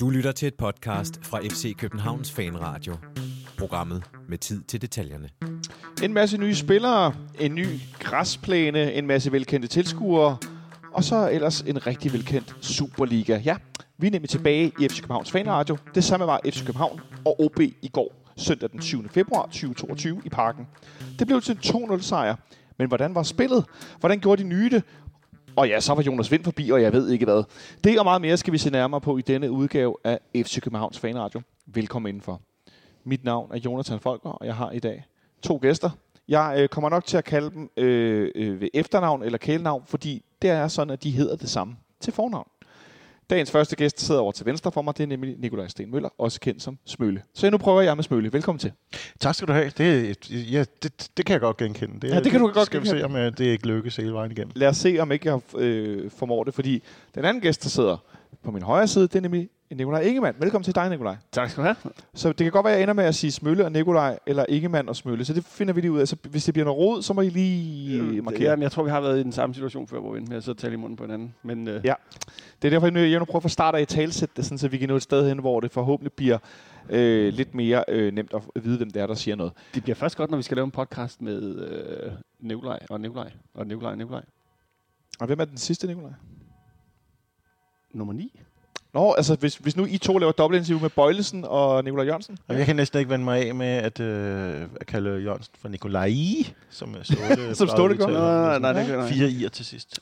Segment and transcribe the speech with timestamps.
[0.00, 2.94] Du lytter til et podcast fra FC Københavns Fanradio.
[3.58, 5.28] Programmet med tid til detaljerne.
[6.02, 7.66] En masse nye spillere, en ny
[7.98, 10.36] græsplæne, en masse velkendte tilskuere,
[10.92, 13.40] og så ellers en rigtig velkendt Superliga.
[13.44, 13.56] Ja,
[13.98, 15.76] vi er nemlig tilbage i FC Københavns Fanradio.
[15.94, 19.08] Det samme var FC København og OB i går, søndag den 7.
[19.08, 20.66] februar 2022 i parken.
[21.18, 22.36] Det blev til en 2-0 sejr.
[22.78, 23.64] Men hvordan var spillet?
[24.00, 24.82] Hvordan gjorde de nye det?
[25.58, 27.42] Og ja, så var Jonas Vind forbi, og jeg ved ikke hvad.
[27.84, 30.98] Det og meget mere skal vi se nærmere på i denne udgave af FC Københavns
[30.98, 31.40] Fanradio.
[31.66, 32.40] Velkommen indenfor.
[33.04, 35.04] Mit navn er Jonathan Folker, og jeg har i dag
[35.42, 35.90] to gæster.
[36.28, 40.24] Jeg øh, kommer nok til at kalde dem øh, øh, ved efternavn eller kælenavn, fordi
[40.42, 42.48] det er sådan, at de hedder det samme til fornavn.
[43.30, 46.08] Dagens første gæst sidder over til venstre for mig, det er nemlig Nikolaj Sten Møller,
[46.18, 47.22] også kendt som Smølle.
[47.34, 48.32] Så nu prøver jeg med Smølle.
[48.32, 48.72] Velkommen til.
[49.20, 49.72] Tak skal du have.
[49.78, 52.00] Det, ja, det, det kan jeg godt genkende.
[52.00, 52.94] Det, Ja, det kan du godt skal genkende.
[52.94, 54.52] vi se, om øh, det ikke lykkes hele vejen igennem.
[54.56, 56.82] Lad os se, om ikke jeg øh, formår det, fordi
[57.14, 57.96] den anden gæst, der sidder
[58.44, 60.36] på min højre side, det er nemlig Nikolaj Ingemann.
[60.40, 61.16] Velkommen til dig, Nikolaj.
[61.32, 61.76] Tak skal du have.
[62.14, 64.44] Så det kan godt være, at jeg ender med at sige Smølle og Nikolaj, eller
[64.48, 65.24] Ingemann og Smølle.
[65.24, 66.08] Så det finder vi lige ud af.
[66.08, 68.50] Så hvis det bliver noget rod, så må I lige markere.
[68.50, 70.36] Jamen, jeg tror, vi har været i den samme situation før, hvor vi endte med
[70.36, 71.34] at sidde og tale i munden på hinanden.
[71.42, 71.94] Men øh, Ja.
[72.62, 74.58] Det er derfor, jeg nu- jeg nu prøver fra start af at talsætte det, sådan,
[74.58, 76.38] så vi kan nå et sted hen, hvor det forhåbentlig bliver
[76.90, 79.52] øh, lidt mere øh, nemt at vide, hvem det er, der siger noget.
[79.74, 83.30] det bliver først godt, når vi skal lave en podcast med øh, Nikolaj og Nikolaj
[83.54, 84.22] og Nikolaj og Nikolaj.
[85.20, 86.12] Og hvem er den sidste, Nikolaj?
[87.94, 88.40] Nummer 9.
[88.94, 92.38] Nå, altså hvis, hvis nu I to laver dobbeltinterview med Bøjlesen og Nikolaj Jørgensen.
[92.48, 95.68] Og jeg kan næsten ikke vende mig af med at, øh, at kalde Jørgensen for
[95.68, 96.12] Nikolaj,
[96.70, 97.54] som Ståle.
[97.54, 98.06] Som Ståle gør.
[98.06, 100.00] Nej, nej, det kan jeg Fire i'er til sidst.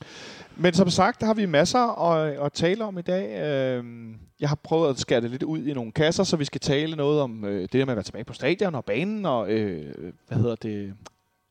[0.55, 3.41] Men som sagt, der har vi masser at, at tale om i dag.
[3.41, 6.61] Øhm, Jeg har prøvet at skære det lidt ud i nogle kasser, så vi skal
[6.61, 9.49] tale noget om øh, det der med at være tilbage på stadion og banen og
[9.51, 9.93] øh,
[10.27, 10.93] hvad hedder det,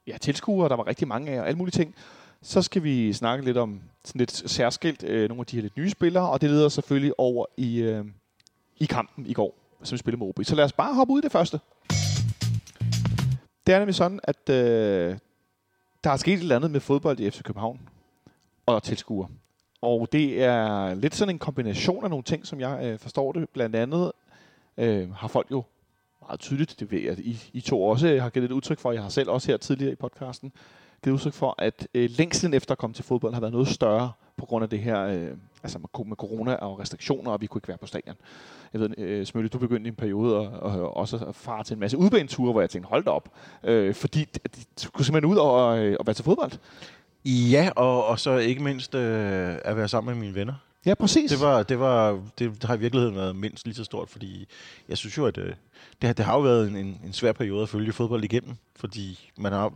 [0.06, 1.94] ja, tilskuere, der var rigtig mange af og alle mulige ting.
[2.46, 5.76] Så skal vi snakke lidt om sådan lidt særskilt øh, nogle af de her lidt
[5.76, 8.04] nye spillere, og det leder selvfølgelig over i, øh,
[8.76, 10.44] i kampen i går, som vi spillede med OB.
[10.44, 11.60] Så lad os bare hoppe ud i det første.
[13.66, 15.18] Det er nemlig sådan, at øh,
[16.04, 17.80] der er sket et eller andet med fodbold i FC København
[18.66, 19.26] og tilskuer.
[19.80, 23.48] Og det er lidt sådan en kombination af nogle ting, som jeg øh, forstår det.
[23.48, 24.12] Blandt andet
[24.76, 25.64] øh, har folk jo
[26.20, 28.92] meget tydeligt, det ved jeg, at I, I to også har givet et udtryk for,
[28.92, 30.52] jeg har selv også her tidligere i podcasten,
[31.04, 34.12] givet udtryk for, at øh, længslen efter at komme til fodbold har været noget større
[34.36, 35.30] på grund af det her, øh,
[35.62, 38.16] altså med, med corona og restriktioner, og vi kunne ikke være på stadion.
[38.72, 41.74] Jeg ved, øh, Smølle, du begyndte i en periode at, at, også at fare til
[41.74, 43.28] en masse udbaneture, hvor jeg tænkte, hold da op,
[43.64, 46.52] øh, fordi de, de skulle simpelthen ud og, øh, og være til fodbold.
[47.24, 50.54] Ja, og, og så ikke mindst øh, at være sammen med mine venner.
[50.86, 51.30] Ja, præcis.
[51.30, 54.46] Det, var, det, var, det har i virkeligheden været mindst lige så stort, fordi
[54.88, 55.46] jeg synes jo, at øh,
[56.00, 58.56] det, har- det har jo været en, en, en svær periode at følge fodbold igennem,
[58.76, 59.72] fordi man har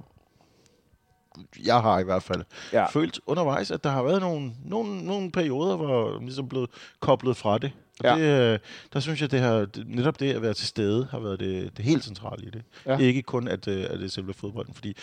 [1.67, 2.43] jeg har i hvert fald
[2.73, 2.87] Ja.
[2.87, 6.71] følt undervejs, at der har været nogle, nogle, nogle perioder, hvor man ligesom blevet
[7.01, 7.73] koblet fra det.
[8.01, 8.15] Og Ja.
[8.47, 8.59] det, øh,
[8.93, 11.85] der synes jeg, det det, netop det at være til stede har været det, det
[11.85, 12.63] helt centrale i det.
[12.87, 12.99] Ja.
[12.99, 14.97] Ikke kun, at, øh, at det er selve fodbolden, fordi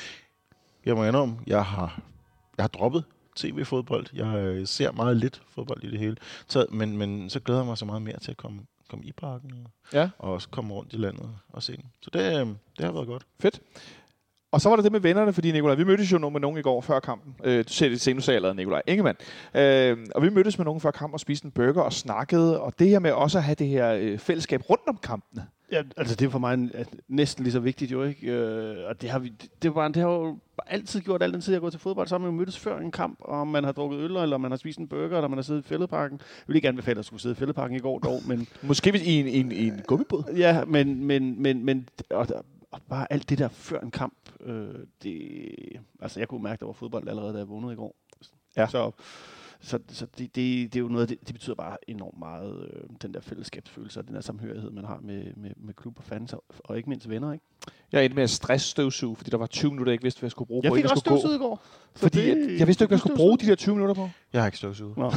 [0.86, 2.00] jeg må indrømme, jeg har,
[2.58, 3.04] jeg har droppet
[3.36, 4.06] tv-fodbold.
[4.14, 6.16] Jeg øh, ser meget lidt fodbold i det hele.
[6.48, 9.12] Så, men, men så glæder jeg mig så meget mere til at komme, komme i
[9.12, 10.10] parken og, Ja.
[10.20, 11.86] og også komme rundt i landet og se den.
[12.02, 13.26] Så det, det har været godt.
[13.40, 13.62] Fedt.
[14.52, 16.62] Og så var der det med vennerne, fordi Nikolaj, vi mødtes jo med nogen i
[16.62, 17.36] går før kampen.
[17.44, 19.18] Øh, du ser det senere, sagde jeg allerede, Nikolaj Ingemann.
[19.56, 22.62] Øh, og vi mødtes med nogen før kampen og spiste en burger og snakkede.
[22.62, 25.48] Og det her med også at have det her øh, fællesskab rundt om kampene.
[25.72, 26.72] Ja, altså det er for mig en,
[27.08, 28.32] næsten lige så vigtigt jo, ikke?
[28.32, 30.38] Øh, og det har, vi, det, det, var, det har jo
[30.68, 32.60] altid gjort, al den tid jeg har gået til fodbold, så har man jo mødtes
[32.60, 35.28] før en kamp, og man har drukket øl, eller man har spist en burger, eller
[35.28, 36.18] man har siddet i fældeparken.
[36.22, 39.20] Jeg vil ikke anbefale, at skulle sidde i fældeparken i går dog, men Måske i
[39.20, 40.24] en, en, en gummibåd.
[40.38, 42.28] Ja, men, men, men, men og,
[42.78, 45.50] og bare alt det der før en kamp, øh, det,
[46.00, 47.96] altså jeg kunne mærke, at der var fodbold allerede, da jeg vågnede i går.
[48.58, 48.68] Ja.
[48.68, 48.92] Så,
[49.60, 52.90] så, så det, det, det er jo noget, det, det betyder bare enormt meget, øh,
[53.02, 56.34] den der fællesskabsfølelse og den der samhørighed, man har med, med, med klub og fans,
[56.34, 57.46] og, og ikke mindst venner, ikke?
[57.92, 60.32] Jeg endte med at stressstøvsuge, fordi der var 20 minutter, jeg ikke vidste, hvad jeg
[60.32, 60.76] skulle bruge Jeg på.
[60.76, 61.62] fik inden også støvsuget i går.
[61.96, 64.10] Fordi det- at, jeg vidste ikke, hvad jeg skulle bruge de der 20 minutter på.
[64.34, 64.98] Jeg har ikke støvsuget.
[64.98, 65.12] Nå.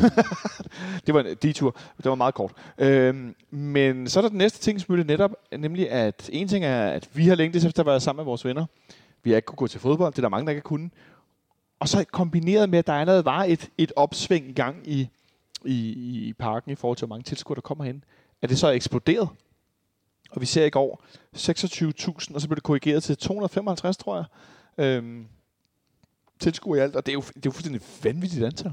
[1.06, 1.76] Det var en detur.
[1.96, 2.52] Det var meget kort.
[2.78, 6.82] Øhm, men så er der den næste ting, Smølle, netop, nemlig at en ting er,
[6.86, 8.66] at vi har længe efter været sammen med vores venner.
[9.22, 10.12] Vi har ikke kunne gå til fodbold.
[10.12, 10.90] Det er der mange, der ikke har kunnet.
[11.80, 15.08] Og så kombineret med, at der allerede var et, et opsving i gang i,
[15.64, 15.74] i,
[16.28, 18.04] i parken i forhold til, hvor mange tilskuere, der kommer hen.
[18.42, 19.28] Er det så eksploderet?
[20.30, 21.04] Og vi ser i går
[21.36, 24.24] 26.000, og så blev det korrigeret til 255, tror jeg.
[24.84, 25.26] Øhm,
[26.40, 28.72] tilskuer i alt, og det er jo, det er jo fuldstændig vanvittigt antal.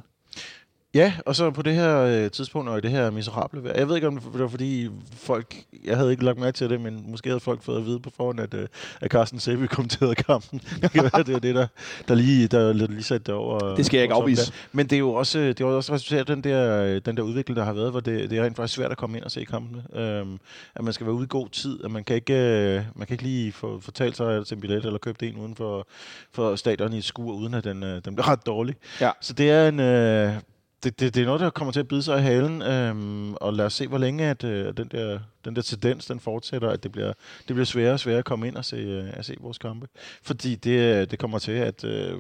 [0.94, 3.78] Ja, og så på det her øh, tidspunkt, og i det her miserable vejr.
[3.78, 5.56] Jeg ved ikke, om det var fordi folk...
[5.86, 8.10] Jeg havde ikke lagt mærke til det, men måske havde folk fået at vide på
[8.18, 8.68] forhånd, at, øh,
[9.01, 10.62] at Carsten Sæby kommenterede kampen.
[10.81, 11.68] det kan være, det var det, der,
[12.07, 13.75] der lige, der lige satte det over.
[13.75, 14.45] Det skal jeg ikke afvise.
[14.45, 14.51] der.
[14.72, 17.24] Men det er jo også, det er også resultat af den der, øh, den der
[17.24, 19.31] udvikling, der har været, hvor det, det er rent faktisk svært at komme ind og
[19.31, 19.84] se kampene.
[19.94, 20.39] Øhm,
[20.75, 23.13] at man skal være ude i god tid, at man kan ikke, øh, man kan
[23.13, 25.88] ikke lige få fortalt sig til en billet, eller købe en uden for,
[26.34, 28.75] for stadion i et skur, uden at den, øh, den bliver ret dårlig.
[29.01, 29.12] Ja.
[29.22, 29.80] Så det er en...
[29.80, 30.34] Øh,
[30.83, 33.53] det, det, det er noget, der kommer til at bide sig i halen, øhm, og
[33.53, 36.83] lad os se, hvor længe at, øh, den, der, den der tendens den fortsætter, at
[36.83, 37.13] det bliver,
[37.47, 39.88] det bliver sværere og sværere at komme ind og se, øh, at se vores kampe.
[40.24, 42.18] Fordi det, øh, det kommer til at øh,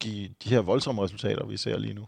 [0.00, 2.06] give de her voldsomme resultater, vi ser lige nu.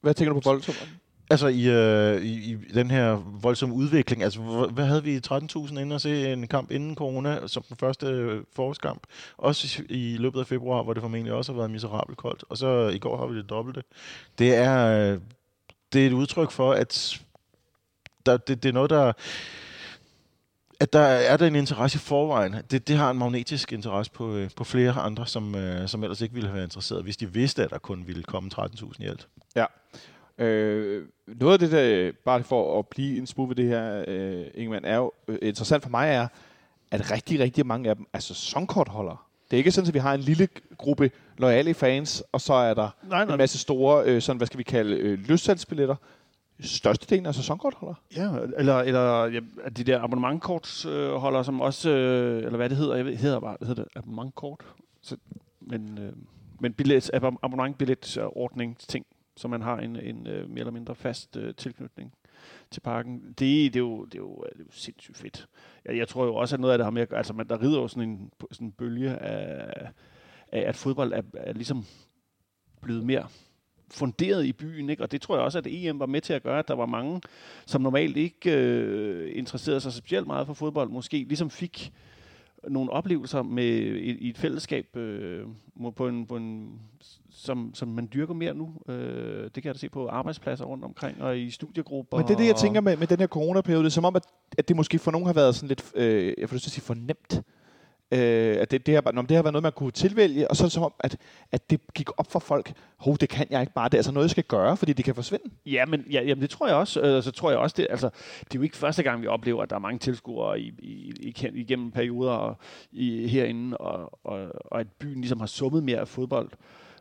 [0.00, 0.88] Hvad tænker du på voldsomt?
[1.30, 4.40] Altså i, øh, i, i den her voldsomme udvikling, altså
[4.72, 8.42] hvad havde vi 13.000 inden at se en kamp inden corona, som den første øh,
[8.56, 9.02] forårskamp,
[9.38, 12.56] også i, i løbet af februar, hvor det formentlig også har været miserabelt koldt, og
[12.56, 13.82] så i går har vi det dobbelte.
[14.38, 15.20] Det er, øh,
[15.92, 17.20] det er et udtryk for, at
[18.26, 19.12] der, det, det er noget, der
[20.80, 22.56] at der er der en interesse i forvejen.
[22.70, 26.20] Det, det har en magnetisk interesse på, øh, på flere andre, som, øh, som ellers
[26.20, 29.06] ikke ville have været interesseret, hvis de vidste, at der kun ville komme 13.000 i
[29.06, 29.28] alt.
[30.40, 34.46] Øh, noget af det der, bare for at blive en smule ved det her, øh,
[34.54, 36.28] Ingemann, er jo øh, interessant for mig er,
[36.90, 39.16] at rigtig, rigtig mange af dem er sæsonkortholdere.
[39.50, 40.48] Det er ikke sådan, at vi har en lille
[40.78, 43.34] gruppe loyale fans, og så er der Nej, nej.
[43.34, 45.96] en masse store, øh, sådan, hvad skal vi kalde, øh, løssalgsbilletter.
[46.60, 47.96] Størstedelen er sæsonkortholdere.
[48.16, 48.28] Ja,
[48.58, 49.40] eller, eller ja,
[49.76, 53.56] de der abonnementkortsholdere, øh, som også, øh, eller hvad det hedder, jeg ved, hedder bare,
[53.60, 54.64] hedder det abonnementkort?
[55.02, 55.16] Så,
[55.60, 56.12] men, øh,
[56.60, 59.06] men billet, abon- abonnementbilletordning ting,
[59.36, 62.14] så man har en, en øh, mere eller mindre fast øh, tilknytning
[62.70, 63.22] til parken.
[63.28, 65.48] Det, det, er jo, det, er jo, øh, det er jo sindssygt fedt.
[65.84, 67.80] Jeg, jeg tror jo også, at noget af det har med altså man, der rider
[67.80, 69.90] jo sådan en, sådan en bølge af,
[70.52, 71.84] af, at fodbold er, er ligesom
[72.82, 73.26] blevet mere
[73.90, 75.02] funderet i byen, ikke?
[75.02, 76.86] og det tror jeg også, at EM var med til at gøre, at der var
[76.86, 77.20] mange,
[77.66, 81.92] som normalt ikke øh, interesserede sig specielt meget for fodbold, måske ligesom fik
[82.68, 85.46] nogle oplevelser med i, i et fællesskab øh,
[85.96, 86.80] på en, på en,
[87.30, 88.74] som, som man dyrker mere nu.
[88.88, 92.16] Øh, det kan jeg da se på arbejdspladser rundt omkring og i studiegrupper.
[92.16, 93.84] Men det er det, jeg tænker med, med den her coronaperiode.
[93.84, 94.26] Det er som om, at,
[94.58, 96.72] at det måske for nogen har været sådan lidt, øh, jeg får lyst til at
[96.72, 97.42] sige, for nemt.
[98.12, 100.50] Øh, at det, det, har, bare- nå, men det har været noget, man kunne tilvælge,
[100.50, 101.16] og så er det som om, at,
[101.52, 102.72] at det gik op for folk.
[102.96, 103.88] Hov, det kan jeg ikke bare.
[103.88, 105.44] Det er altså noget, jeg skal gøre, fordi det kan forsvinde.
[105.66, 107.00] Ja, men ja, jamen, det tror jeg også.
[107.00, 109.62] Øh, så tror jeg også, det, altså, det er jo ikke første gang, vi oplever,
[109.62, 112.56] at der er mange tilskuere i, i, i, igennem perioder og,
[112.92, 116.50] i, herinde, og, og, og at byen ligesom har summet mere af fodbold.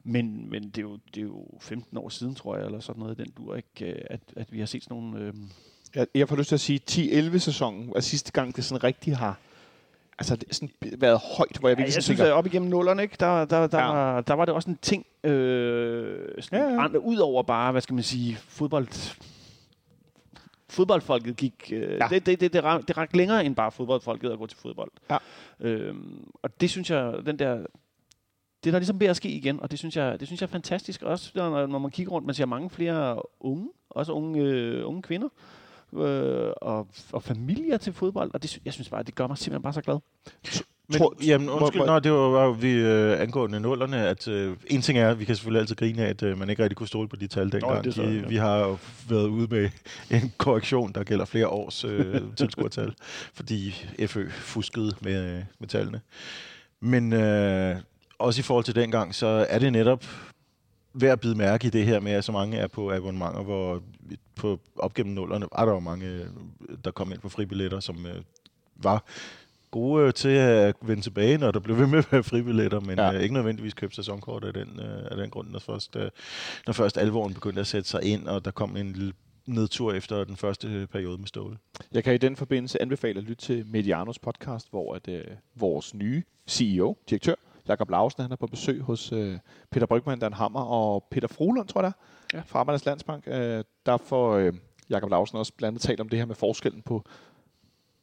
[0.03, 2.99] Men, men det, er jo, det er jo 15 år siden, tror jeg, eller sådan
[2.99, 5.19] noget, den dur, ikke, øh, at, at vi har set sådan nogle...
[5.19, 5.33] Øh,
[5.95, 9.17] Jeg, jeg får lyst til at sige 10-11 sæsonen, og sidste gang det sådan rigtig
[9.17, 9.37] har
[10.19, 12.69] altså, det sådan været højt, hvor jeg Ja, virkelig jeg sådan synes, tænker, op igennem
[12.69, 13.85] nullerne, ikke, der, der, der, Ja.
[13.85, 13.91] ja.
[13.91, 16.75] var, der var det også en ting, øh, sådan Ja, ja, ja.
[16.75, 16.83] ja.
[16.83, 18.87] Andre, ud over bare, hvad skal man sige, fodbold...
[20.69, 21.69] Fodboldfolket gik...
[21.73, 21.87] Øh, Ja.
[22.01, 22.07] ja.
[22.09, 24.91] det, det, det, det, rak, det rak længere end bare fodboldfolket at gå til fodbold.
[25.09, 25.17] Ja.
[25.59, 27.55] Øhm, og det synes jeg, den der...
[28.63, 30.47] Det er der ligesom ved at ske igen, og det synes jeg, det synes jeg
[30.47, 31.01] er fantastisk.
[31.01, 35.01] Også når, når man kigger rundt, man ser mange flere unge, også unge, øh, unge
[35.01, 35.27] kvinder,
[35.93, 39.63] øh, og, og familier til fodbold, og det, jeg synes bare, det gør mig simpelthen
[39.63, 39.97] bare så glad.
[40.91, 44.57] Men, Tror- jamen, undskyld, hvor- nej, det var bare vi øh, angående nullerne, at øh,
[44.67, 46.77] en ting er, at vi kan selvfølgelig altid grine af, at øh, man ikke rigtig
[46.77, 47.87] kunne stole på de tal dengang.
[47.87, 48.27] er så, de, ja.
[48.27, 48.77] Vi har jo
[49.09, 49.69] været ude med
[50.11, 52.93] en korrektion, der gælder flere års øh, tilskuertal,
[53.33, 53.71] fordi
[54.07, 56.01] FØ fuskede med, øh, med tallene.
[56.81, 57.75] Men øh,
[58.19, 60.05] også i forhold til dengang, så er det netop
[60.93, 63.81] værd at bide mærke i det her med, at så mange er på abonnementer, hvor
[64.35, 66.25] på, op gennem nullerne var der jo mange, øh,
[66.85, 68.21] der kom ind på fribilletter, som øh,
[68.75, 69.03] var
[69.71, 72.97] gode øh, til at vende tilbage, når der blev ved med at være fribilletter, men
[72.99, 73.13] Ja.
[73.13, 76.09] øh, ikke nødvendigvis købe sæsonkort af den, øh, af den grund, når først, øh,
[76.67, 79.13] når først alvoren begyndte at sætte sig ind, og der kom en lille
[79.45, 81.57] nedtur efter den første øh, periode med Ståle.
[81.91, 85.23] Jeg kan i den forbindelse anbefale at lytte til Medianos podcast, hvor at, øh,
[85.55, 87.35] vores nye CEO, direktør,
[87.69, 89.37] Jakob Lausen, han er på besøg hos øh,
[89.71, 91.95] Peter Brygman, Dan Hammer og Peter Frohlund, tror jeg det
[92.33, 92.43] er, Ja.
[92.45, 93.23] fra Arbejdernes Landsbank.
[93.27, 94.53] Øh, der får øh,
[94.89, 97.03] Jakob Lausen også blandt andet talt om det her med forskellen på,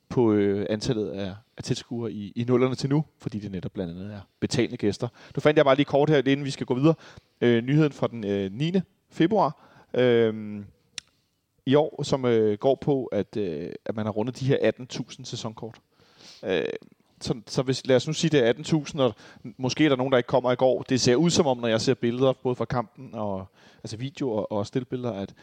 [0.09, 3.93] på øh, antallet af, af tilskuere i, i nullerne til nu, fordi det netop blandt
[3.93, 5.09] andet er betalende gæster.
[5.37, 6.95] Nu fandt jeg bare lige kort her, inden vi skal gå videre,
[7.41, 8.73] øh, nyheden fra den øh, 9.
[9.11, 9.63] februar.
[9.95, 10.65] Øh,
[11.67, 15.25] i år, som øh, går på, at, øh, at man har rundet de her 18.000
[15.25, 15.79] sæsonkort.
[16.45, 16.65] Øh,
[17.21, 19.15] så, så hvis, lad os nu sige, det er 18.000, og
[19.57, 20.83] måske er der nogen, der ikke kommer i går.
[20.83, 23.47] Det ser ud som om, når jeg ser billeder, både fra kampen og
[23.85, 25.35] altså video og og stillbilleder, at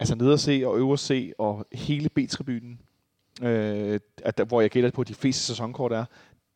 [0.00, 2.80] altså ned at se og øve at se, og hele B-tribunen,
[3.42, 6.04] øh, at der, hvor jeg gætter på, at de fleste sæsonkort er,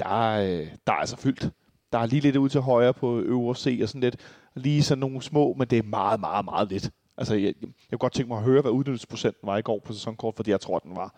[0.00, 1.50] der, øh, der er altså fyldt.
[1.93, 4.17] Der er lige lidt ud til højre på øvre C og sådan lidt.
[4.55, 6.91] Lige sådan nogle små, men det er meget, meget, meget lidt.
[7.17, 9.93] Altså, jeg, jeg kunne godt tænke mig at høre, hvad udnyttelsesprocenten var i går på
[9.93, 11.15] sæsonkort, fordi jeg tror, den var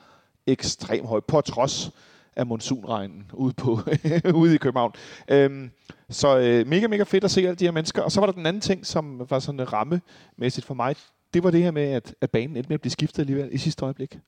[0.46, 1.90] ekstremt høj, på trods
[2.36, 3.80] af monsunregnen ude, på,
[4.34, 4.92] ude i København.
[5.28, 5.70] Øhm,
[6.10, 8.02] så øh, mega, mega fedt at se alle de her mennesker.
[8.02, 10.94] Og så var der den anden ting, som var sådan rammemæssigt for mig.
[11.34, 13.58] Det var det her med, at, at banen endte med at blive skiftet alligevel i
[13.58, 14.18] sidste øjeblik.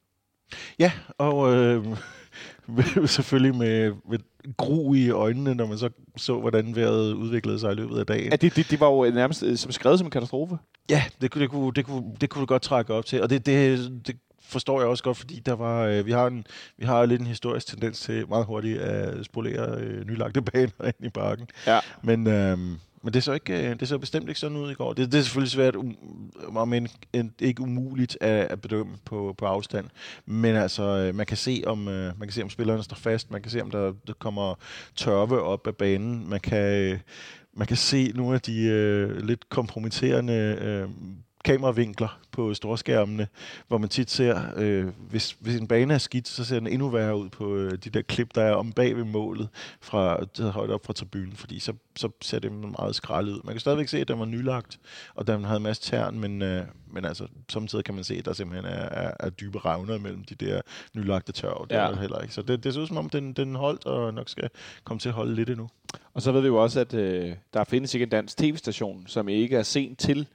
[0.78, 1.84] Ja, og øh,
[3.06, 4.18] selvfølgelig med, med
[4.56, 8.30] gru i øjnene, når man så så, hvordan vejret udviklede sig i løbet af dagen.
[8.30, 10.58] Ja, det, det, det var jo nærmest øh, som skrevet som en katastrofe.
[10.90, 13.22] Ja, det, kunne- det, kunne, det, kunne, det kunne godt trække op til.
[13.22, 14.16] Og det, det, det
[14.52, 16.46] forstår jeg også godt, fordi der var, øh, vi, har en,
[16.78, 20.94] vi har lidt en historisk tendens til meget hurtigt at spolere øh, nylagte baner ind
[21.00, 21.46] i parken.
[21.66, 21.80] Ja.
[22.02, 22.58] Men, øh,
[23.04, 24.92] men det så, ikke, øh, det så bestemt ikke sådan ud i går.
[24.92, 29.46] Det, det er selvfølgelig svært, um, men en, ikke umuligt at, at bedømme på, på
[29.46, 29.86] afstand.
[30.26, 33.30] Men altså, øh, man kan se om øh, man kan se om spillerne står fast.
[33.30, 34.54] Man kan se om der, der kommer
[34.96, 36.30] tørve op af banen.
[36.30, 36.98] Man kan
[37.56, 40.88] man kan se nogle af de øh, lidt kompromitterende øh,
[41.44, 43.28] kameravinkler på storskærmene,
[43.68, 46.88] hvor man tit ser, øh, hvis, hvis en bane er skidt, så ser den endnu
[46.88, 49.48] værre ud på øh, de der klip, der er om bag ved målet,
[49.80, 53.40] fra, der er højt op fra tribunen, fordi så, så ser det meget skrællet ud.
[53.44, 54.80] Man kan stadigvæk se, at den var nylagt,
[55.14, 58.24] og den havde en masse tern, men, øh, men altså, samtidig kan man se, at
[58.24, 60.60] der simpelthen er, er, er dybe revner mellem de der
[60.94, 61.66] nylagte tørv.
[61.70, 61.80] Det Ja.
[61.90, 62.34] er heller ikke.
[62.34, 64.48] Så det, det ser ud som om, den, den holdt, og nok skal
[64.84, 65.68] komme til at holde lidt endnu.
[66.14, 69.28] Og så ved vi jo også, at øh, der findes ikke en dansk tv-station, som
[69.28, 70.26] ikke er sent til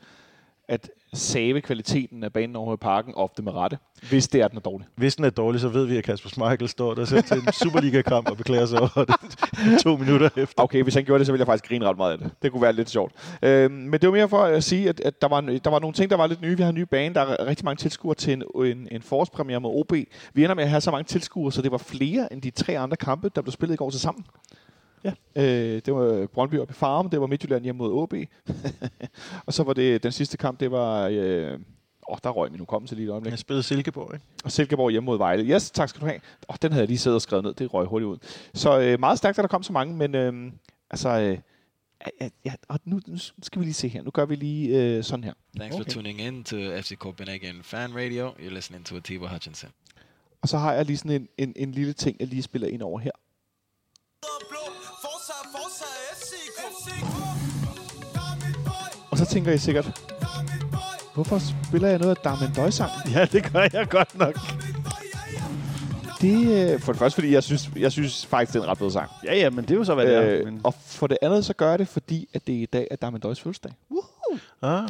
[0.68, 3.78] at save kvaliteten af banen over i parken, ofte med rette,
[4.10, 4.88] hvis det er, den er dårlig.
[4.96, 7.54] Hvis den er dårlig, så ved vi, at Kasper Schmeichel står der selv til en
[7.54, 9.16] Superliga-kamp og beklager sig over det
[9.84, 10.64] to minutter efter.
[10.64, 12.32] Okay, hvis han gjorde det, så ville jeg faktisk grine ret meget af det.
[12.42, 13.12] Det kunne være lidt sjovt.
[13.42, 15.94] Øhm, men det var mere for at sige, at, at der, var, der var nogle
[15.94, 16.58] ting, der var lidt nye.
[16.58, 19.60] Vi har en ny bane, der er rigtig mange tilskuere til en, en, en forårspremiere
[19.60, 19.94] med OB.
[20.34, 22.80] Vi ender med at have så mange tilskuere, så det var flere end de tre
[22.80, 24.26] andre kampe, der blev spillet i går til sammen.
[25.04, 25.14] Ja.
[25.36, 28.14] Øh, det var Brøndby op i Farm, det var Midtjylland hjemme mod OB.
[29.46, 31.08] og så var det den sidste kamp, det var...
[31.12, 31.60] Øh,
[32.10, 33.32] Åh, der røg min hukommelse lige et øjeblik.
[33.32, 34.26] Jeg spillede Silkeborg, ikke?
[34.44, 35.44] Og Silkeborg hjemme mod Vejle.
[35.44, 36.20] Yes, tak skal du have.
[36.48, 37.54] Oh, den havde jeg lige siddet og skrevet ned.
[37.54, 38.18] Det røg hurtigt ud.
[38.54, 40.52] Så øh, meget stærkt, at der kom så mange, men øh,
[40.92, 41.10] altså...
[41.10, 41.38] Øh,
[42.22, 44.02] ja, ja, og nu, nu skal vi lige se her.
[44.04, 45.34] Nu gør vi lige øh, sådan her.
[45.58, 45.84] Thanks Okay.
[45.84, 48.30] for tuning in to FC Copenhagen Fan Radio.
[48.30, 49.70] You're listening to Atiba Hutchinson.
[50.42, 52.82] Og så har jeg lige sådan en, en, en lille ting, jeg lige spiller ind
[52.82, 53.12] over her.
[59.12, 60.02] Og så tænker I sikkert,
[61.14, 62.92] hvorfor spiller jeg noget af Darmen Døj-sang?
[63.14, 64.36] Ja, det gør jeg godt nok.
[66.22, 68.78] Det er for det første, fordi jeg synes, jeg synes faktisk, det er en ret
[68.78, 69.10] fed sang.
[69.24, 70.40] Ja, ja, men det er jo så, hvad det er.
[70.40, 72.66] Øh, Men, og for det andet, så gør jeg det, fordi at det er i
[72.66, 73.72] dag, at Darmen Døjs fødselsdag.
[74.62, 74.88] Ah,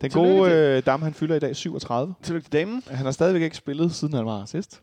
[0.00, 2.14] Den Tillykke gode øh, Dam, han fylder i dag 37.
[2.22, 2.82] tillykke til damen.
[2.86, 4.80] Han har stadigvæk ikke spillet, siden han var sidst.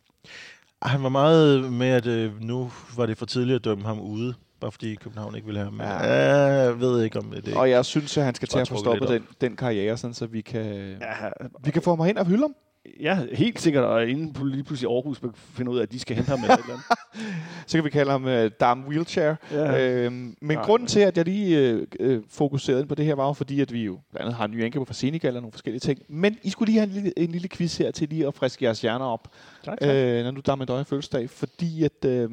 [0.82, 4.34] han var meget med, at øh, nu var det for tidligt at dømme ham ude,
[4.60, 5.82] bare fordi København ikke ville have ham.
[5.82, 6.08] Ja.
[6.08, 6.46] Ja.
[6.64, 7.58] Jeg ved ikke, om det er.
[7.58, 10.26] Og jeg synes, at han skal til at få stoppet den, den karriere, sådan, så
[10.26, 10.66] vi kan,
[11.02, 11.30] Ja,
[11.64, 12.56] vi kan få ham hen og hylde ham.
[13.02, 13.84] ja, helt sikkert.
[13.84, 16.50] Og inden på- lige pludselig Aarhus finder ud af, at de skal hente ham med
[16.50, 16.86] et eller andet.
[17.68, 19.36] Så kan vi kalde ham uh, Dam Wheelchair.
[19.52, 19.88] Ja.
[19.90, 23.06] Øhm, men Nej, grunden men- til, at jeg lige øh, øh, fokuserede ind på det
[23.06, 25.36] her, var jo fordi, at vi jo blandt andet har en ny anke fra Senegal
[25.36, 26.00] og nogle forskellige ting.
[26.10, 28.66] Men I skulle lige have en lille, en lille quiz her til lige at friske
[28.66, 29.28] jeres hjerner op,
[29.66, 29.90] Tak, tak.
[29.90, 31.30] øh, når nu Damendøj har fødselsdag.
[31.30, 32.30] Fordi at øh,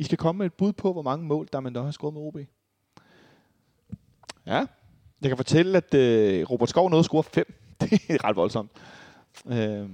[0.00, 2.36] I skal komme med et bud på, hvor mange mål Damendøj har scoret med OB.
[4.46, 4.66] Ja.
[5.22, 7.54] Jeg kan fortælle, at øh, Robert Skov nåede at score 5.
[7.80, 8.70] det er ret voldsomt.
[9.46, 9.88] Øh,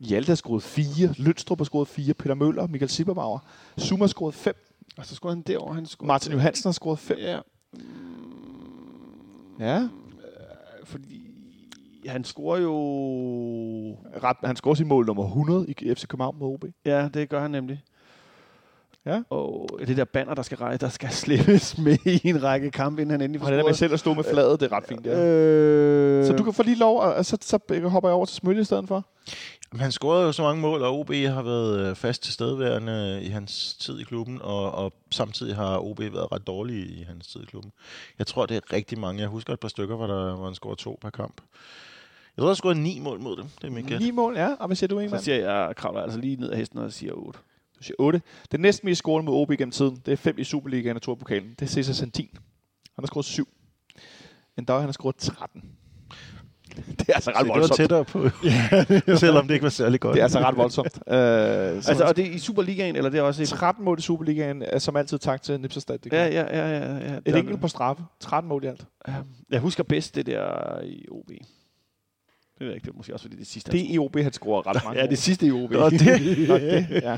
[0.00, 1.14] Hjalte har scoret 4.
[1.18, 2.14] Lønstrup har scoret 4.
[2.14, 3.38] Peter Møller, Michael Sipperbauer.
[3.80, 4.54] Zuma har scoret 5.
[4.96, 5.74] Og så skulle han derovre.
[5.74, 7.16] Han skulle Martin Johansen har scoret 5.
[7.18, 7.40] Ja,
[9.60, 9.88] Ja.
[10.84, 11.20] fordi
[12.06, 12.72] han scorer jo...
[14.22, 16.64] Ret, han scorer sin mål nummer 100 i FC København mod OB.
[16.84, 17.82] Ja, det gør han nemlig.
[19.06, 19.22] Ja.
[19.30, 23.02] Og det der banner, der skal rejse, der skal slippes med i en række kampe,
[23.02, 24.76] inden han endelig får Og det der med selv at stå med fladet, det er
[24.76, 25.06] ret fint.
[25.06, 25.24] Ja.
[25.24, 27.58] Øh, Så du kan få lige lov, og så, så
[27.88, 29.04] hopper jeg over til Smølle i stedet for.
[29.72, 33.28] Men han scorede jo så mange mål, og OB har været øh, fast tilstedeværende i
[33.28, 37.42] hans tid i klubben, og, og samtidig har OB været ret dårlig i hans tid
[37.42, 37.72] i klubben.
[38.18, 39.20] Jeg tror, det er rigtig mange.
[39.20, 41.40] Jeg husker et par stykker, hvor, der, hvor han scorede to per kamp.
[42.36, 43.44] Jeg tror, han scorede ni mål mod dem.
[43.62, 44.00] Det er mit gæt.
[44.00, 44.48] 9 mål, ja.
[44.60, 45.22] Og hvad siger du, Så Ingemann?
[45.24, 47.38] siger jeg, jeg kravler altså lige ned af hesten og siger 8.
[47.84, 48.20] Siger 8.
[48.52, 51.12] Den næsten mest scorende mod OB gennem tiden, det er 5 i Superligaen og 2
[51.12, 51.50] i pokalen.
[51.50, 52.28] Det er Cesar Santin.
[52.32, 53.48] Han har scoret 7.
[54.58, 55.62] En dag, han har scoret 13.
[56.98, 57.76] Det er altså ret Så det var voldsomt.
[57.76, 58.28] tættere på,
[59.24, 60.14] selvom det ikke var særlig godt.
[60.14, 60.96] Det er altså ret voldsomt.
[61.06, 63.46] uh, Altså, og det er i Superligaen, eller det er også i...
[63.46, 65.98] 13 mål i Superligaen, er som altid tak til Nipserstad.
[65.98, 67.12] Det Ja, ja, ja, ja.
[67.12, 67.18] ja.
[67.26, 68.02] Et enkelt på straffe.
[68.20, 68.86] 13 mål i alt.
[69.08, 69.14] Ja.
[69.50, 71.30] Jeg husker bedst det der i OB.
[72.64, 73.72] Det ved jeg ikke, det var måske også fordi det sidste.
[73.72, 75.70] Det er i OB, han scorer ret mange ja, det sidste i OB.
[75.70, 76.00] Nå, det,
[76.48, 77.16] nå, det, ja.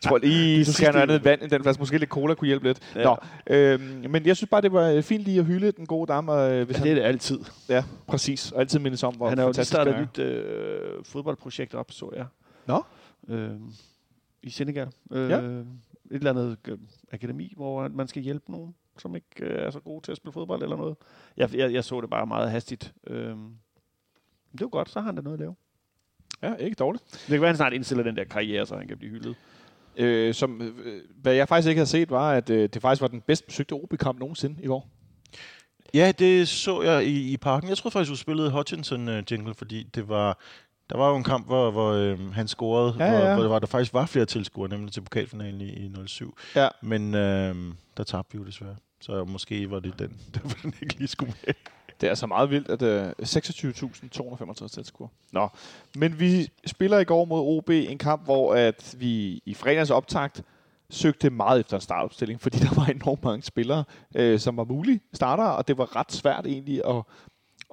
[0.00, 1.80] tror lige, så skal jeg noget andet vand i den flaske.
[1.80, 2.92] Måske lidt cola kunne hjælpe lidt.
[2.94, 3.02] Ja.
[3.04, 6.12] Nå, øhm, men jeg synes bare, det var øh, fint lige at hylde den gode
[6.12, 6.46] dame.
[6.46, 7.38] Øh, hvis Ja, det er det altid.
[7.68, 8.52] Ja, præcis.
[8.52, 10.00] Og altid mindes om, hvor Han har jo lige startet et er.
[10.02, 12.26] nyt øh, fodboldprojekt op, så jeg.
[12.66, 12.82] Nå?
[13.28, 13.50] Øh,
[14.42, 14.88] I Senegal.
[15.12, 15.38] Øh, Ja.
[15.38, 15.66] Et
[16.10, 16.78] eller andet øh,
[17.12, 20.32] akademi, hvor man skal hjælpe nogen, som ikke øh, er så gode til at spille
[20.32, 20.96] fodbold eller noget.
[21.36, 22.92] Jeg, jeg, jeg så det bare meget hastigt.
[23.06, 23.36] Øh,
[24.52, 25.54] det var godt, så har han da noget at lave.
[26.42, 27.04] Ja, ikke dårligt.
[27.12, 29.34] Det kan være, at han snart indstiller den der karriere, så han kan blive hyldet.
[29.96, 33.08] Øh, som, øh, hvad jeg faktisk ikke havde set, var, at øh, det faktisk var
[33.08, 34.88] den bedst besøgte OB-kamp nogensinde i går.
[35.94, 37.68] Ja, det så jeg i, i parken.
[37.68, 40.38] Jeg troede faktisk, du spillede Hutchinson-jingle, fordi det var...
[40.90, 43.34] Der var jo en kamp, hvor, hvor øh, han scorede, Ja, hvor, ja.
[43.34, 46.38] hvor der, var, der faktisk var flere tilskuere, nemlig til pokalfinalen i, i 07.
[46.56, 46.68] Ja.
[46.82, 47.54] Men øh,
[47.96, 48.76] der tabte vi jo desværre.
[49.00, 51.54] Så måske var det den, der var den ikke lige skulle med.
[52.02, 55.10] Det er altså meget vildt, at øh, 26.265 tilskuere.
[55.32, 55.48] Nå,
[55.96, 60.42] men vi spiller i går mod OB en kamp, hvor at vi i fredags optakt
[60.90, 63.84] søgte meget efter en startopstilling, fordi der var enormt mange spillere,
[64.16, 67.02] øh, som var mulige starter, og det var ret svært egentlig at,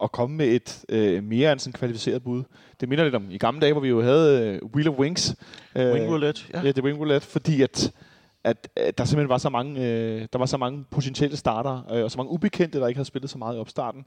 [0.04, 2.44] at komme med et øh, mere end sådan kvalificeret bud.
[2.80, 5.36] Det minder lidt om i gamle dage, hvor vi jo havde øh, Wheel of Wings.
[5.76, 6.62] Øh, Wing roulette, ja.
[6.62, 7.92] Ja, det er wing roulette, fordi at,
[8.44, 12.04] at, at der simpelthen var så mange, øh, der var så mange potentielle starter, øh,
[12.04, 14.06] og så mange ubekendte, der ikke havde spillet så meget i opstarten.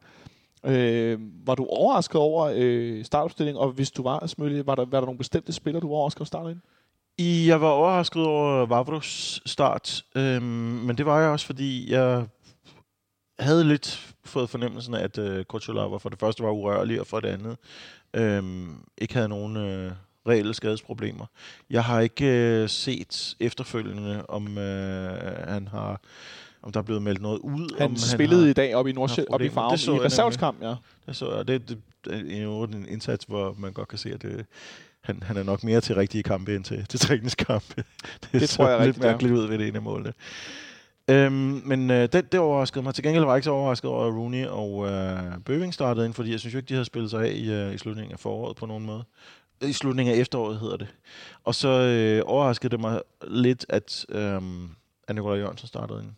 [0.65, 5.01] Øh, var du overrasket over øh, startopstillingen, og hvis du var, Smølle, var der, var
[5.01, 6.61] der nogle bestemte spillere, du var overrasket over starten ind?
[7.47, 10.45] Jeg var overrasket over Vavros start, øhm,
[10.87, 12.27] men det var jeg også, fordi jeg
[13.39, 17.21] havde lidt fået fornemmelsen af, at øh, var for det første var urørlig, og for
[17.21, 17.57] det andet
[18.15, 19.93] øhm, ikke havde nogen øh,
[20.29, 21.27] reelle skadesproblemer.
[21.71, 26.01] Jeg har ikke øh, set efterfølgende, om øh, han har
[26.63, 27.79] om der er blevet meldt noget ud.
[27.79, 29.49] Han om spillede har, i dag op i Nordsjæl, op i.
[29.49, 30.75] Farum, Det så i reserveskamp, ja.
[31.07, 31.49] det, så, jeg.
[31.49, 34.47] det, det, det er jo en indsats, hvor man godt kan se, at det,
[35.01, 37.75] han, han er nok mere til rigtige kampe end til, til træningskampe.
[38.33, 39.11] Det, Det tror jeg lidt rigtigt, ja.
[39.11, 40.13] mærkeligt ud ved det ene af målene.
[41.11, 42.95] Øhm, men øh, det, det overraskede mig.
[42.95, 46.15] Til gengæld var jeg ikke så overrasket over, at Rooney og øh, Bøving startede ind,
[46.15, 48.19] fordi jeg synes jo ikke, de havde spillet sig af i, øh, i slutningen af
[48.19, 49.05] foråret på nogen måde.
[49.69, 50.89] I slutningen af efteråret hedder det.
[51.45, 54.41] Og så øh, overraskede det mig lidt, at, øh,
[55.09, 56.13] at Nikolaj Jørgensen startede ind.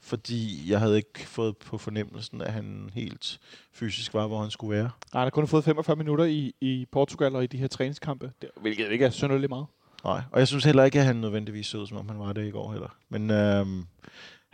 [0.00, 3.40] Fordi jeg havde ikke fået på fornemmelsen, at han helt
[3.72, 4.90] fysisk var, hvor han skulle være.
[5.12, 8.32] Nej, han har kun fået 45 minutter i, i Portugal og i de her træningskampe,
[8.60, 9.66] hvilket ikke er synderligt meget.
[10.04, 12.32] Nej, og jeg synes heller ikke, at han nødvendigvis så ud, som om han var
[12.32, 12.96] det i går heller.
[13.08, 13.86] Men øhm,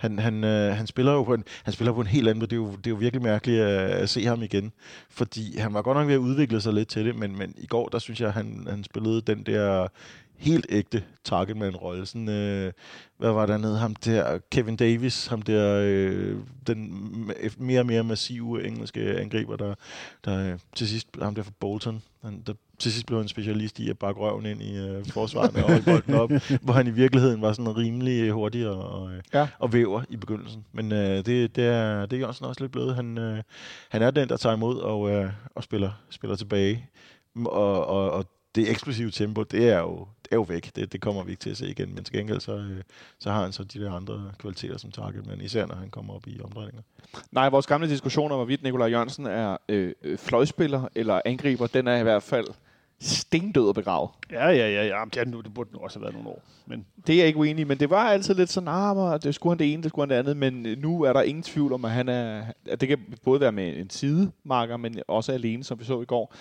[0.03, 2.51] han, han, øh, han, spiller jo på en, han spiller på en helt anden måde.
[2.51, 4.73] Det er jo, det er jo virkelig mærkeligt at, at se ham igen.
[5.11, 7.67] Fordi han var godt nok ved at udvikle sig lidt til det, men, men i
[7.67, 9.89] går, der synes jeg, han, han spillede den der
[10.37, 12.07] helt ægte targetman-rolle.
[12.07, 12.73] Sådan, øh,
[13.19, 13.79] hvad var der nede?
[13.79, 16.37] Ham der, Kevin Davis, ham der, øh,
[16.67, 16.93] den
[17.59, 19.75] mere og mere massive engelske angriber, der,
[20.25, 23.79] der øh, til sidst, ham der fra Bolton, han, der til sidst blev han specialist
[23.79, 26.31] i at bakke røven ind i øh, forsvaret og holde bolden op,
[26.65, 29.49] hvor han i virkeligheden var sådan rimelig hurtig og, og, øh, Ja.
[29.59, 30.65] og væver i begyndelsen.
[30.73, 32.95] Men øh, det, det, er, det er Jørgensen også lidt blevet.
[32.95, 33.43] Han, øh,
[33.89, 36.87] han er den, der tager imod og, øh, og spiller, spiller tilbage.
[37.47, 40.71] Og, og, og det eksplosive tempo, det er jo, det er jo væk.
[40.77, 41.95] Det, det kommer vi ikke til at se igen.
[41.95, 42.83] Men til gengæld, så, øh,
[43.19, 46.15] så har han så de der andre kvaliteter som target, men især når han kommer
[46.15, 46.83] op i omdrejninger.
[47.33, 51.89] Nej, vores gamle diskussion om, hvorvidt Nikolaj Jørgensen er øh, øh, fløjspiller eller angriber, den
[51.89, 52.47] er i hvert fald
[53.03, 54.11] stendød og begravet.
[54.31, 54.87] Ja, ja, ja.
[54.87, 55.05] ja.
[55.05, 56.43] Det, er nu, det burde nu også have været nogle år.
[56.67, 59.35] Men Det er jeg ikke uenig i, men det var altid lidt sådan, ah, det
[59.35, 61.43] skulle han det ene, det skulle han det andet, men øh, nu er der ingen
[61.43, 65.33] tvivl om, at han er, at det kan både være med en sidemarker, men også
[65.33, 66.35] alene, som vi så i går.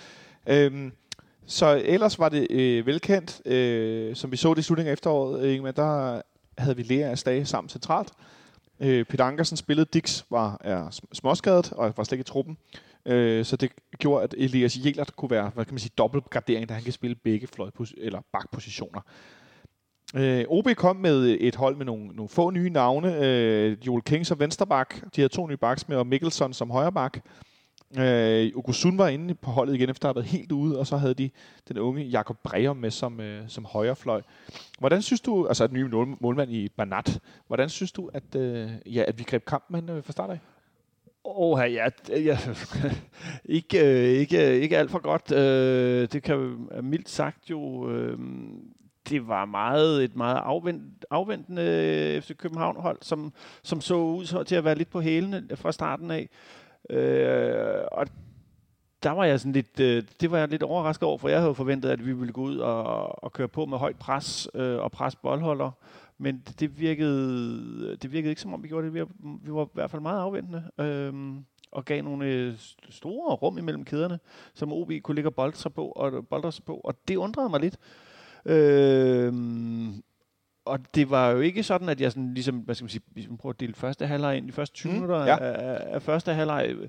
[0.46, 0.92] Øhm,
[1.46, 5.44] så ellers var det øh, velkendt, øh, som vi så det i slutningen af efteråret,
[5.46, 6.22] ikke, men der
[6.58, 8.08] havde vi Lea og Stage sammen centralt.
[8.80, 12.56] Øh, Peter Ankersen spillede, Dix var er sm- småskadet og var slet ikke i truppen.
[13.06, 16.74] Øh, så det gjorde, at Elias Jelert kunne være, hvad kan man sige, dobbeltgradering, da
[16.74, 19.00] han kan spille begge fløjpos- eller bakpositioner.
[20.14, 23.26] Øh, OB kom med et hold med nogle, nogle få nye navne.
[23.26, 24.94] Øh, Joel King som vensterbak.
[25.16, 27.20] De havde to nye backs med, og Mikkelson som højreback.
[27.98, 30.96] Øh, Okusun var inde på holdet igen, efter at have været helt ude, og så
[30.96, 31.30] havde de
[31.68, 34.22] den unge Jakob Breyer med som, øh, som højrefløj.
[34.78, 38.70] Hvordan synes du, altså den nye mål, målmand i Banat, hvordan synes du, at, øh,
[38.86, 40.38] ja, at vi greb kampen øh, fra start af?
[41.24, 42.38] Åh, ja, ja,
[43.44, 45.32] ikke, øh, ikke, ikke alt for godt.
[45.32, 47.90] Øh, det kan øh, mildt sagt jo...
[49.08, 53.32] Det var meget et meget afvent, afventende FC København-hold, som,
[53.62, 56.28] som så ud til at være lidt på hælene fra starten af.
[57.92, 58.06] Og
[59.02, 61.54] der var jeg sådan lidt, øh, det var jeg lidt overrasket over, for jeg havde
[61.54, 64.92] forventet, at vi ville gå ud og, og køre på med højt pres øh, og
[64.92, 65.70] pres boldholder.
[66.22, 68.94] Men det, virkede, det virkede ikke som om vi gjorde det.
[68.94, 69.08] Vi var,
[69.44, 70.70] vi var i hvert fald meget afventende.
[70.78, 74.18] Øhm, og gav nogle øh, st- store rum imellem kæderne,
[74.54, 77.60] som OB kunne ligge og sig på, og, boldre sig på, og det undrede mig
[77.60, 77.76] lidt.
[78.44, 80.02] Øhm,
[80.64, 83.28] og det var jo ikke sådan, at jeg sådan, ligesom, hvad skal man sige, hvis
[83.28, 85.36] man prøver at dele første halvleg ind, de første 20 Mm, minutter ja.
[85.40, 86.88] af, af, første halvleg, øh,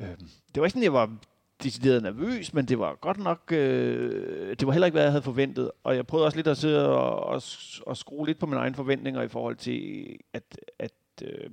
[0.00, 0.06] øh,
[0.54, 1.16] det var ikke sådan, at jeg var
[1.62, 5.22] decideret nervøs, men det var godt nok, øh, det var heller ikke, hvad jeg havde
[5.22, 7.42] forventet, og jeg prøvede også lidt at sidde og, og,
[7.86, 11.50] og skrue lidt på mine egne forventninger i forhold til, at, at øh,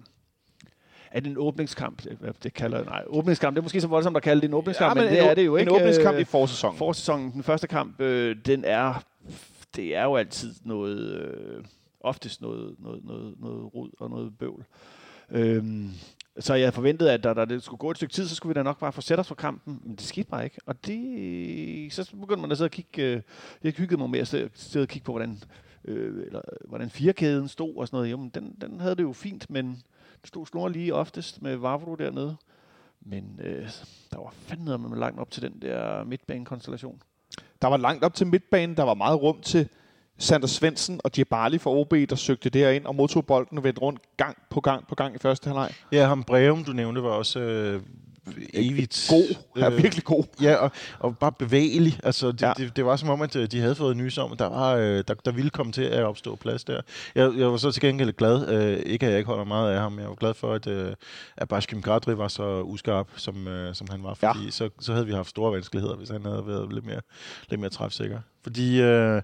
[1.11, 2.03] at en åbningskamp,
[2.43, 5.03] det- kalder nej, åbningskamp, det er måske så voldsomt at kalde det en åbningskamp, ja,
[5.03, 5.71] men, det en, er det jo ikke.
[5.71, 6.77] En åbningskamp øh, i forsæsonen.
[6.77, 9.03] Forsæsonen, den første kamp, øh, den er,
[9.75, 11.63] det er jo altid noget, øh,
[12.01, 14.65] oftest noget, noget, noget, noget rod og noget bøvl.
[15.31, 15.89] Øhm,
[16.39, 18.57] så jeg forventede, at der, der det skulle gå et stykke tid, så skulle vi
[18.57, 19.81] da nok bare forsætte os for kampen.
[19.83, 20.57] Men det skete bare ikke.
[20.65, 23.21] Og det, så begyndte man at sidde og kigge, øh,
[23.63, 25.41] jeg hyggede mig med at sidde, og kigge på, hvordan,
[25.85, 28.11] øh, eller, hvordan firkæden stod og sådan noget.
[28.11, 29.83] Jo, men den, den havde det jo fint, men
[30.21, 32.35] det stod snor lige oftest med Vavro dernede.
[33.01, 33.69] Men øh,
[34.11, 37.01] der var fandme med langt op til den der midtbanekonstellation.
[37.61, 38.77] Der var langt op til midtbanen.
[38.77, 39.69] Der var meget rum til
[40.19, 43.99] Sander Svendsen og Djibali fra OB, der søgte derind og modtog bolden og vendte rundt
[44.17, 45.71] gang på gang på gang i første halvleg.
[45.91, 47.81] Ja, ham Breum, du nævnte, var også øh,
[48.53, 49.07] evigt...
[49.09, 49.35] God.
[49.63, 50.23] Er øh, virkelig god.
[50.41, 51.99] Ja, og, og bare bevægelig.
[52.03, 52.47] Altså, det, Ja.
[52.47, 52.53] ja.
[52.57, 54.75] det, det var som om, at øh, de havde fået nys om, at der, var,
[54.75, 56.81] øh, der, der ville komme til at opstå plads der.
[57.15, 59.79] Jeg, jeg var så til gengæld glad, øh, ikke at jeg ikke holder meget af
[59.79, 60.93] ham, men jeg var glad for, at, øh,
[61.37, 64.31] at Bashkim Gadri var så uskarp, som, øh, som han var, Ja.
[64.31, 64.51] fordi ja.
[64.51, 67.01] så, så havde vi haft store vanskeligheder, hvis han havde været lidt mere,
[67.49, 68.19] lidt mere træfsikker.
[68.43, 69.21] Fordi øh,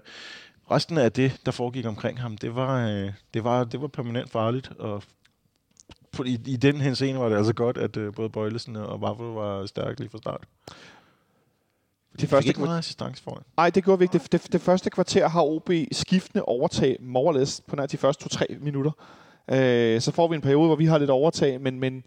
[0.70, 4.30] resten af det, der foregik omkring ham, det var, øh, det var, det var permanent
[4.30, 5.02] farligt, og
[6.24, 9.26] i, i den her scene var det altså godt, at øh, både Bøjlesen og Waffle
[9.26, 10.44] var stærke lige fra start.
[12.12, 13.42] Det De første ikke kvarter- meget assistance foran.
[13.56, 14.12] Nej, det gjorde vi ikke.
[14.18, 18.46] Det, det, det første kvarter har OB skiftende overtag more på nær de første to-tre
[18.60, 18.90] minutter.
[19.50, 22.04] Øh, så får vi en periode, hvor vi har lidt overtag, men, men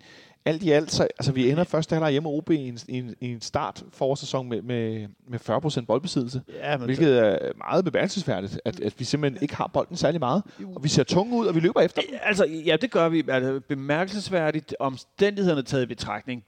[0.49, 3.15] alt i alt, så, altså vi ender første halvleg hjemme OB i en, i en,
[3.21, 5.39] i en start forårssæson med, med, med
[5.81, 6.41] 40% boldbesiddelse.
[6.53, 10.43] Ja, men Hvilket er meget bemærkelsesværdigt, at, at vi simpelthen ikke har bolden særlig meget.
[10.75, 12.01] Og vi ser tunge ud, og vi løber efter.
[12.23, 13.23] Altså, ja, det gør vi.
[13.27, 16.43] Altså, bemærkelsesværdigt omstændighederne taget i betragtning.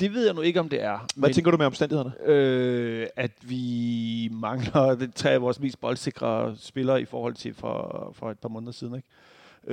[0.00, 1.06] Det ved jeg nu ikke, om det er.
[1.16, 2.12] Hvad tænker du med omstændighederne?
[2.24, 8.12] øh, at vi mangler de tre af vores mest boldsikre spillere i forhold til for,
[8.14, 8.94] for et par måneder siden.
[8.94, 9.08] Ikke?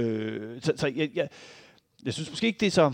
[0.10, 1.30] Øh, så så jeg, jeg,
[2.06, 2.94] jeg synes måske ikke, det er så...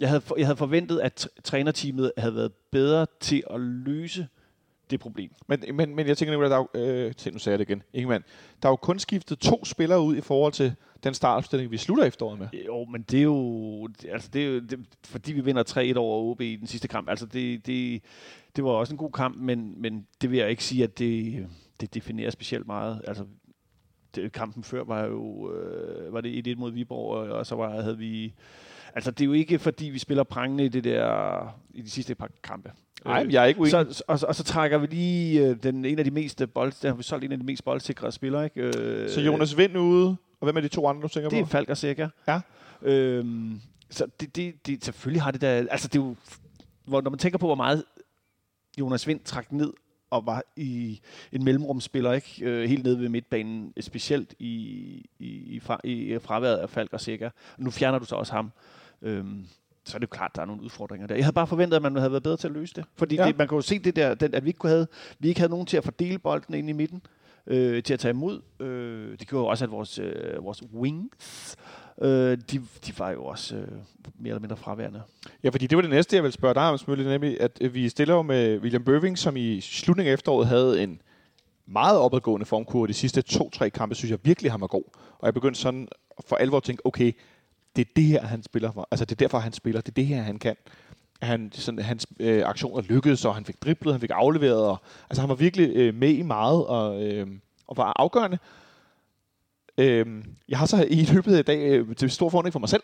[0.00, 4.28] Jeg havde, jeg havde forventet, at tr- trænerteamet havde været bedre til at løse
[4.90, 5.30] det problem.
[5.46, 7.82] Men, men, men jeg tænker at der er jo, øh, nu sagde jeg det igen,
[7.92, 8.24] Ingemann,
[8.62, 12.04] der er jo kun skiftet to spillere ud i forhold til den startopstilling, vi slutter
[12.04, 12.48] efteråret med.
[12.66, 16.30] Jo, men det er jo, altså det er jo det, fordi vi vinder 3-1 over
[16.30, 17.08] OB i den sidste kamp.
[17.08, 18.02] Altså det, det,
[18.56, 21.46] det var også en god kamp, men, men det vil jeg ikke sige, at det,
[21.80, 23.02] det definerer specielt meget.
[23.06, 23.24] Altså
[24.14, 27.80] det, kampen før var jo øh, var det 1-1 mod Viborg, og, og så var,
[27.80, 28.34] havde vi...
[28.96, 32.14] Altså det er jo ikke, fordi vi spiller prangende i, det der, i de sidste
[32.14, 32.72] par kampe.
[33.04, 33.70] Nej, Øh, jeg er ikke uenig.
[33.70, 36.88] så, og, og, så trækker vi lige øh, den, en af de mest bold, der
[36.88, 38.44] har vi solgt en af de mest boldsikre spillere.
[38.44, 38.60] Ikke?
[38.62, 40.08] Øh, Så Jonas Vind ude,
[40.40, 41.48] og hvem er de to andre, du tænker det er på?
[41.48, 42.08] Falk og Sækker.
[42.28, 42.40] Ja.
[42.82, 45.48] Øhm, så det, det, det, selvfølgelig har det der...
[45.48, 46.16] Altså, det er jo...
[46.84, 47.84] Hvor, når man tænker på, hvor meget
[48.80, 49.72] Jonas Vind trak ned
[50.10, 51.00] og var i
[51.32, 52.44] en mellemrumspiller, ikke?
[52.44, 54.48] Øh, helt nede ved midtbanen, specielt i,
[55.18, 57.30] i, i, fra, i fraværet af Falk og Sækker.
[57.58, 58.52] Nu fjerner du så også ham.
[59.02, 59.46] Øhm,
[59.84, 61.14] så er det jo klart, at der er nogle udfordringer der.
[61.14, 62.84] Jeg havde bare forventet, at man havde været bedre til at løse det.
[62.96, 63.26] Fordi Ja.
[63.26, 64.86] det, man kan jo se det der, den, at vi ikke kunne have,
[65.18, 67.02] vi ikke havde nogen til at fordele bolden ind i midten,
[67.46, 68.40] øh, til at tage imod.
[68.60, 71.56] Øh, det gjorde jo også, at vores, øh, vores wings,
[72.02, 72.08] øh,
[72.50, 73.68] de, de var jo også øh,
[74.18, 75.02] mere eller mindre fraværende.
[75.44, 77.74] Ja, fordi det var det næste, jeg ville spørge dig om, Smølle, nemlig, at øh,
[77.74, 81.00] vi stiller jo med William Bøving, som i slutningen af efteråret havde en
[81.66, 82.86] meget opadgående formkurve.
[82.86, 84.84] De sidste to-tre kampe, synes jeg virkelig, han var god.
[85.18, 85.88] Og jeg begyndte sådan
[86.26, 87.12] for alvor at tænke, okay,
[87.76, 88.88] det er det her, han spiller for.
[88.90, 89.80] Altså, det er derfor, han spiller.
[89.80, 90.56] Det er det her, han kan.
[91.22, 94.60] Han, sådan, hans øh, aktioner lykkedes, og han fik driblet, han fik afleveret.
[94.66, 94.76] Og,
[95.10, 97.26] altså, han var virkelig øh, med i meget, og, øh,
[97.66, 98.38] og var afgørende.
[99.78, 102.68] Øh, jeg har så i løbet af i dag, øh, til stor forundring for mig
[102.68, 102.82] selv,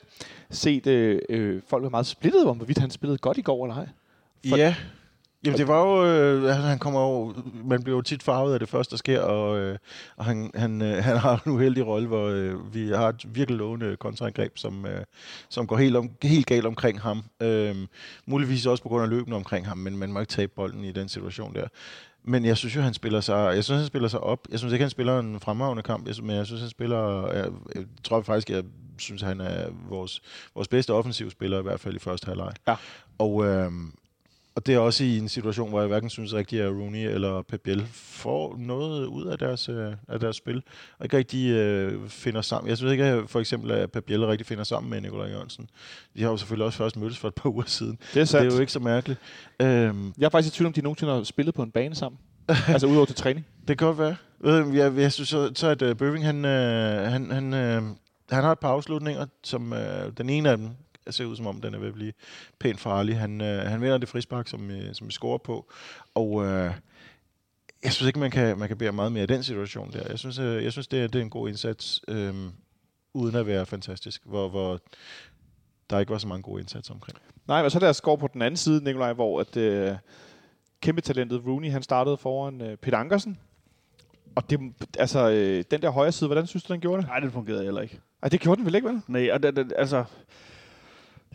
[0.51, 3.77] set øh, øh, folk være meget splittet om, hvorvidt han spillede godt i går eller
[3.77, 3.89] ej.
[4.49, 4.75] For- Ja.
[5.45, 8.61] Jamen det var jo, øh, han han kommer jo, man bliver jo tit farvet af
[8.61, 9.79] det første, der sker, og, øh,
[10.17, 13.59] og han, han, øh, han har en uheldig rolle, hvor øh, vi har et virkelig
[13.59, 15.05] lovende kontraangreb, som, øh,
[15.49, 17.25] som går helt, om, helt galt omkring ham.
[17.41, 17.77] Øh,
[18.27, 20.93] muligvis også på grund af løbende omkring ham, men man må ikke tabe bolden i
[20.93, 21.67] den situation der.
[22.25, 24.39] Men jeg synes jo, han spiller sig, jeg synes, han spiller sig op.
[24.51, 27.85] Jeg synes ikke, han spiller en fremragende kamp, men jeg synes, han spiller, jeg, jeg
[28.05, 28.65] tror faktisk, jeg
[28.99, 30.21] synes, han er vores,
[30.55, 32.53] vores bedste offensiv spiller, i hvert fald i første halvleg.
[32.69, 32.75] Ja.
[33.19, 33.73] Og, øh,
[34.55, 37.43] og det er også i en situation, hvor jeg hverken synes rigtigt, at Rooney eller
[37.43, 40.63] Pep Biel får noget ud af deres, øh, af deres spil,
[40.99, 42.69] og ikke rigtig øh, finder sammen.
[42.69, 45.69] Jeg synes ikke, at for eksempel, at Pep Biel rigtig finder sammen med Nikolaj Jørgensen.
[46.17, 47.99] De har jo selvfølgelig også først mødtes for et par uger siden.
[48.15, 49.21] Det er Det er jo ikke så mærkeligt.
[49.63, 52.19] Øhm, Jeg er faktisk i tvivl om, de nogensinde har spillet på en bane sammen.
[52.69, 53.47] altså udover til træning.
[53.69, 54.17] Det kan godt være.
[54.45, 56.51] Øh, Jeg, jeg synes så, så at uh, Bøving, han, uh,
[57.13, 57.85] han, han, uh,
[58.31, 59.79] han har et par afslutninger, som uh,
[60.19, 60.69] den ene af dem
[61.11, 62.13] ser ud som om, den er ved at blive
[62.59, 63.19] pænt farlig.
[63.19, 65.71] Han, uh, han vinder det frispark, som, uh, som vi scorer på,
[66.15, 66.47] og uh,
[67.85, 70.09] jeg synes ikke, man kan, man kan bære meget mere i den situation der.
[70.09, 72.35] Jeg synes, uh, jeg synes det, er, det er en god indsats, uh,
[73.15, 74.81] uden at være fantastisk, hvor, hvor
[75.91, 77.19] der ikke var så mange gode indsatser omkring.
[77.49, 79.97] Nej, men så lad os gå på den anden side, Nikolaj, hvor at, øh,
[80.81, 83.39] kæmpe talentet Rooney, han startede foran øh, Peter Ankersen.
[84.35, 84.61] Og det,
[84.99, 87.09] altså, øh, den der højre side, hvordan synes du, den gjorde det?
[87.09, 88.01] Nej, det fungerede heller ikke.
[88.23, 89.01] Ej, det gjorde den vel ikke, vel?
[89.09, 90.05] Nej, og det, det, altså...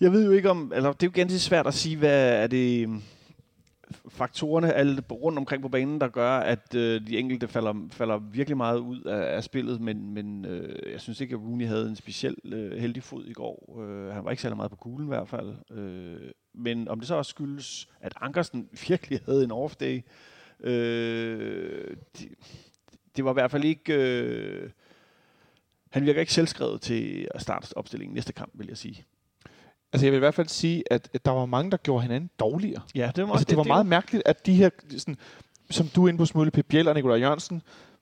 [0.01, 0.71] Jeg ved jo ikke om...
[0.73, 2.95] Altså, det er jo ganske svært at sige, hvad er det øh,
[4.09, 8.57] faktorerne alle rundt omkring på banen, der gør, at øh, de enkelte falder, falder virkelig
[8.57, 11.95] meget ud af, af spillet, men, men øh, jeg synes ikke, at Rooney havde en
[11.95, 13.83] speciel øh, heldig fod i går.
[13.83, 15.55] Øh, han var ikke særlig meget på kuglen i hvert fald.
[15.71, 20.01] Øh, men om det så også skyldes, at Ankersen virkelig havde en off-day,
[20.59, 22.29] øh, det,
[23.15, 23.93] det var i hvert fald ikke...
[23.93, 24.69] Øh,
[25.89, 29.05] han virker ikke selvskrevet til at starte opstillingen næste kamp, vil jeg sige.
[29.93, 32.29] Altså, jeg vil i hvert fald sige, at, at der var mange, der gjorde hinanden
[32.39, 32.81] dårligere.
[32.95, 35.17] Ja, det var, Altså, det var meget mærkeligt, at de her, sådan,
[35.69, 37.61] som du er inde på Smølle, Pep Biel og Nikolaj Jørgensen,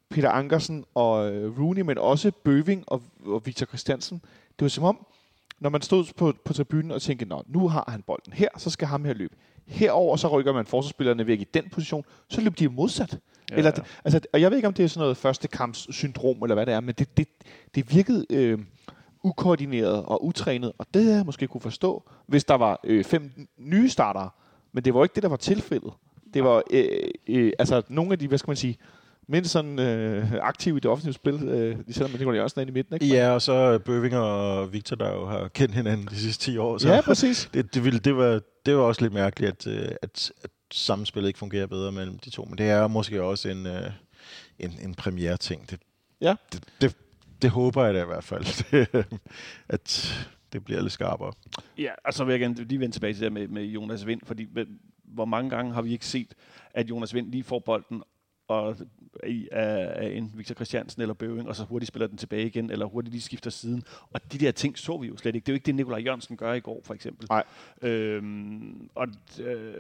[0.10, 4.22] Peter Ankersen og øh, Rooney, men også Bøving og, og Victor Christiansen.
[4.60, 5.06] Det var som om,
[5.60, 8.70] når man stod på, på tribunen og tænkte, Nå, nu har han bolden her, så
[8.70, 9.36] skal ham her løbe.
[9.68, 13.20] Herover så rykker man forsvarsspillerne væk i den position, så løber de modsat.
[13.52, 13.84] Ja, eller, ja.
[14.06, 16.66] altså, og jeg ved ikke, om det er sådan noget første kamps syndrom, eller hvad
[16.66, 17.28] det er, men det, det,
[17.76, 18.60] det virkede øh,
[19.26, 23.48] ukoordineret og utrænet, og det havde jeg måske kunne forstå, hvis der var øh, fem
[23.58, 24.30] nye startere.
[24.74, 25.94] Men det var ikke det, der var tilfældet.
[26.34, 26.88] Det var øh,
[27.28, 28.78] øh, altså nogle af de, hvad skal man sige,
[29.28, 32.72] mindst sådan øh, aktive i det offensive spil, øh, selvom man Nikolaj Jørgensen er inde
[32.72, 33.08] i midten, ikke?
[33.08, 36.78] Ja, og så Bøving og Victor, der jo har kendt hinanden de sidste 10 år.
[36.78, 37.50] Så ja præcis.
[37.54, 41.28] det, det, ville, det, var, det var også lidt mærkeligt, at, øh, at, at samspillet
[41.30, 42.46] ikke fungerer bedre mellem de to.
[42.46, 43.92] Men det er måske også en, øh,
[44.60, 45.70] en, en premiere ting.
[45.70, 45.80] Det,
[46.22, 46.36] Ja.
[46.54, 46.96] det, det,
[47.46, 48.46] det håber jeg da i hvert fald,
[49.76, 50.16] at
[50.54, 51.34] det bliver lidt skarpere.
[51.78, 54.08] Ja, og så vil jeg gerne lige vende tilbage til det der med, med Jonas
[54.08, 54.48] Vind, fordi
[55.04, 56.34] hvor mange gange har vi ikke set,
[56.74, 58.04] at Jonas Vind lige får bolden
[58.48, 58.76] og
[59.52, 62.86] af, af en Victor Christiansen eller Bøving, og så hurtigt spiller den tilbage igen, eller
[62.86, 63.84] hurtigt lige skifter siden.
[64.14, 65.46] Og de der ting så vi jo slet ikke.
[65.46, 67.28] Det er jo ikke det, Nikolaj Jørgensen gør i går, for eksempel.
[67.30, 67.44] Nej.
[67.82, 69.08] Øhm, og,
[69.40, 69.74] øh,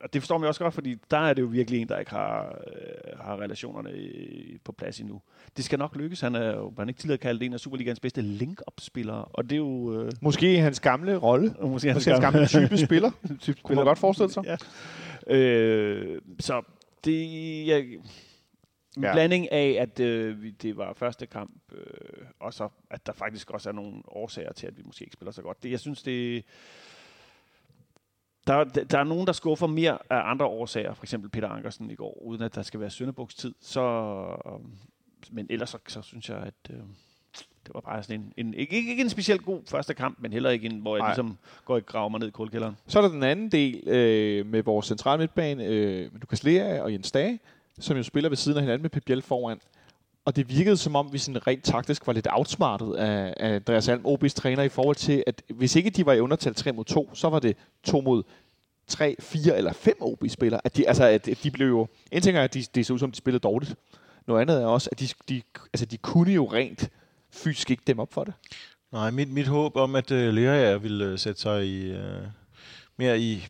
[0.00, 2.10] og det forstår man også godt, fordi der er det jo virkelig en, der ikke
[2.10, 5.20] har, øh, har relationerne i, på plads endnu.
[5.56, 6.20] Det skal nok lykkes.
[6.20, 9.56] Han er jo han ikke tidligere kaldt en af Superligans bedste link-up-spillere, og det er
[9.56, 10.02] jo...
[10.02, 11.54] Øh, Måske hans gamle rolle.
[11.58, 13.10] og Måske hans gamle type spiller.
[13.40, 14.44] type Kunne man godt forestille sig.
[14.44, 15.36] Ja.
[15.36, 16.62] Øh, så
[17.04, 17.80] det jeg,
[18.96, 19.12] en Ja.
[19.12, 23.68] blanding af, at øh, det var første kamp, øh, og så at der faktisk også
[23.68, 25.62] er nogle årsager til, at vi måske ikke spiller så godt.
[25.62, 26.44] Det, jeg synes, det
[28.46, 31.90] der, der der er nogen, der skuffer mere af andre årsager, for eksempel Peter Ankersen
[31.90, 33.54] i går, uden at der skal være søndebukstid.
[33.60, 33.80] Så,
[34.46, 34.60] øh,
[35.30, 36.80] men ellers så, så synes jeg, at øh,
[37.66, 40.50] det var bare sådan en, en ikke, ikke en specielt god første kamp, men heller
[40.50, 41.10] ikke en, hvor jeg Nej.
[41.10, 42.76] ligesom går og graver mig ned i kulkælderen.
[42.86, 46.92] Så er der den anden del øh, med vores centrale midtbane, øh, Lukas Lea og
[46.92, 47.38] Jens Dage,
[47.78, 49.60] som jo spiller ved siden af hinanden med Pep Biel foran.
[50.24, 53.88] Og det virkede som om, vi sådan rent taktisk var lidt outsmartet af, af Andreas
[53.88, 56.84] Alm, OB's træner, i forhold til, at hvis ikke de var i undertal 3 mod
[56.84, 58.22] 2, så var det 2 mod
[58.86, 60.60] 3, 4 eller 5 OB-spillere.
[60.64, 61.86] At de, altså, at de blev jo...
[62.12, 63.74] En ting er, at de, det så ud som, de spillede dårligt.
[64.26, 65.42] Noget andet er også, at de, de,
[65.72, 66.90] altså, de kunne jo rent
[67.34, 68.34] fysisk ikke dem op for det.
[68.92, 72.26] Nej, mit, mit håb om, at uh, Lerager ville uh, sætte sig i, uh,
[72.96, 73.46] mere i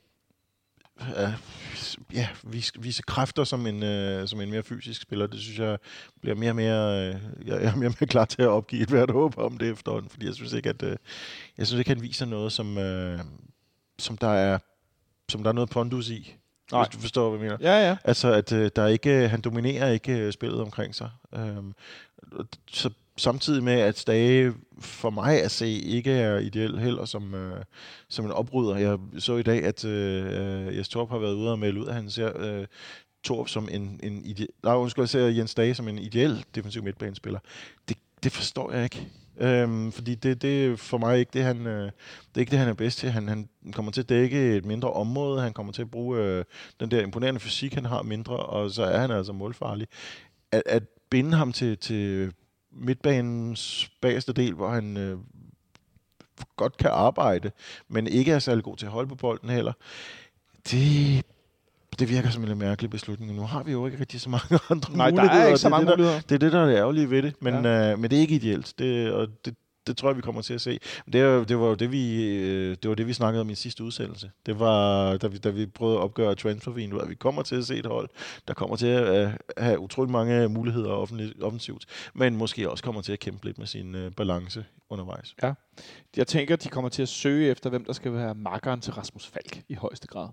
[1.00, 1.32] uh,
[2.14, 5.78] ja, vise, vise kræfter som en, uh, som en mere fysisk spiller, det synes jeg
[6.20, 8.82] bliver mere og mere, uh, jeg, jeg er mere og mere klar til at opgive
[8.82, 10.94] et hvert håb om det efterhånden, fordi jeg synes ikke, at uh,
[11.58, 13.20] jeg synes ikke, han viser noget, som, uh,
[13.98, 14.58] som der er
[15.28, 16.36] som der er noget pondus i.
[16.72, 16.84] Nej.
[16.84, 17.72] Hvis du forstår, hvad jeg mener.
[17.72, 17.96] Ja, ja.
[18.04, 21.10] Altså, at øh, der er ikke, han dominerer ikke øh, spillet omkring sig.
[21.34, 21.74] Øhm,
[22.68, 27.64] så samtidig med, at Stage for mig at se ikke er ideel heller som, øh,
[28.08, 28.76] som en oprydder.
[28.76, 31.94] Jeg så i dag, at øh, Jes Torp har været ude og melde ud, at
[31.94, 32.66] han ser øh,
[33.24, 34.48] Torp som en, en ideel...
[34.62, 37.38] Nej, undskyld, jeg ser Jens Dage som en ideel defensiv midtbanespiller.
[37.88, 39.08] Det, det forstår jeg ikke.
[39.36, 41.92] Øhm, fordi det, det er for mig ikke det, han, øh, det
[42.34, 43.10] er ikke det, han er bedst til.
[43.10, 45.42] Han, han kommer til at dække et mindre område.
[45.42, 46.44] Han kommer til at bruge øh,
[46.80, 49.88] den der imponerende fysik, han har mindre, og så er han altså målfarlig.
[50.52, 52.32] At, at binde ham til, til
[52.74, 55.18] midtbanens bagerste del, hvor han øh,
[56.56, 57.50] godt kan arbejde,
[57.88, 59.72] men ikke er særlig god til at holde på bolden heller,
[60.70, 61.22] det,
[61.98, 63.34] det virker som en lidt mærkelig beslutning.
[63.34, 65.40] Nu har vi jo ikke rigtig så mange andre Nej, der muligheder.
[65.40, 66.20] er og ikke så det mange det, der, muligheder.
[66.20, 67.92] det er det, der er det ærgerlige ved det, men, ja.
[67.92, 68.74] øh, men det er ikke ideelt.
[68.78, 69.54] Det, og det,
[69.86, 70.78] det tror jeg, vi kommer til at se.
[71.12, 73.84] Det, det var jo det, vi, øh, det var det, vi snakkede om i sidste
[73.84, 74.30] udsendelse.
[74.46, 77.64] Det var, da vi, da vi prøvede at opgøre transfervinduet, at vi kommer til at
[77.64, 78.08] se et hold,
[78.48, 80.90] der kommer til at øh, have utrolig mange muligheder
[81.42, 85.34] offensivt, men måske også kommer til at kæmpe lidt med sin øh, balance undervejs.
[85.42, 85.52] Ja.
[86.16, 89.26] Jeg tænker, de kommer til at søge efter, hvem der skal være makkeren til Rasmus
[89.26, 90.28] Falk i højeste grad.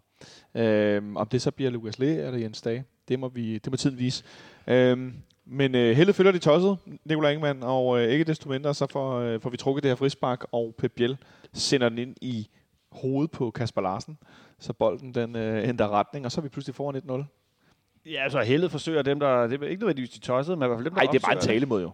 [0.56, 3.78] Øhm, om det så bliver Lukas Lee eller Jens Dage, det må, vi, det må
[3.78, 4.24] tiden vise.
[4.68, 5.14] Øhm,
[5.46, 9.20] men øh, heldet følger de tosset, Nikolaj Ingemann, og øh, ikke desto mindre, så får,
[9.20, 11.18] øh, får vi trukket det her frispark, og Pep Biel
[11.54, 12.50] sender den ind i
[12.92, 14.18] hovedet på Kasper Larsen,
[14.60, 17.24] så bolden den øh, ændrer retning, og så er vi pludselig foran 1-0.
[18.06, 19.48] Ja, altså heldet forsøger dem, der...
[19.48, 21.28] Det er ikke nødvendigvis de tossede, men i hvert fald dem, der Nej, det er
[21.28, 21.92] bare en talemod jo.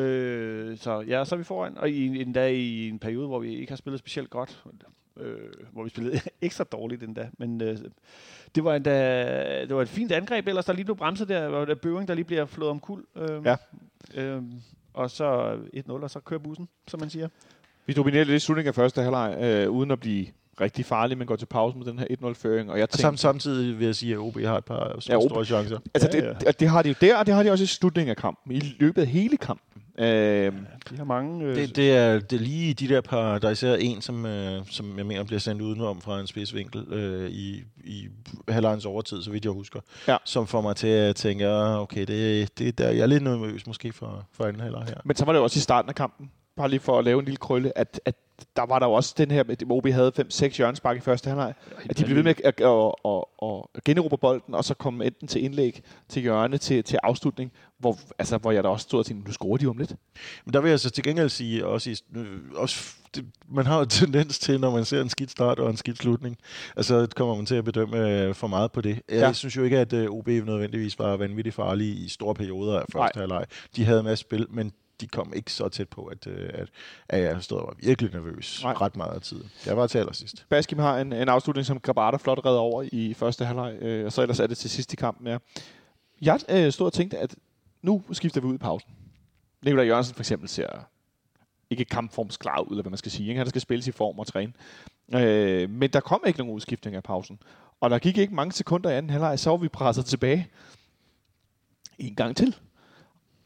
[0.00, 3.38] Øh, så ja, så er vi foran, og i en dag i en periode, hvor
[3.38, 4.64] vi ikke har spillet specielt godt,
[5.18, 7.78] øh, hvor vi spillede ekstra dårligt endda, men øh,
[8.54, 11.64] det var endda, det var et fint angreb, ellers der lige blev bremset der, hvor
[11.64, 13.04] der Bøving, der lige bliver flået om kul.
[13.16, 13.56] Øh, ja.
[14.14, 14.42] Øh,
[14.94, 17.28] og så 1-0, og så kører bussen, som man siger.
[17.86, 20.26] Vi dominerer lidt i slutningen af første halvleg, øh, uden at blive
[20.60, 22.70] rigtig farlig, men går til pause med den her 1-0-føring.
[22.70, 25.44] Og jeg tænker, Samt, samtidig vil jeg sige, at OB har et par ja, store
[25.44, 25.78] chancer.
[25.94, 26.32] Altså, ja, ja.
[26.32, 28.52] Det, det, har de jo der, og det har de også i slutningen af kampen.
[28.52, 29.77] I løbet af hele kampen.
[29.98, 30.52] Øh,
[30.90, 31.44] de har mange...
[31.44, 33.38] Øh, det, det, er, det er lige de der par...
[33.38, 36.92] Der er især en, som, øh, som jeg mener bliver sendt udenom fra en spidsvinkel
[36.92, 38.08] øh, i, i
[38.48, 39.80] halvlejens overtid, så vidt jeg husker.
[40.08, 40.16] Ja.
[40.24, 43.66] Som får mig til at tænke, ah, okay, det, det der, jeg er lidt nervøs
[43.66, 45.00] måske for, for anden halvleg her.
[45.04, 47.18] Men så var det jo også i starten af kampen, bare lige for at lave
[47.18, 48.14] en lille krølle, at, at
[48.56, 51.54] der var der jo også den her, hvor OB havde 5-6 hjørnespark i første halvleg,
[51.90, 52.92] at de blev ved med at, at,
[53.42, 57.52] at, at generobre bolden, og så komme enten til indlæg, til hjørne, til, til afslutning,
[57.78, 59.94] hvor, altså, hvor jeg da også stod og tænkte, nu scorer de om lidt.
[60.44, 61.94] Men der vil jeg så til gengæld sige, også, i,
[62.54, 65.76] også det, man har jo tendens til, når man ser en skidt start og en
[65.76, 66.36] skidt slutning,
[66.76, 69.00] altså kommer man til at bedømme øh, for meget på det.
[69.08, 69.32] Jeg ja.
[69.32, 73.20] synes jo ikke, at øh, OB nødvendigvis var vanvittigt farlige i store perioder af første
[73.20, 73.44] halvleg.
[73.76, 76.68] De havde en masse spil, men de kom ikke så tæt på, at, øh, at,
[77.08, 78.72] at jeg stod og var virkelig nervøs Nej.
[78.72, 79.50] ret meget af tiden.
[79.66, 80.46] Jeg var til allersidst.
[80.48, 84.12] Baskim har en, en afslutning, som Grabata flot redder over i første halvleg, øh, og
[84.12, 85.26] så ellers er det til sidst i kampen.
[85.26, 85.38] Ja.
[86.22, 87.36] Jeg øh, stod og tænkte, at
[87.82, 88.90] nu skifter vi ud i pausen.
[89.64, 90.68] Nikolaj Jørgensen for eksempel ser
[91.70, 93.28] ikke kampformsklar ud, eller hvad man skal sige.
[93.28, 93.38] Ikke?
[93.38, 94.52] Han skal spille i form og træne.
[95.14, 97.38] Øh, men der kom ikke nogen udskiftning af pausen.
[97.80, 100.48] Og der gik ikke mange sekunder i anden halvleg, så var vi presset tilbage
[101.98, 102.56] en gang til.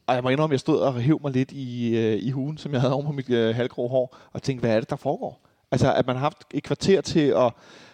[0.07, 2.57] Og jeg må indrømme, at jeg stod og hæv mig lidt i, øh, i hugen,
[2.57, 4.95] som jeg havde over på mit øh, halvgrå hår, og tænkte, hvad er det, der
[4.95, 5.41] foregår?
[5.71, 7.51] Altså, at man har haft et kvarter til at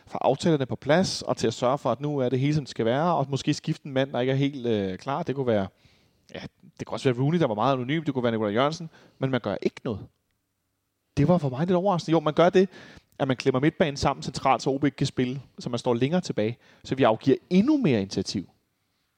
[0.08, 2.64] få aftalerne på plads, og til at sørge for, at nu er det hele, som
[2.64, 5.24] det skal være, og måske skifte en mand, der ikke er helt øh, klar.
[5.24, 5.68] Det kunne være,
[6.36, 6.40] ja,
[6.80, 9.32] det kunne også være Rooney, der var meget anonym, det kunne være Nikolaj Jørgensen, men
[9.32, 10.00] man gør ikke noget.
[11.18, 12.12] Det var for mig lidt overraskende.
[12.12, 12.70] Jo, man gør det,
[13.20, 16.22] at man klemmer midtbanen sammen centralt, så OB ikke kan spille, så man står længere
[16.22, 18.50] tilbage, så vi afgiver endnu mere initiativ.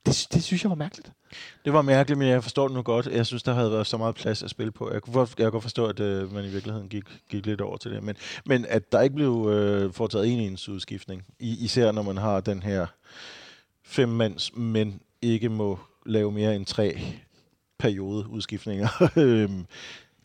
[0.06, 1.12] Det, det synes jeg var mærkeligt.
[1.66, 3.08] Det var mærkeligt, men jeg forstår det nu godt.
[3.08, 4.92] Jeg synes, der havde været så meget plads at spille på.
[4.94, 7.78] Jeg kunne, jeg kunne godt forstå, at øh, man i virkeligheden gik, gik lidt over
[7.78, 8.04] til det.
[8.04, 8.16] Men,
[8.46, 12.42] men at der ikke blev øh, foretaget en ens udskiftning, I, især når man har
[12.42, 12.88] den her
[13.84, 17.02] fem mands, men ikke må lave mere end tre
[17.80, 19.66] periode udskiftninger, øhm,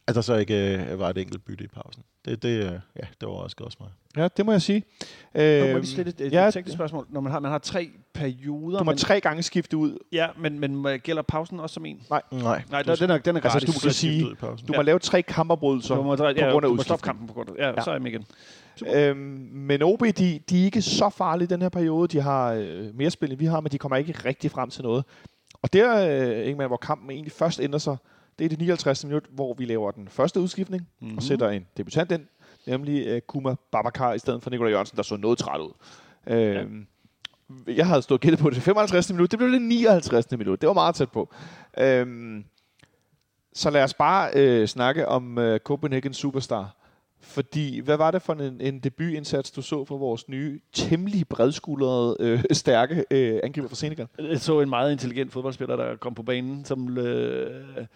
[0.06, 2.02] at der så ikke øh, var et enkelt bytte i pausen.
[2.26, 3.88] Det, det, øh, ja, det overraskede også mig.
[4.16, 4.82] Ja, det må jeg sige.
[5.34, 7.06] Øh, må lige et, et, ja, teknisk spørgsmål.
[7.10, 8.78] Når man har, man har tre perioder...
[8.78, 9.98] Du må men, tre gange skifte ud.
[10.12, 12.02] Ja, men, men gælder pausen også som en?
[12.10, 12.22] Nej.
[12.30, 13.54] Nej, Nej der, den er, den er gratis.
[13.54, 14.82] Altså, du, kan sige, du må ja.
[14.82, 17.82] lave tre kampafbrydelser på grund af ja, du må kampen på grund af Ja, ja,
[17.82, 18.26] så er jeg med igen.
[18.94, 19.18] Øhm,
[19.52, 22.08] men OB, de, de er ikke så farlige i den her periode.
[22.08, 24.82] De har øh, mere spil, end vi har, men de kommer ikke rigtig frem til
[24.82, 25.04] noget.
[25.62, 27.96] Og der, øh, Ingemann, hvor kampen egentlig først ændrer sig,
[28.38, 29.04] det er det 59.
[29.04, 31.16] minut, hvor vi laver den første udskiftning mm-hmm.
[31.16, 32.26] og sætter en debutant ind,
[32.66, 35.72] nemlig øh, Kuma Babakar i stedet for Nikolaj Jørgensen, der så noget træt ud.
[36.26, 36.64] Øh, ja.
[37.66, 39.12] Jeg havde stået gættet på det 55.
[39.12, 40.30] minut, det blev det 59.
[40.38, 40.60] minut.
[40.60, 41.34] Det var meget tæt på.
[41.78, 42.06] Øh,
[43.52, 46.76] så lad os bare øh, snakke om øh, Copenhagen Superstar.
[47.20, 52.16] Fordi, hvad var det for en, en debutindsats, du så for vores nye, temmelig bredskuldrede,
[52.20, 54.06] øh, stærke øh, angriber fra Senegal?
[54.18, 56.98] Jeg så en meget intelligent fodboldspiller, der kom på banen, som...
[56.98, 57.86] Øh,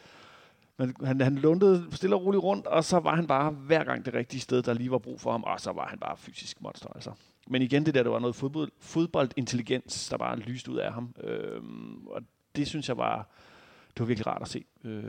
[0.81, 4.05] men han, han lundede stille og roligt rundt, og så var han bare hver gang
[4.05, 6.63] det rigtige sted, der lige var brug for ham, og så var han bare fysisk
[6.63, 6.89] monster.
[6.95, 7.13] Altså.
[7.49, 11.15] Men igen, det der, der var noget fodbold, fodboldintelligens, der bare lyste ud af ham.
[11.25, 12.23] Øhm, og
[12.57, 13.31] det synes jeg var
[13.95, 14.65] det var virkelig rart at se.
[14.85, 15.03] Øh,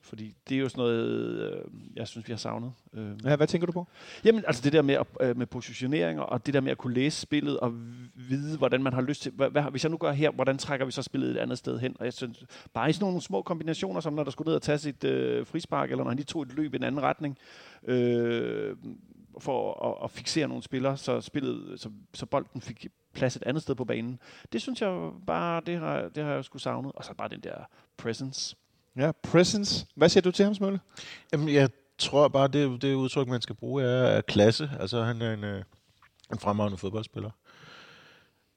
[0.00, 1.64] fordi det er jo sådan noget, øh,
[1.96, 2.72] jeg synes, vi har savnet.
[2.92, 3.10] Øh.
[3.24, 3.86] Ja, hvad tænker du på?
[4.24, 7.20] Jamen, altså det der med, øh, med positioneringer, og det der med at kunne læse
[7.20, 7.72] spillet, og
[8.14, 10.86] vide, hvordan man har lyst til, hvad, hvad, hvis jeg nu gør her, hvordan trækker
[10.86, 11.96] vi så spillet et andet sted hen?
[11.98, 12.44] Og jeg synes,
[12.74, 15.46] bare i sådan nogle små kombinationer, som når der skulle ned og tage sit øh,
[15.46, 17.38] frispark, eller når han lige tog et løb i en anden retning,
[17.86, 18.76] øh,
[19.38, 23.62] for at, at fixere nogle spillere, så, spillet, så, så bolden fik plads et andet
[23.62, 24.18] sted på banen.
[24.52, 26.92] Det synes jeg bare, det har, det har jeg sgu savnet.
[26.94, 27.54] Og så bare den der
[27.96, 28.56] presence.
[28.96, 29.86] Ja, presence.
[29.94, 30.80] Hvad siger du til ham, Smølle?
[31.32, 34.70] Jamen, jeg tror bare, det, det udtryk, man skal bruge, er, er klasse.
[34.80, 35.62] Altså, han er en, øh,
[36.32, 37.30] en fremragende fodboldspiller.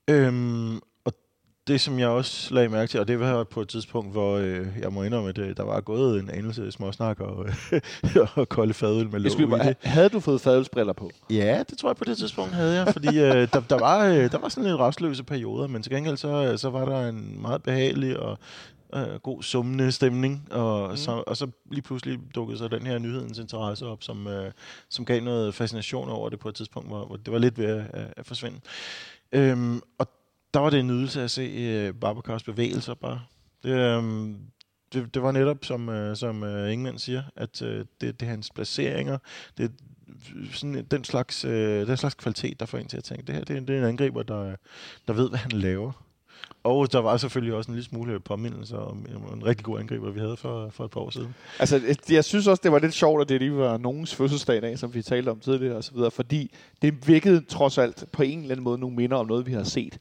[0.10, 0.80] Øhm,
[1.68, 4.68] det, som jeg også lagde mærke til, og det var på et tidspunkt, hvor øh,
[4.82, 7.82] jeg må indrømme, at øh, der var gået en anelse småsnak og, øh,
[8.36, 11.12] og kolde fadøl med låg bare, havde du fået fadelsbriller på?
[11.30, 14.32] Ja, det tror jeg på det tidspunkt havde jeg, fordi øh, der, der, var, øh,
[14.32, 17.64] der var sådan lidt restløse perioder, men til gengæld så, så var der en meget
[17.64, 18.38] behagelig og
[18.96, 20.98] øh, god summende stemning, og, mm.
[20.98, 24.52] så, og så lige pludselig dukkede så den her nyhedens interesse op, som, øh,
[24.90, 27.66] som gav noget fascination over det på et tidspunkt, hvor, hvor det var lidt ved
[27.66, 28.60] at, at, at forsvinde.
[29.32, 30.08] Øhm, og
[30.54, 33.22] der var det en nydelse at se øh, Barbacars bevægelser bare.
[33.64, 34.04] Det, øh,
[34.94, 38.30] det, det var netop, som, øh, som øh, Ingemann siger, at øh, det, det er
[38.30, 39.18] hans placeringer,
[39.58, 39.70] det er
[40.52, 43.44] sådan den slags, øh, den slags kvalitet, der får en til at tænke, det her
[43.44, 44.56] det er, det er en angriber, der,
[45.08, 45.92] der ved, hvad han laver.
[46.64, 50.20] Og der var selvfølgelig også en lille smule påmindelse om en, rigtig god angriber, vi
[50.20, 51.36] havde for, for et par år siden.
[51.60, 54.62] Altså, jeg synes også, det var lidt sjovt, at det lige var nogens fødselsdag i
[54.62, 58.24] dag, som vi talte om tidligere og så videre, fordi det virkede trods alt på
[58.24, 59.98] en eller anden måde nogle minder om noget, vi har set.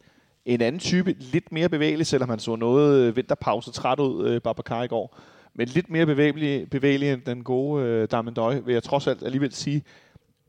[0.46, 4.40] En anden type, lidt mere bevægelig, selvom han så noget øh, vinterpause træt ud, øh,
[4.40, 5.18] Babacar i går.
[5.54, 9.52] Men lidt mere bevægelig, bevægelig end den gode øh, Damendøj, vil jeg trods alt alligevel
[9.52, 9.82] sige.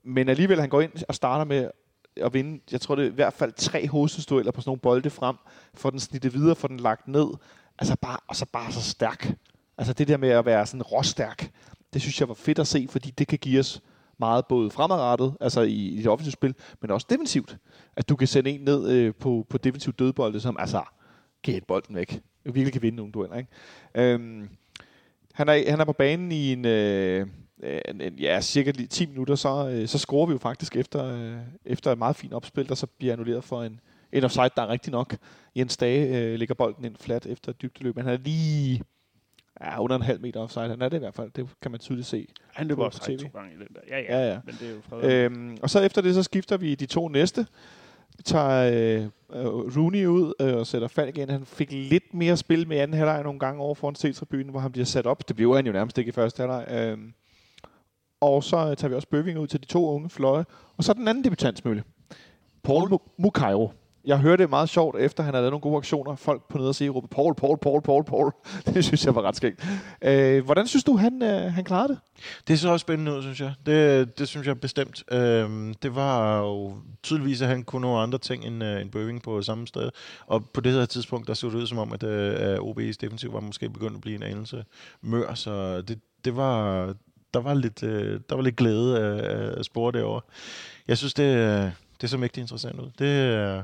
[0.03, 1.69] Men alligevel, han går ind og starter med
[2.17, 5.09] at vinde, jeg tror det er i hvert fald tre hovedstødstueller på sådan nogle bolde
[5.09, 5.35] frem,
[5.73, 7.27] får den snittet videre, får den lagt ned,
[7.79, 9.33] altså bare, og så bare så stærk.
[9.77, 11.51] Altså det der med at være sådan råstærk,
[11.93, 13.81] det synes jeg var fedt at se, fordi det kan give os
[14.19, 17.57] meget både fremadrettet, altså i, i det offensive spil, men også defensivt.
[17.95, 20.81] At du kan sende en ned øh, på, på defensiv dødbolde, som altså
[21.43, 22.21] kan hætte bolden væk.
[22.45, 23.49] Du Virkelig kan vinde nogle dueller, ikke?
[23.95, 24.49] Øhm,
[25.33, 27.27] han, er, han er på banen i en, øh,
[27.63, 31.05] øh en, en ja, cirka 10 minutter, så, øh, så scorer vi jo faktisk efter,
[31.05, 33.79] øh, efter et meget fint opspil, der så bliver annulleret for en,
[34.11, 35.17] en offside, der er rigtig nok.
[35.55, 38.81] Jens Dage øh, lægger bolden ind flat efter et dybdeløb, men han er lige
[39.61, 40.69] ja, under en halv meter offside.
[40.69, 42.27] Han er det i hvert fald, det kan man tydeligt se.
[42.53, 43.17] Han løber TV.
[43.17, 43.81] to gange i den der.
[43.89, 44.19] Ja, ja.
[44.19, 44.39] Ja, ja.
[44.45, 45.11] Men det er jo fred.
[45.11, 47.47] Øhm, og så efter det, så skifter vi de to næste.
[48.17, 49.03] Vi tager øh,
[49.41, 49.45] øh,
[49.77, 51.29] Rooney ud øh, og sætter Falk ind.
[51.29, 54.71] Han fik lidt mere spil med anden halvleg nogle gange over foran C-tribunen, hvor han
[54.71, 55.27] bliver sat op.
[55.27, 56.65] Det blev han jo nærmest ikke i første halvleg.
[56.71, 57.13] Øhm,
[58.21, 60.45] og så øh, tager vi også Bøving ud til de to unge fløje.
[60.77, 61.83] Og så den anden debutantsmølle.
[62.63, 63.71] Paul Mu- Mukairo.
[64.07, 66.15] Jeg hørte det meget sjovt, efter han havde lavet nogle gode aktioner.
[66.15, 68.31] Folk på nede og sige, råbe, Paul, Paul, Paul, Paul, Paul.
[68.73, 69.65] Det synes jeg var ret skægt.
[70.01, 71.99] Øh, hvordan synes du, han, øh, han klarede det?
[72.47, 73.53] Det så også spændende ud, synes jeg.
[73.65, 75.03] Det, det synes jeg bestemt.
[75.11, 79.21] Øh, det var jo tydeligvis, at han kunne nogle andre ting end, øh, end Bøving
[79.21, 79.89] på samme sted.
[80.27, 83.33] Og på det her tidspunkt, der så det ud som om, at øh, OB's defensiv
[83.33, 84.65] var måske begyndt at blive en anelse
[85.01, 85.33] mør.
[85.33, 86.85] Så det, det var,
[87.33, 90.21] der, var lidt, øh, der var lidt glæde øh, af, af spore derovre.
[90.87, 92.89] Jeg synes, det, øh, det så mægtigt interessant ud.
[92.99, 93.63] Det, øh,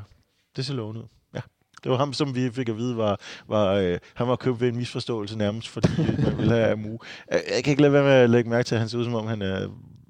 [0.55, 1.07] det ser lovende ud.
[1.35, 1.39] Ja.
[1.83, 4.69] Det var ham, som vi fik at vide, var, var, øh, han var købt ved
[4.69, 6.99] en misforståelse nærmest, fordi man ville have Amu.
[7.31, 9.03] Jeg, jeg kan ikke lade være med at lægge mærke til, at han ser ud
[9.03, 9.67] som om, han er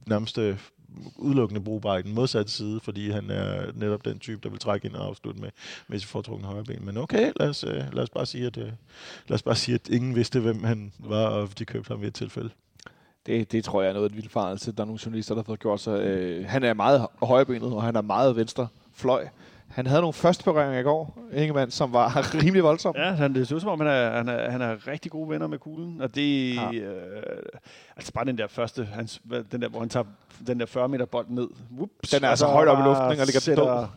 [0.08, 0.58] nærmest øh,
[1.16, 4.88] udelukkende brugbar i den modsatte side, fordi han er netop den type, der vil trække
[4.88, 5.50] ind og afslutte med,
[5.88, 6.86] med sit foretrukne højre ben.
[6.86, 8.72] Men okay, lad os, øh, lad os, bare sige, at, øh,
[9.28, 12.08] lad os bare sige, at ingen vidste, hvem han var, og de købte ham ved
[12.08, 12.50] et tilfælde.
[13.26, 14.72] Det, det tror jeg er noget af en vildfarelse.
[14.72, 16.02] Der er nogle journalister, der har fået gjort sig.
[16.02, 19.28] Øh, han er meget højbenet, og han er meget venstre fløj.
[19.74, 23.02] Han havde nogle første berøringer i går, Ingemann, som var rimelig voldsomme.
[23.02, 25.30] Ja, han, det ser ud som om, han er, han, er, han er rigtig gode
[25.30, 26.02] venner med kuglen.
[26.02, 26.72] Og det Ja.
[26.74, 27.24] øh,
[27.96, 28.88] altså bare den der første,
[29.24, 30.04] hvad- den der, hvor han tager
[30.48, 31.48] den der 40 meter bold ned.
[31.76, 33.88] Whoops, Den er altså så højt op i luften, og ligger sætter.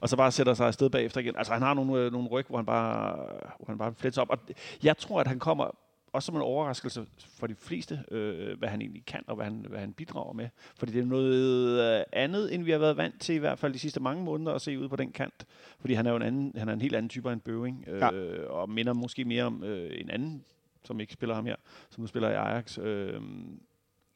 [0.00, 1.34] Og så bare sætter sig afsted bagefter igen.
[1.36, 3.16] Altså han har nogle, øh, nogle ryg, hvor han bare,
[3.58, 4.30] hvor han bare flets op.
[4.30, 4.38] Og
[4.82, 5.64] jeg tror, at han kommer
[6.12, 7.06] også som en overraskelse
[7.38, 10.48] for de fleste, øh, hvad han egentlig kan, og hvad han, hvad han bidrager med.
[10.76, 13.72] Fordi det er noget øh, andet, end vi har været vant til, i hvert fald
[13.72, 15.46] de sidste mange måneder, at se ud på den kant.
[15.80, 17.84] Fordi han er jo en, anden, han er en helt anden type af en Bøving,
[17.88, 18.14] øh, Ja.
[18.14, 18.44] ja.
[18.46, 20.44] og minder måske mere om øh, en anden,
[20.84, 21.56] som ikke spiller ham her,
[21.90, 23.20] som nu spiller i Ajax, øh,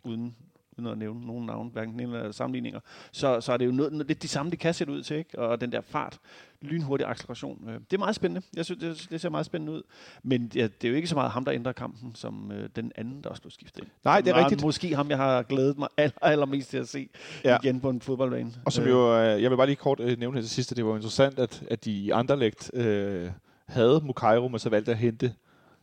[0.05, 0.37] uden,
[0.79, 2.81] uden at nævne nogen navn, hverken eller sammenligninger.
[3.13, 5.39] Så, så er det jo noget, lidt de samme, det kan sætte ud til, ikke?
[5.39, 6.19] og den der fart,
[6.63, 7.69] lynhurtig acceleration.
[7.69, 8.47] Øh, det er meget spændende.
[8.57, 9.83] Jeg synes, det, det ser meget spændende ud.
[10.23, 12.93] Men ja, det er jo ikke så meget ham, der ændrer kampen, som øh, den
[12.97, 13.89] anden, der også blev skiftet ind.
[14.05, 14.63] Nej, det er rigtigt.
[14.63, 17.09] Måske ham, jeg har glædet mig aller, allermest til at se
[17.45, 17.59] Ja.
[17.63, 18.53] igen på en fodboldbane.
[18.65, 20.77] Og som jo, øh, jeg vil bare lige kort øh, nævne her til sidst, at
[20.77, 23.31] det var interessant, at, at de i Anderlecht øh,
[23.67, 25.35] havde Mukairo, men så valgte at hente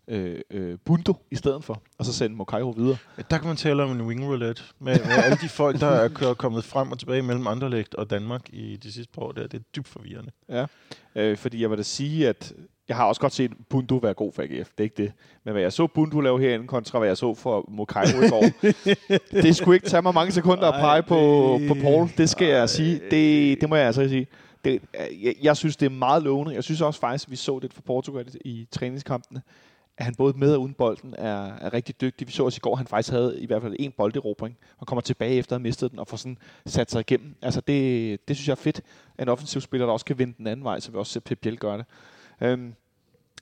[0.08, 2.97] øh, øh, Bundo i stedet for, og så sende Mukairo videre.
[3.32, 6.08] Der kan man tale om en wing roulette med, med alle de folk, der er
[6.08, 9.32] kørt, kommet frem og tilbage mellem Anderlecht og Danmark i de sidste par år.
[9.32, 9.47] Der.
[9.47, 10.32] Det er dybt forvirrende.
[11.16, 12.54] Øh, fordi jeg vil da sige, at
[12.88, 15.12] jeg har også godt set Bundo være god for AGF, det er ikke det.
[15.43, 18.45] Men hvad jeg så Bundo lave herinde, kontra hvad jeg så for Mukairo i går,
[19.43, 22.10] det skulle ikke tage mig mange sekunder at pege på, på Paul.
[22.18, 23.01] Det skal jeg sige.
[23.12, 24.28] Det, det må jeg altså sige.
[24.66, 24.82] Det,
[25.24, 26.56] jeg, jeg synes, det er meget lovende.
[26.56, 29.41] Jeg synes også faktisk, at vi så det for Portugal i træningskampene,
[29.98, 32.28] at han både med og uden bolden er, er rigtig dygtig.
[32.28, 34.58] Vi så også i går, at han faktisk havde i hvert fald en bolderobring.
[34.78, 37.36] Han kommer tilbage efter at have mistet den og får sådan sat sig igennem.
[37.41, 38.82] Altså det, det synes jeg er fedt,
[39.20, 41.39] en offensiv spiller, der også kan vende den anden vej, så vi også ser Pep
[41.39, 41.86] Biel gøre det.
[42.41, 42.74] Øhm,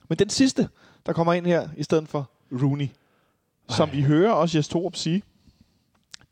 [0.08, 0.68] men den sidste,
[1.06, 3.76] der kommer ind her, i stedet for Rooney, Ej.
[3.76, 5.22] som vi hører også Jes Torup sige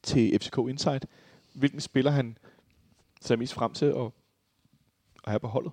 [0.03, 1.07] til FCK Insight,
[1.55, 2.39] hvilken spiller han
[3.21, 3.97] ser mest frem til at,
[5.25, 5.73] at have på holdet.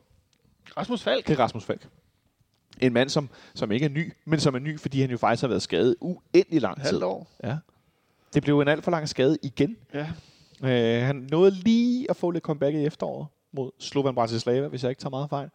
[0.77, 1.27] Rasmus Falk.
[1.27, 1.87] Det er Rasmus Falk.
[2.81, 5.41] En mand, som, som ikke er ny, men som er ny, fordi han jo faktisk
[5.41, 6.85] har været skadet uendelig lang tid.
[6.85, 7.27] Halvt år.
[7.43, 7.57] Ja.
[8.33, 9.77] Det blev en alt for lang skade igen.
[9.93, 10.07] Ja.
[10.63, 14.89] Øh, han nåede lige at få lidt comeback i efteråret mod Slovan Bratislava, hvis jeg
[14.89, 15.49] ikke tager meget fejl.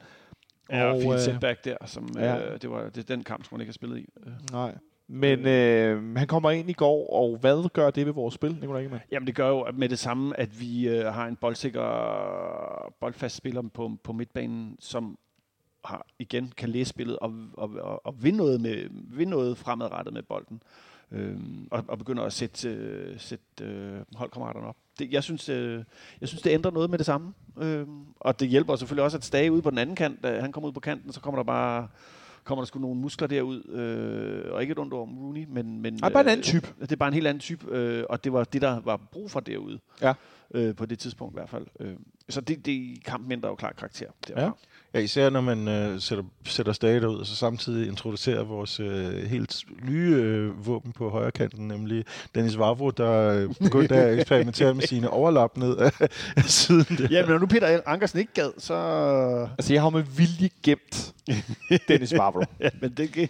[0.71, 2.53] Ja, og fint øh, setback der, som ja.
[2.53, 4.07] øh, det var det den kamp, som han ikke har spillet i.
[4.27, 4.33] Øh.
[4.53, 4.75] Nej.
[5.09, 8.83] Men øh, han kommer ind i går, og hvad gør det ved vores spil, Nicolai
[8.83, 9.03] Ingemann?
[9.13, 13.63] Jamen det gør jo med det samme, at vi øh, har en boldsikker, boldfast spiller
[13.75, 15.19] på, på midtbanen, som
[15.85, 20.15] har, igen kan læse spillet og, og, og, og vinde, noget med, vinde noget fremadrettet
[20.15, 20.63] med bolden.
[21.13, 24.77] Øhm, og, og begynder at sætte, øh, sætte øh, holdkammeraterne op.
[24.99, 25.85] Det, jeg, synes, øh,
[26.21, 27.33] jeg synes, det ændrer noget med det samme.
[27.59, 30.53] Øhm, og det hjælper selvfølgelig også, at Stage ude på den anden kant, da han
[30.53, 31.89] kommer ud på kanten, så kommer der bare
[32.45, 35.81] kommer der sgu nogle muskler derud, øh, og ikke et ondt om Rooney, men...
[35.81, 36.69] men Nej, bare en anden type.
[36.79, 38.97] Øh, det er bare en helt anden type, øh, og det var det, der var
[38.97, 39.79] brug for derude.
[40.01, 40.15] Ja.
[40.55, 41.67] Øh, på det tidspunkt i hvert fald.
[41.81, 41.97] Øh,
[42.29, 44.07] så det, det kampen ændrer jo klart karakter.
[44.29, 44.43] Derfra.
[44.43, 44.51] Ja.
[44.95, 49.13] Ja, især når man øh, sætter, sætter stadig ud, og så samtidig introducerer vores øh,
[49.13, 54.75] helt nye øh, våben på højre kanten, nemlig Dennis Vavro, der øh, begyndte at eksperimentere
[54.75, 55.93] med sine overlap ned af,
[56.37, 57.09] af siden der.
[57.11, 58.75] Ja, men når nu Peter Ankersen ikke gad, så...
[59.59, 61.15] Altså, jeg har med vilje gemt
[61.89, 62.45] Dennis Barbaro.
[62.61, 63.29] Ja, men det kan...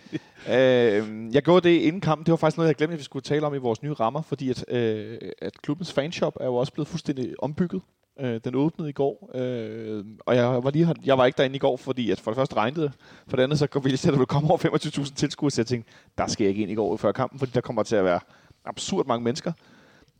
[0.48, 2.26] Øh, jeg gjorde det inden kampen.
[2.26, 4.22] Det var faktisk noget, jeg glemte, at vi skulle tale om i vores nye rammer,
[4.22, 7.82] fordi at, øh, at klubbens fanshop er jo også blevet fuldstændig ombygget.
[8.20, 11.58] Øh, den åbnede i går, øh, og jeg var, lige, jeg var ikke derinde i
[11.58, 12.92] går, fordi at for det første regnede det.
[13.28, 15.60] For det andet så ville jeg til, at der ville komme over 25.000 tilskuere, så
[15.60, 17.96] jeg tænkte, der skal jeg ikke ind i går før kampen, fordi der kommer til
[17.96, 18.20] at være
[18.64, 19.52] absurd mange mennesker.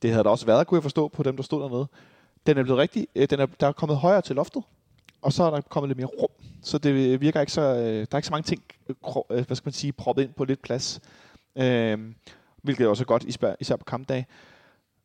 [0.03, 1.87] Det havde der også været, kunne jeg forstå, på dem, der stod dernede.
[2.47, 4.63] Den er blevet rigtig, øh, den er, der er kommet højere til loftet,
[5.23, 6.31] og så er der kommet lidt mere rum.
[6.63, 8.63] Så det virker ikke så, øh, der er ikke så mange ting,
[9.31, 11.01] øh, hvad skal man sige, proppet ind på lidt plads.
[11.57, 11.99] Øh,
[12.63, 13.25] hvilket er også godt,
[13.61, 14.27] især på kampdag.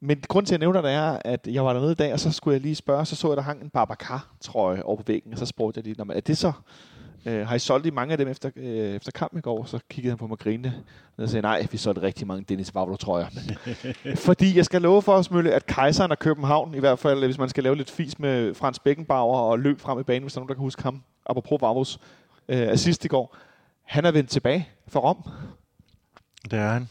[0.02, 2.20] Men grunden til, at jeg nævner det, er, at jeg var dernede i dag, og
[2.20, 5.34] så skulle jeg lige spørge, så så jeg, der hang en Babacar-trøje over på væggen,
[5.34, 6.52] og så spurgte jeg lige, "Nå, men er det så,
[7.26, 9.66] øh, har I solgt i mange af dem efter, øh, efter kampen i går?
[9.66, 10.74] Så kiggede han på mig og grinede,
[11.18, 13.28] og jeg sagde, nej, vi solgte rigtig mange Dennis Vavlo-trøjer.
[14.16, 17.38] Fordi jeg skal love for os, Mølle, at Kejseren og København, i hvert fald, hvis
[17.38, 20.40] man skal lave lidt fis med Frans Beckenbauer og løb frem i banen, hvis der
[20.40, 22.00] er nogen, der kan huske ham, apropos Vavlos
[22.50, 23.36] øh, assist i går,
[23.84, 25.30] han er vendt tilbage for Rom.
[26.52, 26.90] Det er han.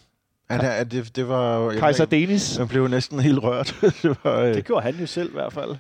[0.51, 1.73] Ja, det, det, var...
[1.73, 2.59] jeg ikke, Denis.
[2.59, 3.77] Man blev næsten helt rørt.
[4.03, 5.77] det, var, øh, Det gjorde han jo selv i hvert fald.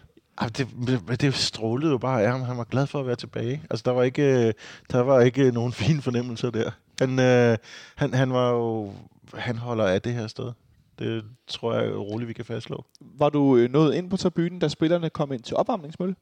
[0.58, 2.42] Det, det, strålede jo bare af ham.
[2.42, 3.62] Han var glad for at være tilbage.
[3.70, 4.54] Altså, der var ikke,
[4.92, 6.70] der var ikke nogen fine fornemmelser der.
[7.00, 7.56] Han, øh,
[7.94, 8.92] han, han var jo...
[9.34, 10.52] Han holder af det her sted.
[10.98, 12.84] Det tror jeg roligt, vi kan fastslå.
[13.00, 16.14] Var du øh, nået ind på tribunen, da spillerne kom ind til opvarmningsmølle?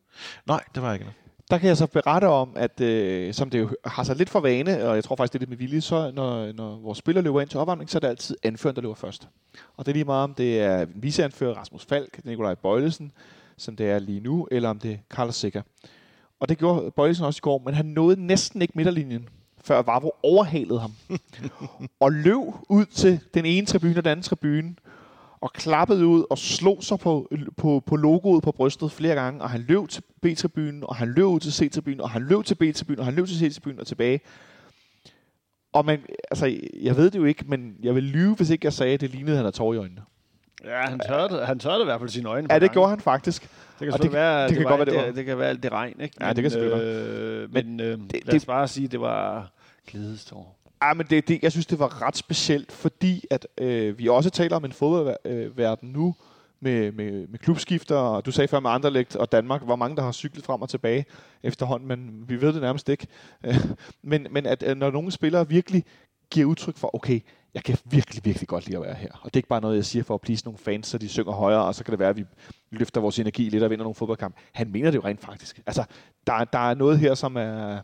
[0.46, 1.23] Nej, det var ikke noget.
[1.50, 4.40] Der kan jeg så berette om, at øh, som det jo har sig lidt for
[4.40, 7.24] vane, og jeg tror faktisk, det er lidt med vilje, så når, når vores spillere
[7.24, 9.28] løber ind til opvarmning, så er det altid anføreren, der løber først.
[9.76, 13.12] Og det er lige meget, om det er viceanfører Rasmus Falk, Nikolaj Bøjlesen,
[13.56, 15.62] som det er lige nu, eller om det er Carlos Sikker.
[16.40, 19.28] Og det gjorde Bøjlesen også i går, men han nåede næsten ikke midterlinjen,
[19.64, 20.92] før Vavro overhalede ham.
[22.00, 22.36] og løb
[22.68, 24.74] ud til den ene tribune og den anden tribune,
[25.44, 29.50] og klappede ud og slog sig på, på, på logoet på brystet flere gange, og
[29.50, 32.98] han løb til B-tribunen, og han løb ud til C-tribunen, og han løb til B-tribunen,
[32.98, 34.20] og han løb til C-tribunen og tilbage.
[35.72, 38.72] Og man, altså, jeg ved det jo ikke, men jeg vil lyve, hvis ikke jeg
[38.72, 40.02] sagde, at det lignede, at han havde tårer i øjnene.
[40.64, 42.48] Ja, han tørrede, han tørrede i hvert fald sine øjne.
[42.50, 43.42] Ja, det gjorde han faktisk.
[43.80, 45.62] Det kan det- være, det det, kan godt være, det det, det kan være alt
[45.62, 46.16] det regn, ikke?
[46.20, 49.50] Ja, det kan selvfølgelig øh, Men, øh, det- lad os bare sige, at det var
[49.90, 50.58] glædestår.
[50.82, 54.30] Ja, men det, det, jeg synes, det var ret specielt, fordi at øh, vi også
[54.30, 56.14] taler om en fodboldverden nu,
[56.64, 60.02] med, med, med klubskifter, og du sagde før med Anderlecht og Danmark, hvor mange der
[60.02, 61.04] har cyklet frem og tilbage
[61.42, 63.06] efterhånden, men vi ved det nærmest ikke.
[63.44, 63.56] Øh,
[64.02, 65.84] men, men at øh, når nogle spillere virkelig
[66.30, 67.20] giver udtryk for, okay,
[67.54, 69.08] jeg kan virkelig, virkelig godt lide at være her.
[69.12, 71.08] Og det er ikke bare noget, jeg siger for at please nogle fans, så de
[71.08, 72.24] synger højere, og så kan det være, at vi
[72.70, 74.40] løfter vores energi lidt og vinder nogle fodboldkampe.
[74.52, 75.60] Han mener det jo rent faktisk.
[75.66, 75.84] Altså,
[76.26, 77.80] der, der er noget her, som er,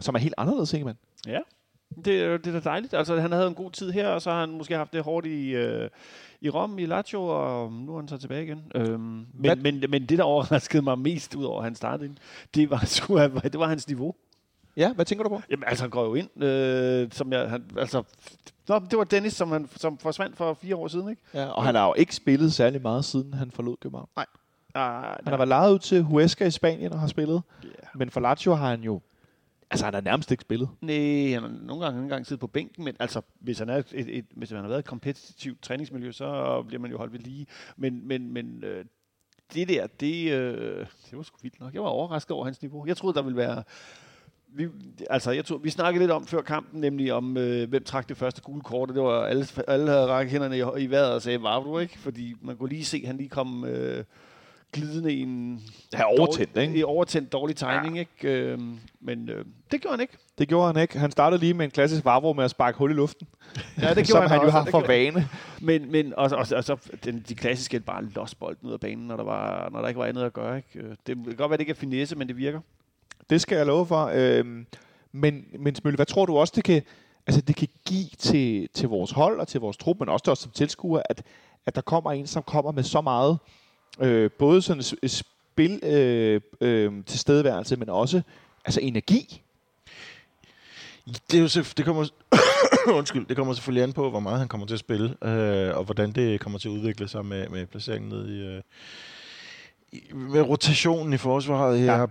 [0.00, 0.96] som er helt anderledes, ikke man?
[1.26, 1.38] Ja.
[1.96, 2.04] Det,
[2.44, 2.94] det er da dejligt.
[2.94, 5.26] Altså, han havde en god tid her, og så har han måske haft det hårdt
[5.26, 5.90] i, øh,
[6.40, 8.62] i Rom, i Lazio, og nu er han så tilbage igen.
[8.74, 12.14] Øhm, Hvad- men, men, men det, der overraskede mig mest, ud over at han startede
[12.54, 14.14] det var, sgu, det var hans niveau.
[14.76, 15.42] Ja, hvad tænker du på?
[15.50, 17.50] Jamen, altså, han går jo ind, øh, som jeg...
[17.50, 18.02] Han, altså,
[18.68, 21.22] nå, det var Dennis, som, han, som forsvandt for fire år siden, ikke?
[21.34, 24.08] Ja, og han har jo ikke spillet særlig meget, siden han forlod København.
[24.74, 27.42] Ah, Han har været lejet ud til Huesca i Spanien og har spillet.
[27.64, 27.74] Yeah.
[27.94, 29.00] Men for Lazio har han jo
[29.70, 30.68] Altså, han har nærmest ikke spillet.
[30.80, 33.76] Nej, han har nogle gange, nogle gange siddet på bænken, men altså, hvis han, er
[33.76, 37.20] et, et, hvis han har været et kompetitivt træningsmiljø, så bliver man jo holdt ved
[37.20, 37.46] lige.
[37.76, 38.84] Men, men, men øh,
[39.54, 41.74] det der, det, øh, det var sgu vildt nok.
[41.74, 42.86] Jeg var overrasket over hans niveau.
[42.86, 43.62] Jeg troede, der ville være...
[44.52, 44.68] Vi,
[45.10, 48.16] altså, jeg tror, vi snakkede lidt om før kampen, nemlig om, øh, hvem trak det
[48.16, 51.22] første gule kort, og det var alle, alle havde rækket hænderne i, i vejret og
[51.22, 51.98] sagde, var du ikke?
[51.98, 54.04] Fordi man kunne lige se, at han lige kom øh,
[54.72, 55.60] glidende i en...
[55.92, 56.86] Ja, overtændt, dårlig, ikke?
[56.86, 58.00] Overtændt dårlig timing, ja.
[58.00, 58.28] ikke?
[58.28, 58.58] Øh,
[59.00, 60.16] men øh, det gjorde han ikke.
[60.38, 60.98] Det gjorde han ikke.
[60.98, 63.26] Han startede lige med en klassisk Vavro med at sparke hul i luften.
[63.82, 65.28] Ja, det som han, jo også, har det for gjorde- vane.
[65.60, 69.06] Men, men og, og, og så den, de klassiske bare lost bolden ud af banen,
[69.06, 70.56] når der, var, når der ikke var andet at gøre.
[70.56, 70.78] Ikke?
[70.88, 72.60] Øh, Det kan godt være, det ikke er finesse, men det virker.
[73.30, 74.10] Det skal jeg love for.
[74.14, 74.66] Øhm,
[75.12, 76.82] men, men Smølle, hvad tror du også, det kan,
[77.26, 80.30] altså, det kan give til, til vores hold og til vores trup, men også til
[80.30, 81.22] os som tilskuere, at,
[81.66, 83.59] at der kommer en, som kommer med så meget, øh,
[84.38, 84.82] både sådan
[85.60, 88.22] spil øh, øh, tilstedeværelse, men også
[88.64, 89.42] altså energi.
[91.30, 92.08] Det, er jo det kommer
[92.98, 95.84] Undskyld, det kommer selvfølgelig an på, hvor meget han kommer til at spille, øh, og
[95.84, 98.62] hvordan det kommer til at udvikle sig med, med placeringen ned i, øh,
[99.92, 101.84] i, med rotationen i forsvaret.
[101.84, 101.94] Ja.
[101.94, 102.08] Jeg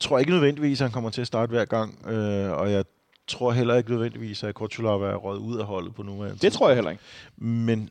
[0.00, 2.84] tror ikke nødvendigvis, at han kommer til at starte hver gang, øh, og jeg
[3.26, 6.68] tror heller ikke nødvendigvis, at Kortulava er røget ud af holdet på nuværende Det tror
[6.68, 7.02] jeg heller ikke.
[7.36, 7.90] Men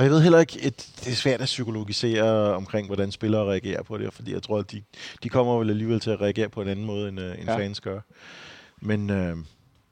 [0.00, 3.82] og jeg ved heller ikke, at det er svært at psykologisere omkring, hvordan spillere reagerer
[3.82, 4.82] på det, fordi jeg tror, at de,
[5.22, 7.56] de kommer vel alligevel til at reagere på en anden måde, end, øh, end Ja.
[7.58, 8.00] fans gør.
[8.80, 9.36] Men, øh,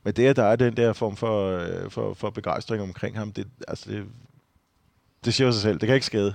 [0.04, 3.32] men det, at der er den der form for, øh, for, for begejstring omkring ham,
[3.32, 4.04] det, altså det,
[5.24, 5.80] det siger sig selv.
[5.80, 6.34] Det kan ikke skade.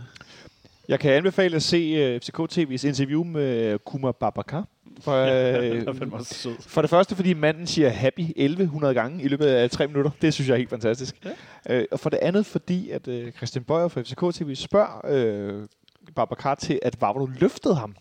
[0.88, 4.68] Jeg kan anbefale at se uh, FCK TV's interview med Kuma Babakar.
[5.02, 6.56] For, Det også sød.
[6.60, 10.12] For det første, fordi manden siger happy 1100 gange i løbet af tre minutter.
[10.22, 11.16] Det synes jeg er helt fantastisk.
[11.26, 11.76] Ja.
[11.76, 15.68] Øh, og for det andet, fordi at øh, Christian Bøjer fra FCK TV spørger øh,
[16.16, 17.96] Babacar til, at Vavro løftede ham,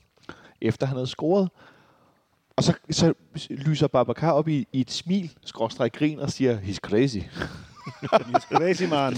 [0.61, 1.49] efter han havde scoret.
[2.57, 3.15] Og så, så
[3.51, 7.19] lyser Babacar op i, i et smil, skråstrej grin, og siger, he's crazy.
[8.59, 9.17] Crazy man.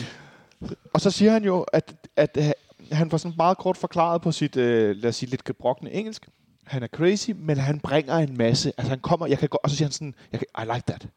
[0.93, 2.45] Og så siger han jo, at, at øh,
[2.93, 6.29] han får sådan meget kort forklaret på sit, øh, lad os sige, lidt gebrokne engelsk.
[6.65, 8.73] Han er crazy, men han bringer en masse.
[8.79, 10.85] Altså han kommer, jeg kan gå, og så siger han sådan, jeg kan, I like
[10.87, 11.09] that.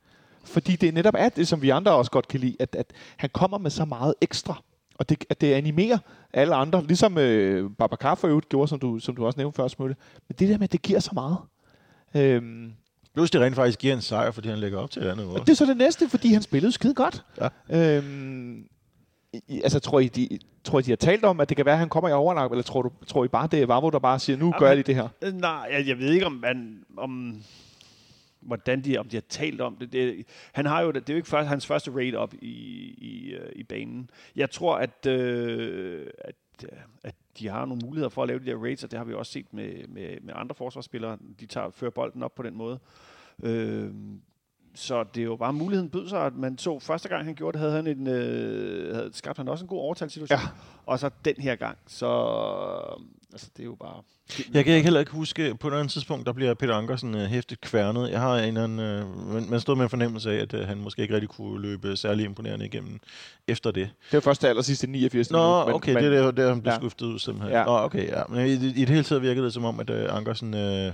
[0.43, 3.30] Fordi det netop er det, som vi andre også godt kan lide, at, at han
[3.34, 4.64] kommer med så meget ekstra.
[4.95, 5.98] Og det, at det animerer
[6.34, 9.68] alle andre, ligesom øh, Babacar for øvrigt gjorde, som du, som du også nævnte før,
[9.68, 9.95] Smølle.
[10.28, 11.38] Men det der med, at det giver så meget.
[12.16, 12.74] Øhm,
[13.14, 15.39] Plus det rent faktisk giver en sejr, fordi han lægger op til et andet og
[15.39, 17.24] det er så det næste, fordi han spillede skide godt.
[17.41, 17.98] Ja.
[17.98, 18.68] Øhm,
[19.34, 21.73] I, altså, tror I, de, tror I, de har talt om, at det kan være,
[21.75, 23.99] at han kommer i overlap, eller tror, du, tror I bare, det er Vavro, der
[23.99, 25.07] bare siger, nu gør jeg lige det her?
[25.21, 27.41] Øh, Nej, jeg, jeg ved ikke, om, man, om
[28.41, 29.93] hvordan de, om de har talt om det.
[29.93, 30.25] det.
[30.51, 32.47] Han har jo, det er jo ikke først, hans første raid op i,
[32.97, 34.09] i, øh, i banen.
[34.36, 38.45] Jeg tror, at, øh, at, øh, at de har nogle muligheder for at lave de
[38.45, 41.17] der raids, og det har vi også set med, med, med andre forsvarsspillere.
[41.39, 42.80] De tager, fører bolden op på den måde.
[43.43, 43.91] Øh,
[44.80, 47.53] så det er jo bare muligheden bød sig, at man så første gang han gjorde
[47.57, 50.39] det, havde han en, øh, havde skabt han også en god overtalssituation.
[50.39, 50.47] Ja.
[50.86, 52.07] Og så den her gang, så
[53.32, 54.01] altså, det er jo bare...
[54.53, 57.61] Jeg kan ikke heller ikke huske, på et andet tidspunkt, der bliver Peter Ankersen hæftigt
[57.61, 58.09] kværnet.
[58.11, 60.78] Jeg har en anden, uh, man, man stod med en fornemmelse af, at uh, han
[60.78, 62.99] måske ikke rigtig kunne løbe særlig imponerende igennem
[63.47, 63.89] efter det.
[64.05, 65.32] Det var først til allersidste 89.
[65.32, 66.80] Nå, minut, men- okay, men, det er der, der han blev Ja.
[66.80, 67.53] skuftet ud simpelthen.
[67.53, 67.63] Ja.
[67.63, 68.21] Nå, okay, ja.
[68.30, 70.93] Men i, i det hele taget virkede det som om, at uh, Ankersen uh,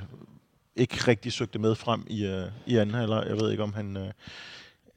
[0.75, 3.25] ikke rigtig søgte med frem i, uh, i anden halvleg.
[3.27, 4.03] Jeg ved ikke, om han uh,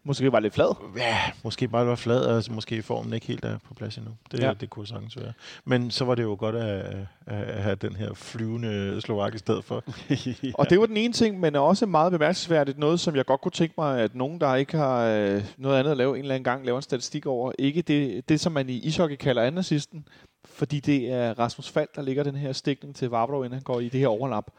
[0.07, 0.74] Måske var lidt flad.
[0.97, 4.12] ja, måske bare var flad, og altså, måske formen ikke helt er på plads endnu.
[4.33, 4.47] Det, Ja.
[4.47, 4.55] ja.
[4.55, 5.33] det kunne sagtens være.
[5.64, 6.97] Men så var det jo godt at,
[7.27, 9.85] at, have den her flyvende Slovak i stedet for.
[10.59, 12.79] Og det var den ene ting, men også meget bemærkelsesværdigt.
[12.79, 15.91] Noget, som jeg godt kunne tænke mig, at nogen, der ikke har øh, noget andet
[15.91, 17.53] at lave en eller anden gang, laver en statistik over.
[17.59, 20.09] Ikke det, det som man i ishockey kalder anden assisten,
[20.45, 23.81] fordi det er Rasmus Fald, der ligger den her stikning til Vavro, inden han går
[23.81, 24.51] i det her overlap.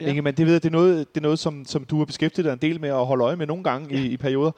[0.00, 0.04] Ja.
[0.04, 0.10] Ja.
[0.10, 2.44] Ingemann, det ved jeg, det er noget, det er noget som, som du har beskæftiget
[2.44, 4.00] dig en del med at holde øje med nogle gange ja.
[4.00, 4.50] i, i perioder.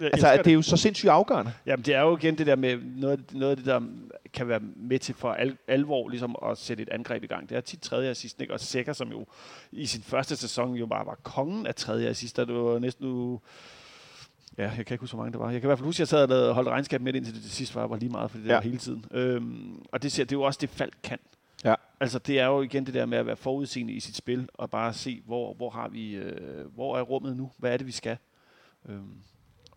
[0.00, 1.52] Jeg Altså, at det er jo så sindssygt afgørende.
[1.66, 3.80] Jamen, det er jo igen det der med, noget, noget af det, der
[4.32, 7.48] kan være med til for al, alvor ligesom at sætte et angreb i gang.
[7.48, 8.52] Det er tit tredje assist, ikke?
[8.52, 9.26] Og Sækker, som jo
[9.72, 12.44] i sin første sæson jo bare var kongen af tredje assister.
[12.44, 13.40] Det var næsten nu...
[14.58, 15.50] Ja, jeg kan ikke huske, hvor mange det var.
[15.50, 17.16] Jeg kan i hvert fald huske, at jeg sad og lavede- holdt regnskab med det,
[17.16, 18.52] indtil det til sidst var, var lige meget, fordi det Ja.
[18.54, 18.58] ja.
[18.58, 19.04] var hele tiden.
[19.10, 21.18] Øhm, og det, ser, det er jo også det, Falk kan.
[21.64, 21.74] Ja.
[22.00, 24.70] Altså, det er jo igen det der med at være forudseende i sit spil, og
[24.70, 27.50] bare se, hvor, hvor har vi, øh, hvor er rummet nu?
[27.58, 28.16] Hvad er det, vi skal?
[28.88, 29.22] Øhm,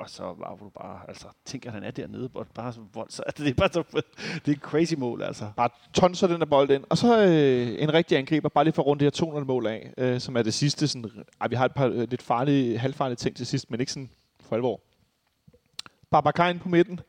[0.02, 3.10] og så var du bare, altså, tænk, at han er dernede, og bare så vold,
[3.18, 3.84] så det er bare så,
[4.46, 5.52] det er et crazy mål, altså.
[5.58, 6.84] Bare tonser den der bold ind.
[6.90, 9.68] Og så øh, en rigtig angriber, bare lige for at runde det her 200 mål
[9.68, 10.88] af, øh, som er det sidste.
[10.88, 13.92] Sådan, ej, vi har et par øh, lidt farlige, halvfarlige ting til sidst, men ikke
[13.92, 14.10] sådan
[14.40, 14.82] for alvor.
[16.12, 17.00] Babacar ind på midten,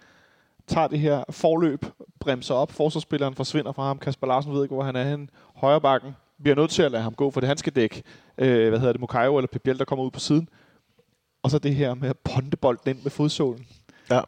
[0.73, 1.85] tager det her forløb,
[2.21, 5.81] bremser op, forsvarsspilleren forsvinder fra ham, Kasper Larsen ved ikke, hvor han er henne, højre
[5.81, 8.03] bakken, bliver nødt til at lade ham gå, for det han skal dække,
[8.39, 10.49] øh, hvad hedder det, Mukayo eller Pep Biel, der kommer ud på siden.
[11.43, 13.67] Og så det her med at ponde bolden ind med fodsålen.
[14.11, 14.21] Ja.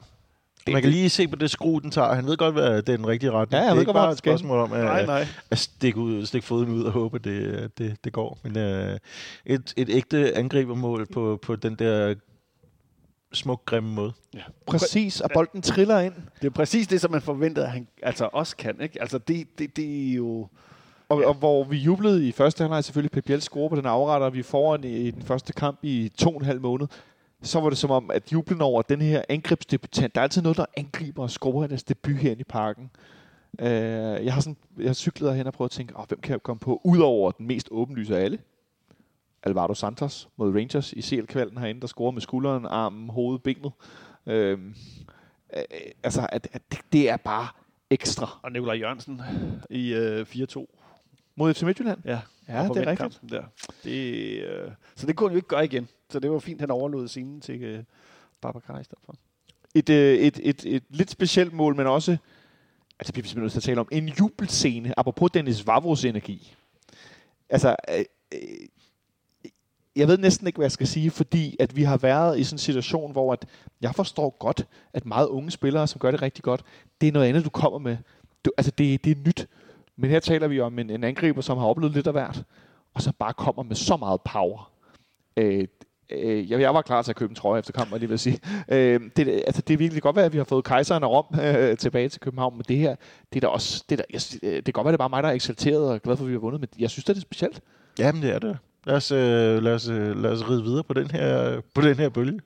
[0.72, 2.14] Man kan lige se på det skru, den tager.
[2.14, 3.53] Han ved godt, hvad det er den rigtige retning.
[3.53, 5.26] Ja, jeg det er ikke godt, bare et spørgsmål om at, Nej, nej.
[5.51, 8.38] at stikke, ud, stikke foden ud og håbe, at det, det, det går.
[8.42, 8.99] Men øh,
[9.47, 12.14] et, et ægte angribermål på, på den der
[13.37, 14.12] smuk, grimme måde.
[14.66, 16.14] Præcis, og bolden triller ind.
[16.41, 18.80] Det er præcis det, som man forventede, at han altså også kan.
[18.80, 19.01] Ikke?
[19.01, 20.49] Altså, det, det, det er jo...
[21.09, 21.28] Og, ja.
[21.28, 24.43] og hvor vi jublede i første halvleg selvfølgelig Pep Biel score på den afretter, vi
[24.43, 26.87] foran i, i den første kamp i to og en halv måned,
[27.43, 30.57] så var det som om, at jublen over den her angrebsdebutant, der er altid noget,
[30.57, 32.91] der angriber og scorer deres debut her i parken.
[33.59, 33.66] Uh,
[34.24, 36.43] jeg har sådan, jeg har cyklet hen og prøvet at tænke, oh, hvem kan jeg
[36.43, 38.39] komme på, udover den mest åbenlyse af alle?
[39.45, 43.72] Alvaro Santos mod Rangers i CL-kvalden herinde, der scorer med skulderen, armen, hovedet, benet.
[44.26, 44.59] Uh, uh,
[46.03, 47.49] altså, at, at det, det er bare
[47.90, 48.38] ekstra.
[48.42, 49.20] Og Nikolaj Jørgensen
[49.70, 50.66] i øh, 4-2.
[51.36, 51.99] Mod FC Midtjylland?
[52.05, 53.20] Ja, Ja, det er rigtigt.
[53.30, 53.42] Der.
[53.84, 55.88] Det, øh, så det kunne han jo ikke gøre igen.
[56.11, 57.84] Så det var fint, han overlod scenen til øh,
[58.40, 59.14] Babacar i stedet for.
[59.74, 62.16] et, øh, et, et, et lidt specielt mål, men også,
[62.99, 66.55] altså bliver vi simpelthen nødt til at tale om, en jubelscene, apropos Dennis Vavros energi.
[67.49, 68.40] Altså, øh, øh,
[69.97, 72.55] jeg ved næsten ikke, hvad jeg skal sige, fordi at vi har været i sådan
[72.55, 73.47] en situation, hvor at
[73.80, 76.62] jeg forstår godt, at meget unge spillere, som gør det rigtig godt,
[77.01, 77.97] det er noget andet, du kommer med.
[78.45, 79.49] Du, altså, det, det er nyt.
[79.97, 82.42] Men her taler vi om en, en angriber, som har oplevet lidt af hvert,
[82.95, 84.70] og så bare kommer med så meget power.
[85.36, 85.68] Øh,
[86.11, 88.38] øh, jeg, jeg var klar til at købe en trøje efter kampen, lige vil sige.
[88.68, 91.40] Øh, det, altså, det er virkelig godt være, at vi har fået kejseren og Rom
[91.40, 92.97] øh, tilbage til København, men det her,
[93.32, 95.11] det er da også, det, er da, jeg, det kan godt være, det er bare
[95.11, 97.16] mig, der er eksalteret og glad for, at vi har vundet, men jeg synes, det
[97.16, 97.61] er specielt.
[97.99, 98.59] Jamen, det er det.
[98.87, 101.97] Lad os, øh, lad os, øh, lad os ride videre på den her, på den
[101.97, 102.41] her bølge.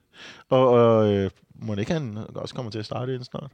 [0.51, 1.31] Og, og øh,
[1.63, 3.51] må ikke han også kommer til at starte ind snart?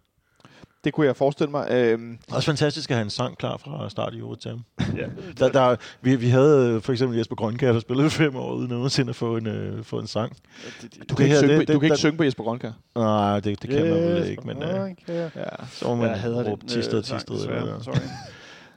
[0.85, 1.69] Det kunne jeg forestille mig.
[1.71, 1.99] Øh,
[2.33, 4.63] Også fantastisk at have en sang klar fra start i Overtime.
[4.97, 5.07] Ja.
[5.39, 8.69] Der, der, vi, vi havde øh, for eksempel Jesper Grønkær, der spillede fem år uden
[8.69, 10.37] nogensinde at få en, øh, få en sang.
[10.83, 12.25] du kan, Det ikke, her, synge, det- på, du det- kan ikke der- synge på
[12.25, 12.73] Jesper Grønkær.
[12.95, 15.29] Nej, det, det kan man vel ikke, men øh, Ja.
[15.71, 17.35] så må man hader råbe Tisted, øh, Tisted.
[17.35, 17.95] eller- Sorry.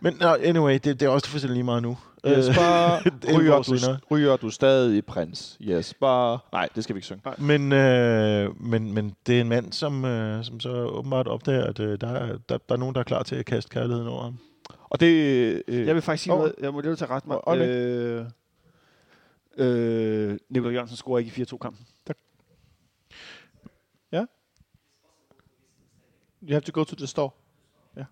[0.01, 1.97] Men no, anyway, det, det er også fuldstændig lige meget nu.
[2.23, 2.95] Øh, Jesper,
[3.27, 5.57] elleve ryger du, ryger du stadig prins?
[5.59, 6.45] Jesper.
[6.51, 7.21] Nej, det skal vi ikke synge.
[7.37, 11.79] Men, øh, men, men det er en mand, som, øh, som så åbenbart opdager, at
[11.79, 14.23] øh, der, er, der, der er nogen, der er klar til at kaste kærligheden over
[14.23, 14.37] ham.
[14.89, 15.07] Og det...
[15.67, 16.39] Øh, Jeg vil faktisk sige Åh.
[16.39, 16.55] noget.
[16.59, 17.37] Jeg må lige tage ret mig.
[17.43, 17.69] Øjeblik.
[17.69, 18.25] Øh,
[19.57, 21.85] øh, Nikolaj Jørgensen scorer ikke i 4-2-kampen.
[26.43, 27.29] You have to go to the store.
[27.95, 28.05] Ja.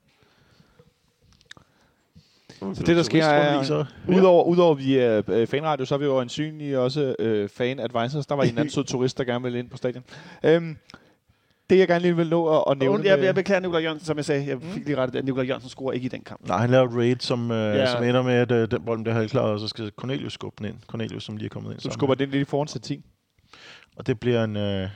[2.59, 4.17] Så det, der sker, er, Turistrundviser.
[4.19, 8.25] udover, udover vi er øh, fanradio, så er vi jo ansynlige også øh, fan advisors.
[8.27, 10.03] Der var en anden sød turist, der gerne ville ind på stadion.
[10.43, 10.77] Øhm,
[11.69, 13.03] det, jeg gerne lige vil nå at, at nævne...
[13.05, 14.47] Jeg, med- jeg beklager Nikolaj Jørgensen, som jeg sagde.
[14.47, 16.47] Jeg fik lige rettet, at Nikolaj Jørgensen scorer ikke i den kamp.
[16.47, 17.91] Nej, han laver et raid, som, øh, Ja.
[17.91, 20.65] som ender med, at øh, den bold bliver halvklar, og så skal Cornelius skubbe den
[20.73, 20.75] ind.
[20.87, 21.79] Cornelius, som lige er kommet ind.
[21.79, 23.05] Du skubber den lidt i foran til 10.
[23.95, 24.55] Og det bliver en...
[24.55, 24.87] Øh, ja,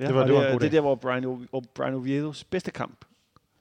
[0.00, 0.72] Ja, det var, det var det, en god det er dag.
[0.72, 3.04] der, hvor Brian, O- Brian Oviedos bedste kamp.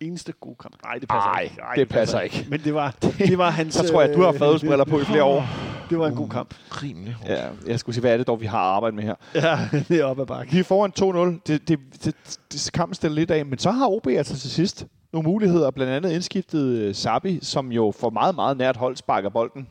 [0.02, 0.76] Eneste gode kamp.
[0.84, 1.62] Nej, det passer Ej, ikke.
[1.62, 2.48] Ej, det passer ikke.
[2.50, 3.74] Men det var, det var hans...
[3.74, 5.44] Så tror jeg, at du har øh, fadelsbriller på i flere år.
[5.90, 6.56] Det var en god kamp.
[6.84, 7.30] Rimelig hårdt.
[7.30, 9.16] Ja, jeg skulle sige, hvad er det dog, vi har arbejdet med her?
[9.36, 10.52] Ja, det er op ad bakke.
[10.54, 10.92] Vi er foran
[11.36, 11.42] 2-0.
[11.48, 12.16] Det, det, det,
[12.54, 15.72] det kampen stiller lidt af, men så har OB altså til sidst nogle muligheder.
[15.72, 19.68] Blandt andet indskiftet øh, Sabi, som jo for meget, meget nært hold sparker bolden.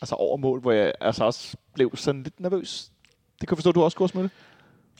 [0.00, 2.90] Altså over mål, hvor jeg altså også blev sådan lidt nervøs.
[3.40, 4.30] Det kan jeg forstå, du også det.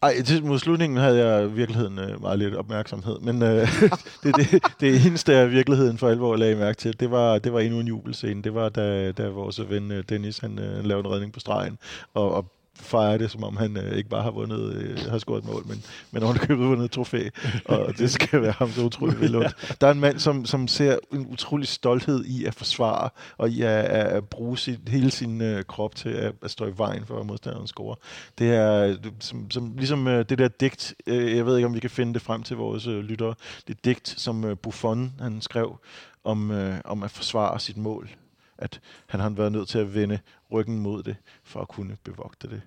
[0.05, 3.69] Ej, til mod slutningen havde jeg i virkeligheden øh, meget lidt opmærksomhed, men øh,
[4.23, 7.61] det, det, det eneste, af virkeligheden for alvor lagde mærke til, det var, det var
[7.61, 8.43] endnu en jubelscene.
[8.43, 11.79] Det var, da, da vores ven øh, Dennis, han øh, lavede en redning på stregen,
[12.15, 12.47] og, og
[12.77, 15.67] fejrer det, som om han øh, ikke bare har vundet, øh, har scoret et mål,
[15.67, 17.29] men, men ovenikøbet vundet et trofæ.
[17.65, 19.81] Og det skal være ham så utroligt vildt.
[19.81, 23.63] Der er en mand, som, som ser en utrolig stolthed i at forsvare, og i
[23.63, 27.21] at, at, bruge sit, hele sin øh, krop til at, at stå i vejen for,
[27.21, 27.95] at modstanderen scorer.
[28.39, 31.75] Det er øh, som, som, ligesom øh, det der digt, øh, jeg ved ikke, om
[31.75, 33.35] vi kan finde det frem til vores øh, lyttere,
[33.69, 35.79] det digt, som øh, Buffon han skrev
[36.25, 38.11] om, øh, om at forsvare sit mål.
[38.59, 40.19] At han har været nødt til at vende
[40.55, 42.63] ryggen mod det, for at kunne bevogte det.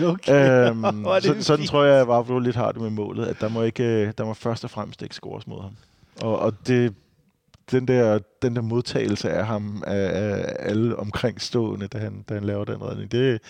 [0.14, 0.68] Okay.
[0.70, 0.82] Øhm,
[1.14, 1.68] det så, sådan fint.
[1.70, 4.24] tror jeg, at Vavlo lidt har det med målet, at der må, ikke, øh, der
[4.24, 5.76] må først og fremmest ikke scores mod ham.
[6.22, 6.94] Og, og det,
[7.70, 12.44] den, der, den der modtagelse af ham, af, af alle omkringstående, da han, da han
[12.44, 13.40] laver den redning, det,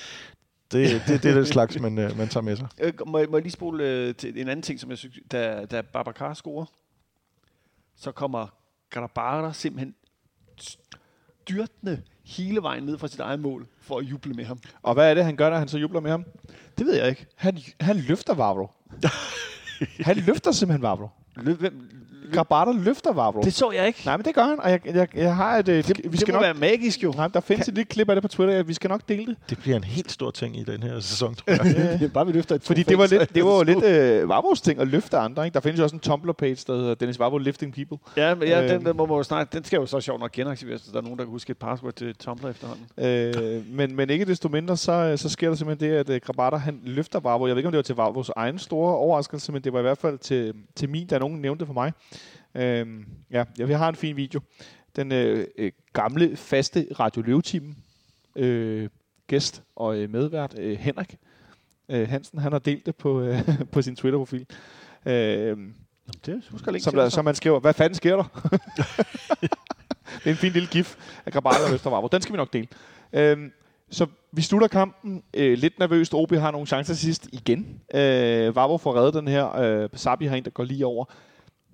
[0.73, 2.69] det, det, det er den slags, man, øh, man tager med sig.
[2.81, 5.19] Øh, må, jeg- må jeg lige spole øh, til en anden ting, som jeg synes,
[5.33, 6.65] da, da Babacar scorer,
[7.97, 8.47] så kommer
[8.91, 9.95] Garabara simpelthen
[11.43, 14.59] styrtende hele vejen ned fra sit eget mål, for at juble med ham.
[14.83, 16.25] Og hvad er det, han gør, når han så jubler med ham?
[16.79, 17.27] Det ved jeg ikke.
[17.37, 18.71] Han, han løfter Vavro.
[20.09, 21.09] han løfter simpelthen Vavro.
[21.37, 21.91] Løb, hvem,
[22.33, 23.41] Grabata løfter Vavro.
[23.41, 24.03] Det så jeg ikke.
[24.05, 25.67] Nej, men det gør han, og jeg, jeg, jeg har et...
[25.67, 27.13] Det, vi det skal må nok, være magisk jo.
[27.17, 29.37] Nej, der findes et lille klip af det på Twitter, vi skal nok dele det.
[29.51, 31.65] Det bliver en helt stor ting i den her sæson, tror jeg.
[32.01, 34.29] det er bare, vi løfter et Fordi det var, lidt, det var jo lidt øh,
[34.29, 35.45] Vavros ting at løfte andre.
[35.45, 35.55] Ikke?
[35.55, 37.99] Der findes jo også en Tumblr-page, der hedder Dennis Vavro Lifting People.
[38.17, 38.85] Ja, men ja, den, Øhm.
[38.85, 41.03] den, må man jo snart, den skal jo så sjovt nok genaktiveres, hvis der er
[41.03, 42.87] nogen, der kan huske et password til Tumblr efterhånden.
[43.05, 46.57] Øh, men, men ikke desto mindre, så, så sker der simpelthen det, at øh, Grabata
[46.57, 47.47] han løfter Vavro.
[47.47, 49.83] Jeg ved ikke, om det var til Vavros egen store overraskelse, men det var i
[49.83, 51.93] hvert fald til, til min, da nogen nævnte det for mig.
[52.57, 52.87] Øh,
[53.31, 54.41] ja, jeg har en fin video.
[54.97, 57.77] Den øh, øh, gamle, faste Radio Løve-team
[58.37, 58.89] øh,
[59.27, 61.17] gæst og øh, medvært øh, Henrik
[61.89, 64.47] øh, Hansen, han har delt det på, øh, på sin Twitter-profil.
[65.07, 65.57] Øh,
[66.27, 68.25] Det husker jeg som, der, som man skriver, hvad fanden sker der?
[70.19, 70.97] det er en fin lille gif
[71.27, 72.09] af Grabata og Østervarbo.
[72.13, 72.69] Den skal vi nok dele.
[73.13, 73.53] Øhm,
[73.91, 76.15] så vi slutter kampen øh, lidt nervøst.
[76.15, 77.81] OB har nogle chancer sidst igen.
[77.95, 79.57] Øh, Varbo får reddet den her.
[79.57, 81.05] Øh, Sabi har en, der går lige over.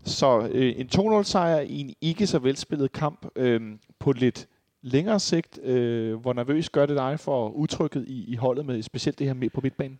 [0.05, 3.61] Så øh, en 2-0 sejr i en ikke så velspillet kamp øh,
[3.99, 4.49] på lidt
[4.83, 5.59] længere sigt.
[5.63, 9.35] Øh, hvor nervøs gør det dig for udtrykket i, i holdet med specielt det her
[9.35, 9.99] med på midtbanen?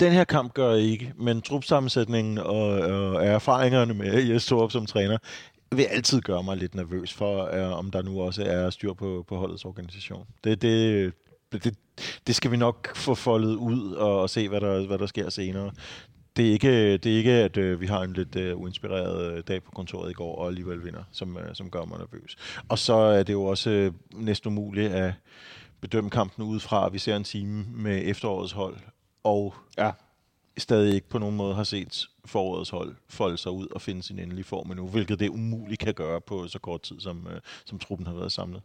[0.00, 4.86] Den her kamp gør jeg ikke, men trupsammensætningen og, og erfaringerne med Jes Torup som
[4.86, 5.18] træner
[5.72, 9.24] vil altid gøre mig lidt nervøs for, øh, om der nu også er styr på,
[9.28, 10.26] på holdets organisation.
[10.44, 11.12] Det, det,
[11.52, 11.74] det,
[12.26, 15.30] det skal vi nok få foldet ud og, og se, hvad der, hvad der sker
[15.30, 15.70] senere.
[16.40, 19.42] Det er ikke, det er ikke at øh, vi har en lidt øh, uinspireret øh,
[19.48, 22.36] dag på kontoret i går og alligevel vinder, som, øh, som gør mig nervøs.
[22.68, 25.14] Og så er det jo også øh, næsten umuligt at
[25.80, 26.88] bedømme kampen udefra.
[26.88, 28.76] Vi ser en time med efterårets hold,
[29.24, 29.90] og Ja.
[30.58, 34.18] stadig ikke på nogen måde har set forårets hold folde sig ud og finde sin
[34.18, 37.78] endelige form endnu, hvilket det umuligt kan gøre på så kort tid, som, øh, som
[37.78, 38.62] truppen har været samlet.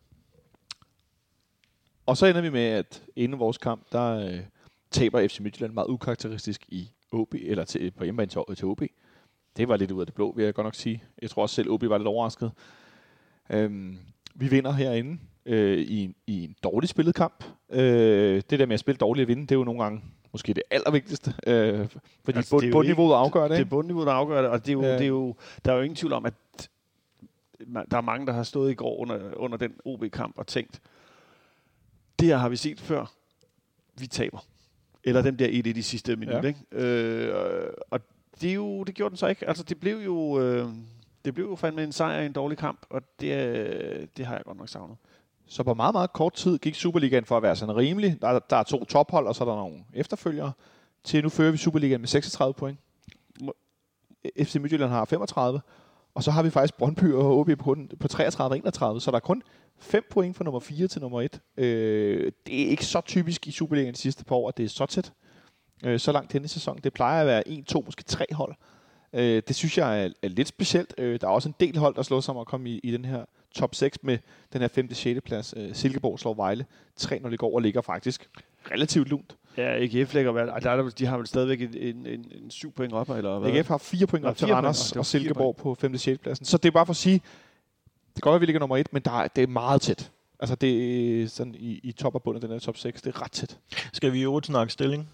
[2.06, 4.40] Og så ender vi med, at inden vores kamp, der øh,
[4.92, 8.82] taber FC Midtjylland meget ukarakteristisk i OB, eller til, på hjemmebane til, til OB.
[9.58, 11.04] Det var lidt ud af det blå, vil jeg godt nok sige.
[11.22, 12.52] Jeg tror også selv, OB var lidt overrasket.
[13.50, 13.98] Øhm,
[14.36, 17.44] vi vinder herinde øh, i, en- i en dårlig spillet kamp.
[17.70, 20.02] Øh, det der med at spille dårligt og vinde, det er jo nogle gange
[20.32, 21.34] måske det allervigtigste.
[21.48, 21.88] Øh,
[22.26, 23.50] fordi Altså, bund, det er bundniveauet afgør det.
[23.50, 23.70] Det er ikke?
[23.70, 24.94] bundniveauet, der afgør det, og det er jo, Ja.
[24.94, 25.36] det er jo,
[25.66, 26.34] der er jo ingen tvivl om, at
[27.92, 30.82] der er mange, der har stået i går under, under den OB-kamp og tænkt,
[32.20, 33.12] det her har vi set før,
[34.00, 34.46] vi taber.
[35.06, 36.42] Eller den der 1 i de sidste minutter.
[36.42, 36.48] Ja.
[36.48, 36.86] Ikke?
[36.88, 38.00] Øh, og
[38.42, 39.48] det, er jo, det gjorde den så ikke.
[39.48, 40.40] Altså, det blev jo...
[40.42, 40.68] Øh,
[41.26, 44.36] det blev jo fandme en sejr i en dårlig kamp, og det, øh, det har
[44.36, 44.98] jeg godt nok savnet.
[45.48, 48.18] Så på meget, meget kort tid gik Superligaen for at være sådan rimelig.
[48.22, 50.52] Der, er- der er to tophold, og så er der nogle efterfølgere.
[51.04, 52.80] Til nu fører vi Superligaen med 36 point.
[54.44, 55.62] FC Midtjylland har 35.
[56.16, 59.44] Og så har vi faktisk Brøndby og OB på, på 33-31, Så der er kun
[59.80, 61.40] 5 point fra nummer 4 til nummer 1.
[61.58, 64.70] Øh, det er ikke så typisk i Superligaen de sidste par år, at det er
[64.70, 65.14] så tæt.
[65.86, 66.80] Øh, så langt denne sæson.
[66.84, 68.56] Det plejer at være 1, 2, måske 3 hold.
[69.14, 70.94] Øh, det synes jeg er, er lidt specielt.
[70.98, 72.92] Øh, der er også en del hold, der slår sig om at komme i, i
[72.92, 74.18] den her top 6 med
[74.54, 74.94] den her 5.
[74.94, 75.22] 6.
[75.26, 75.54] plads.
[75.58, 76.66] Øh, Silkeborg slår Vejle
[77.02, 78.30] 3-0 i går og ligger faktisk
[78.72, 79.36] relativt lunt.
[79.58, 82.32] Ja, AGF lægger vel, ej, der er, der- de har vel stadigvæk en, en, en,
[82.44, 83.52] en syv point op, eller hvad?
[83.52, 84.56] AGF har 4 point op til fire.
[84.56, 85.98] Randers og fire Silkeborg på 5.
[85.98, 86.20] 6.
[86.22, 86.46] pladsen.
[86.46, 87.22] Så det er bare for at sige, det
[88.16, 90.12] kan godt være, vi ligger nummer 1, men der er, det er meget tæt.
[90.40, 93.02] Altså det er sådan i, i top og bund af den her top 6.
[93.02, 93.58] Det er ret tæt.
[93.94, 95.10] Skal vi i øvrigt snakke stilling?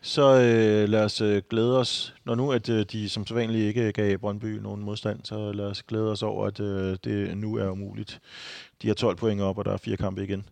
[0.00, 3.92] Så øh, lad os øh, glæde os, når nu at øh, de som sædvanligt ikke
[3.92, 7.68] gav Brøndby nogen modstand, så lad os glæde os over, at øh, det nu er
[7.70, 8.20] umuligt.
[8.82, 10.44] De har 12 point op, og der er fire kampe igen.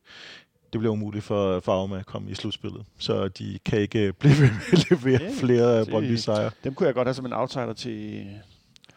[0.73, 4.51] Det bliver umuligt for Farma at komme i slutspillet, så de kan ikke blive ved
[4.51, 6.51] med at levere Ja, flere det- Brøndby sejre.
[6.65, 8.27] Dem kunne jeg godt have som en outsider til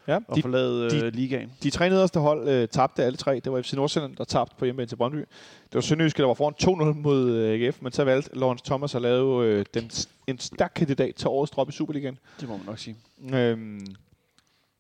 [0.08, 1.52] Ja, at de, forlade de- øh, ligaen.
[1.64, 3.40] de tre nederste hold øh, tabte alle tre.
[3.44, 5.18] Det var FC Nordsjælland, der tabte på hjemmebane til Brøndby.
[5.18, 6.54] Det var Sønderjyske, der var foran
[6.94, 9.92] 2-0 mod øh, AGF, men så valgte Lawrence Thomas at lave øh, den,
[10.28, 12.18] en stærk kandidat til årets drop i Superligaen.
[12.40, 12.96] Det må man nok sige.
[13.34, 13.86] Øhm,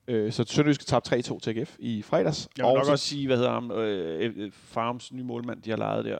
[0.07, 2.49] øh, så Sønderjyske tabte 3-2 til AGF i fredags.
[2.57, 5.69] Jeg vil nok så også sige, hvad hedder ham, øh, øh, Farms nye målmand, de
[5.69, 6.17] har lejet der.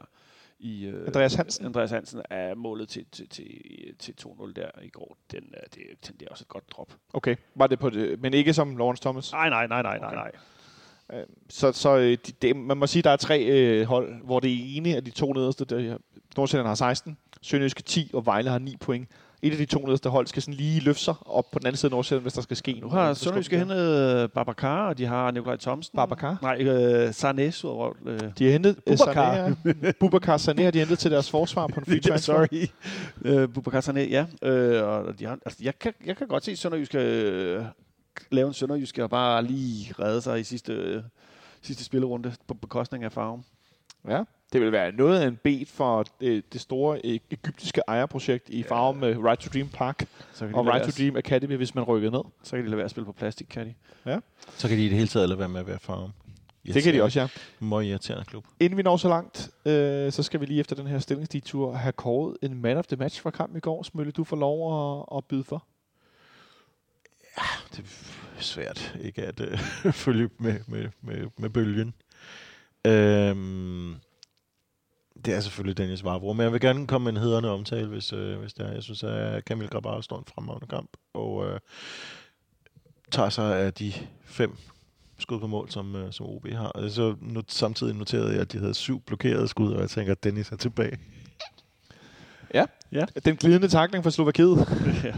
[0.60, 1.66] I, øh, Andreas Hansen.
[1.66, 3.46] Andreas Hansen er målet til, til, til,
[3.98, 5.16] til 2-0 der i går.
[5.32, 5.82] Den, er, det,
[6.20, 6.92] det er også et godt drop.
[7.12, 9.32] Okay, var det på det, men ikke som Lawrence Thomas.
[9.32, 10.16] Nej, nej, nej, nej, nej, Okay.
[10.16, 10.30] nej.
[11.48, 14.76] Så, så øh, de, det, man må sige, der er tre øh, hold, hvor det
[14.76, 15.98] ene af de to nederste, der,
[16.36, 19.08] Nordsjælland har 16, Sønderjyske 10, og Vejle har 9 point.
[19.42, 21.76] Et af de to nederste hold skal sådan lige løfte sig op på den anden
[21.76, 22.92] side af Nordsjælland, hvis der skal ske Nu noget.
[22.92, 25.96] har Så Sønderjyske hentet øh, Babacar, og de har Nikolaj Thomsen.
[25.96, 26.38] Babacar?
[26.42, 27.92] Nej, øh, Sarnes ud over...
[28.06, 28.20] Øh.
[28.38, 29.48] De har hentet øh, Boubacar.
[29.48, 32.46] Sané, Bubakar Sané har de hentet til deres forsvar på en free transfer.
[32.46, 32.66] sorry.
[33.24, 34.26] Øh, Boubacar Sané, ja.
[34.42, 37.64] Øh, og de har, altså, jeg, kan, jeg kan godt se Sønderjyske øh,
[38.30, 41.02] lave en Sønderjyske og bare lige redde sig i sidste, øh,
[41.62, 43.44] sidste spillerunde på bekostning af farven.
[44.08, 44.22] Ja.
[44.52, 48.62] Det vil være noget af en bed for det, det store øh, egyptiske ejerprojekt i
[48.62, 51.74] farve med Right to Dream Park Så kan, og Right være, to Dream Academy, hvis
[51.74, 52.22] man rykker ned.
[52.42, 53.74] så kan de lade være at spille på plastik, kan de?
[54.56, 56.10] Så kan de i det hele taget lade være med at være farm.
[56.66, 57.28] Det kan de også, ja.
[57.60, 58.44] Må irriterende klub.
[58.60, 61.92] Inden vi når så langt, øh, så skal vi lige efter den her stillingsditur have
[61.92, 63.82] kåret en man of the match fra kampen i går.
[63.82, 65.66] Smølle, du får lov at, at byde for.
[67.72, 69.58] Det er svært ikke at øh,
[70.04, 71.94] følge med, med, med, med bølgen.
[72.86, 73.94] Øhm,
[75.24, 78.12] det er selvfølgelig Dennis Varbro, men jeg vil gerne komme med en hederne omtale, hvis,
[78.12, 78.72] øh, hvis det er.
[78.72, 81.60] Jeg synes, at Kamil Grabar står en fremragende kamp, og øh,
[83.10, 83.92] tager sig af de
[84.24, 84.56] fem
[85.18, 86.66] skud på mål, som, øh, som OB har.
[86.68, 90.12] Og så not, samtidig noterede jeg, at de havde syv blokerede skud, og jeg tænker,
[90.12, 90.98] at Dennis er tilbage.
[93.24, 94.56] Den glidende takling fra Slovakiet.
[95.04, 95.14] ja,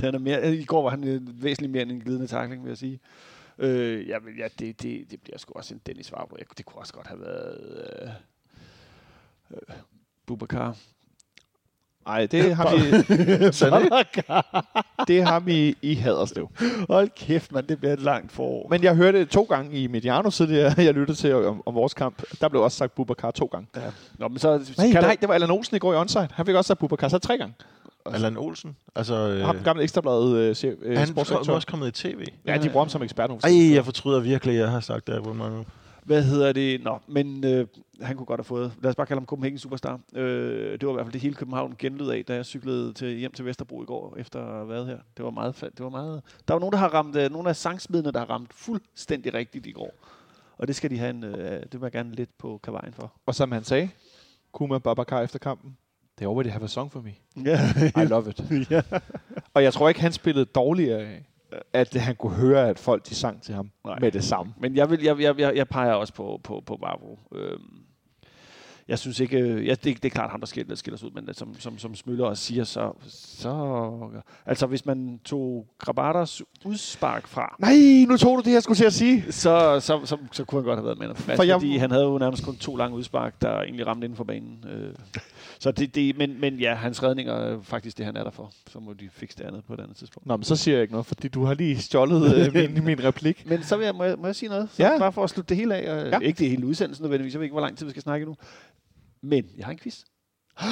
[0.00, 2.68] den er mere, I går var han øh, væsentligt mere end en glidende takling, vil
[2.70, 3.00] jeg sige.
[3.58, 6.10] Øh, ja, men ja, det, det, det bliver sgu også en Dennis.
[6.10, 7.60] Jeg- Det kunne også godt have været
[8.02, 8.08] øh,
[10.28, 10.76] Bubakar.
[12.06, 12.82] Nej, det har vi,
[15.14, 16.48] det har vi i Haderslev.
[16.90, 18.68] Hold kæft, man, det bliver et langt forår.
[18.70, 22.22] Men jeg hørte to gange i Mediano, det, jeg lyttede til om, om vores kamp.
[22.40, 23.66] Der blev også sagt Bubakar to gange.
[23.76, 23.80] Ja.
[24.18, 26.28] Nå, men så Nej, nej, det var Allan Olsen i går i onside.
[26.32, 27.54] Han fik også sagt Bubakar så tre gange.
[28.06, 29.14] Allan Olsen, altså...
[29.14, 29.46] Øh, Øh.
[29.46, 32.24] Ham, den gamle ekstrabladet øh, øh, han er også kommet i tv.
[32.46, 33.28] Ja, de bruger ham som ekspert.
[33.28, 35.20] nogle Ej, jeg fortryder virkelig, at jeg har sagt det.
[35.20, 35.64] Hvor mange...
[36.08, 36.84] Hvad hedder det?
[36.84, 37.66] Nå, men øh,
[38.02, 40.00] han kunne godt have fået, lad os bare kalde ham Copenhagen Superstar.
[40.14, 43.08] Øh, det var i hvert fald det hele København genlyd af, da jeg cyklede til,
[43.16, 44.98] hjem til Vesterbro i går, efter at have været her.
[45.16, 47.56] Det var meget, det var meget der var nogen, der har ramt, øh, nogle af
[47.56, 49.94] sangsmidene, der har ramt fuldstændig rigtigt i går.
[50.58, 53.12] Og det skal de have en, øh, det vil jeg gerne lidt på kavajen for.
[53.26, 53.90] Og som han sagde,
[54.52, 55.76] Kuma Babakar efter kampen,
[56.16, 57.12] they already have a song for me.
[57.44, 57.60] Ja,
[58.02, 58.40] I love it.
[58.70, 58.82] ja.
[59.54, 61.24] Og jeg tror ikke, han spillede dårligere af,
[61.72, 63.98] at han kunne høre, at folk de sang til ham Nej.
[63.98, 64.54] med det samme.
[64.60, 67.18] Men jeg, vil, jeg, jeg, jeg, peger også på, på, på Barbro.
[67.34, 67.82] Øhm,
[68.88, 71.22] jeg synes ikke, øh, ja, det, det er klart ham, der skiller, skiller sig ud,
[71.22, 74.10] men som, som, som Smøller også siger, så, så...
[74.46, 78.84] Altså, hvis man tog Grabatas udspark fra, Nej, nu tog du det, jeg skulle til
[78.84, 79.24] at sige.
[79.32, 81.14] så, så, så, så kunne han godt have været med.
[81.14, 84.16] For jeg- fordi han havde jo nærmest kun to lange udspark, der egentlig ramte inden
[84.16, 84.64] for banen.
[84.72, 84.94] Øh,
[85.60, 88.52] så det, det, men, men ja, hans redninger er faktisk det, han er der for.
[88.70, 90.26] Så må de fikse det andet på et andet tidspunkt.
[90.26, 93.04] Nå, men så siger jeg ikke noget, fordi du har lige stjålet øh, min, min
[93.04, 93.46] replik.
[93.46, 94.68] Men så vil jeg, må, jeg, må jeg sige noget?
[94.72, 94.98] Så Ja.
[94.98, 95.92] Bare for at slutte det hele af.
[96.04, 96.18] Og, ja.
[96.18, 97.32] Ikke det hele udsendelsen nødvendigvis.
[97.34, 98.36] Jeg ved ikke, hvor lang tid vi skal snakke nu.
[99.20, 100.04] Men jeg har en quiz.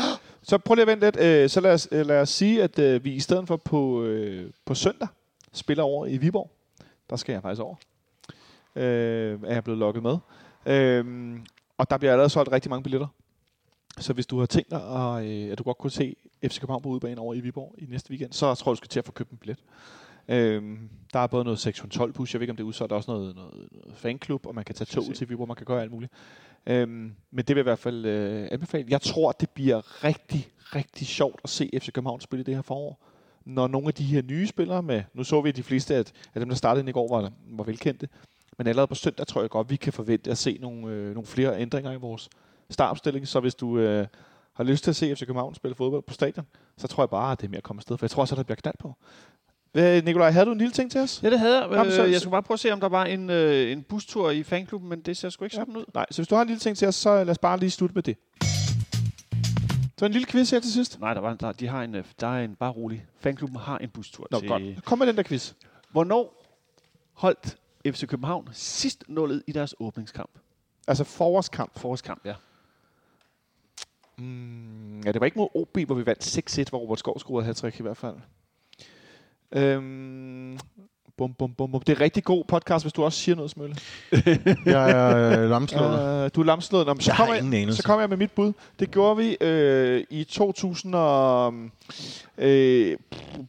[0.42, 1.16] Så prøv lige at vente lidt.
[1.16, 4.02] Øh, så lad os, øh, lad os sige, at øh, vi i stedet for på,
[4.02, 5.08] øh, på søndag
[5.52, 6.50] spiller over i Viborg.
[7.10, 7.76] Der skal jeg faktisk over.
[8.76, 10.18] Øh, er jeg blevet lukket med.
[10.66, 11.36] Øh,
[11.78, 13.06] og der bliver allerede solgt rigtig mange billetter.
[13.98, 16.82] Så hvis du har tænkt dig, at, øh, at du godt kunne se FC København
[16.82, 19.04] på udebane over i Viborg i næste weekend, så tror jeg, du skal til at
[19.04, 19.58] få købt en billet.
[20.28, 22.90] Øhm, der er både noget sektion 12 bus, jeg ved ikke om det er udsolgt,
[22.90, 25.56] der er også noget, noget, noget fanklub, og man kan tage tog til Viborg, man
[25.56, 26.12] kan gøre alt muligt.
[26.66, 28.86] Øhm, men det vil jeg i hvert fald øh, anbefale.
[28.88, 33.02] Jeg tror, det bliver rigtig, rigtig sjovt at se FC København spille det her forår.
[33.44, 36.04] Når nogle af de her nye spillere med, nu så vi at de fleste af,
[36.34, 38.08] af dem, der startede i går, var, var velkendte.
[38.58, 41.26] Men allerede på søndag tror jeg godt, vi kan forvente at se nogle, øh, nogle
[41.26, 42.28] flere ændringer i vores
[42.70, 43.28] startopstilling.
[43.28, 44.06] Så hvis du øh,
[44.52, 46.46] har lyst til at se FC København spille fodbold på stadion,
[46.76, 47.98] så tror jeg bare, at det er mere at komme afsted.
[47.98, 48.94] For jeg tror også, at der bliver knald på.
[49.76, 51.22] Hvad, Nikolaj, havde du en lille ting til os?
[51.22, 51.70] Ja, det havde jeg.
[51.72, 53.82] Jamen, så- Øh, jeg skulle bare prøve at se, om der var en, øh, en
[53.82, 55.84] bustur i fanklubben, men det ser sgu ikke sådan ud.
[55.94, 57.70] Nej, så hvis du har en lille ting til os, så lad os bare lige
[57.70, 58.16] slutte med det.
[59.98, 61.00] Så en lille quiz her til sidst.
[61.00, 63.06] Nej, der, var, der, de har en, øh, der er en, bare rolig.
[63.20, 64.48] Fanklubben har en bustur Nå, til...
[64.48, 64.84] godt.
[64.84, 65.52] Kom med den der quiz.
[65.90, 66.44] Hvornår
[67.12, 67.56] holdt
[67.86, 70.30] FC København sidst nullet i deres åbningskamp?
[70.88, 71.78] Altså forårskamp.
[71.78, 72.34] Forårskamp, ja.
[74.18, 77.46] Mm, ja, det var ikke mod OB, hvor vi vandt 6-1, hvor Robert Skov scorede
[77.46, 78.16] hat i hvert fald.
[79.52, 80.58] Øhm,
[81.16, 81.80] bum, bum, bum, bum.
[81.82, 83.76] Det er rigtig god podcast, hvis du også siger noget, Smølle.
[84.66, 86.24] Jeg er øh, lamslået.
[86.24, 86.86] Uh, du er lamslået.
[86.86, 87.76] Nå, så, Jeg ingen jeg, anelse.
[87.76, 88.52] så kommer jeg med mit bud.
[88.78, 91.54] Det gjorde vi øh, i 2000 og...
[92.38, 92.96] Øh,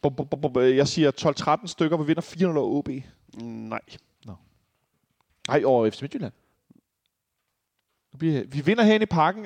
[0.02, 2.90] bum, bum, bum, bum, jeg siger 12-13 stykker, vi vinder 400 over OB.
[3.44, 3.80] Nej.
[5.48, 6.34] Nej, over FC Midtjylland.
[8.20, 9.46] Vi, vi vinder hen i parken.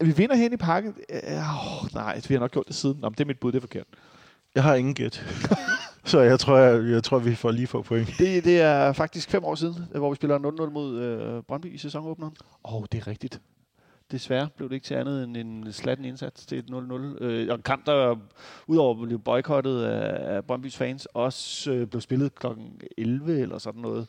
[0.00, 0.94] Vi vinder hen i parken.
[1.10, 2.96] Øh, oh, nej, vi har nok gjort det siden.
[3.00, 3.86] Nå, men det er mit bud, det er forkert.
[4.56, 5.24] Jeg har ingen gæt.
[6.04, 8.08] Så jeg tror, jeg, jeg tror, vi får lige få point.
[8.18, 11.78] Det, det er faktisk fem år siden, hvor vi spiller 0-0 mod øh, Brøndby i
[11.78, 12.36] sæsonåbneren.
[12.64, 13.40] Åh, oh, det er rigtigt.
[14.10, 17.24] Desværre blev det ikke til andet end en slatten indsats til et 0-0.
[17.24, 18.16] Øh, og en kamp, der
[18.66, 22.46] udover at blive boykottet af, af Brøndbys fans, også øh, blev spillet kl.
[22.98, 24.06] 11 eller sådan noget.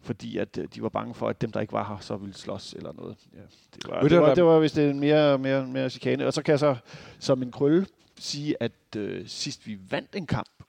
[0.00, 2.34] Fordi at øh, de var bange for, at dem, der ikke var her, så ville
[2.34, 3.16] slås eller noget.
[3.34, 3.40] Ja,
[3.74, 6.26] det, var, det, var, det var vist en mere, mere, mere chikane.
[6.26, 6.76] Og så kan jeg så
[7.18, 7.86] som en krølle
[8.18, 10.64] sige, at øh, sidst vi vandt en kamp,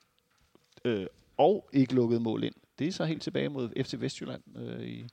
[0.85, 1.05] øh,
[1.37, 5.05] og ikke lukkede mål ind, det er så helt tilbage mod FC Vestjylland øh, i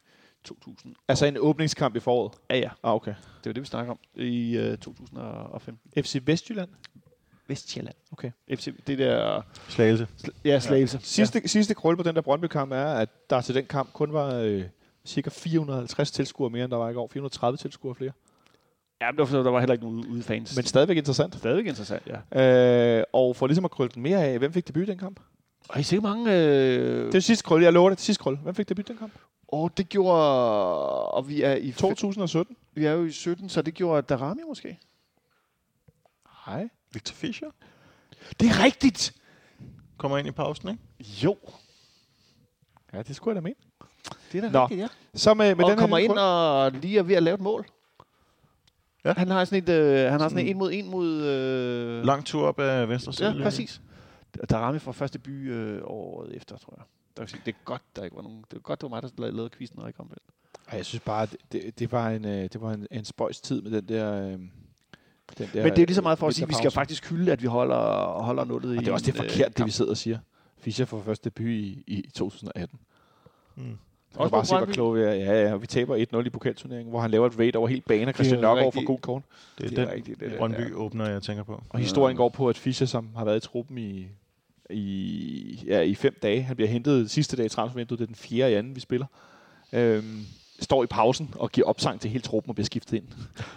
[0.44, 0.94] 2000.
[1.08, 2.32] Altså en åbningskamp i foråret?
[2.50, 2.70] Ja, ja.
[2.82, 3.14] Ah, okay.
[3.14, 6.02] Det var det, vi snakker om i øh, 2015.
[6.02, 6.70] FC Vestjylland?
[7.48, 7.96] Vestjylland.
[8.12, 8.30] Okay.
[8.54, 9.42] FC, det der...
[9.68, 10.08] Slagelse.
[10.44, 10.98] Ja, Slagelse.
[11.02, 11.46] Sidste, ja.
[11.46, 14.64] sidste krølle på den der Brøndby-kamp er, at der til den kamp kun var øh,
[15.04, 17.08] cirka 450 tilskuere mere, end der var i går.
[17.12, 18.12] 430 tilskuere flere.
[19.01, 20.57] Ja, men det der var heller ikke nogen ude fans.
[20.57, 21.34] Men stadigvæk interessant.
[21.34, 22.03] stadigvæk interessant,
[22.34, 22.98] ja.
[22.98, 25.20] Øh, og for ligesom at krølle den mere af, hvem fik debut i den kamp?
[25.68, 26.32] Og I ser mange...
[26.32, 27.07] Øh...
[27.07, 28.01] Det er sidste krølle, jeg lover det.
[28.01, 28.38] Sidste krølle.
[28.38, 29.12] Hvem fik debut i den kamp?
[29.48, 31.09] Og det gjorde...
[31.09, 31.72] Og vi er i...
[31.72, 32.57] 2017.
[32.74, 34.78] Vi er jo i 17, så det gjorde Darami måske.
[36.46, 36.68] Hej.
[36.92, 37.51] Victor Fischer
[38.40, 39.14] Det er rigtigt!
[39.98, 40.82] kommer ind i pausen, ikke?
[41.24, 41.36] Jo.
[42.92, 43.57] Ja, det skulle jeg da mene.
[44.32, 44.62] Det er da Nå.
[44.62, 44.88] rigtigt, ja.
[45.14, 47.40] Så med, med og den kommer her ind og lige er ved at lave et
[47.40, 47.66] mål.
[49.05, 49.14] Ja.
[49.16, 51.22] Han har sådan et, øh, han har sådan Sådan- en mod en mod...
[51.22, 53.30] Øh, Lang tur op ad venstre side.
[53.36, 53.80] Ja, præcis.
[54.51, 56.84] Darami fra første by øh, året efter, tror jeg.
[57.16, 58.44] Der sige, det er godt, der ikke var nogen.
[58.51, 60.22] Det er godt, det var mig, der lavede quizzen, og ikke omvendt.
[60.68, 63.62] Ej, jeg synes bare, det, det, var en, øh, det var en, en spøjs tid
[63.62, 64.26] med den der...
[64.26, 64.32] Øh,
[65.38, 67.11] den der Men det er lige så meget for at sige, at vi skal faktisk
[67.11, 69.59] hylde, at vi holder, holder nullet i Og det er også det øh, forkert, det
[69.59, 69.70] vi kamp.
[69.70, 70.18] sidder og siger.
[70.59, 72.78] Fischer får først debut i, i 2018.
[73.57, 73.78] Mm.
[74.16, 75.12] Også bare se, hvor kloge vi er.
[75.12, 78.08] Ja, ja, vi taber 1-0 i pokalturneringen, hvor han laver et raid over hele banen,
[78.08, 79.22] og Christian Nørgaard rigtig- gul kort.
[79.58, 80.74] Det er, Det er den rigtigt, det der, Brøndby ja.
[80.74, 81.62] åbner, jeg tænker på.
[81.68, 84.06] Og historien går på, at Fischer, som har været i truppen i,
[84.70, 88.14] i, ja, i fem dage, han bliver hentet sidste dag i transfervinduet, det er den
[88.14, 89.06] fjerde i anden, vi spiller,
[89.72, 90.20] øhm,
[90.61, 93.04] står i pausen og giver opsang til hele truppen og bliver skiftet ind.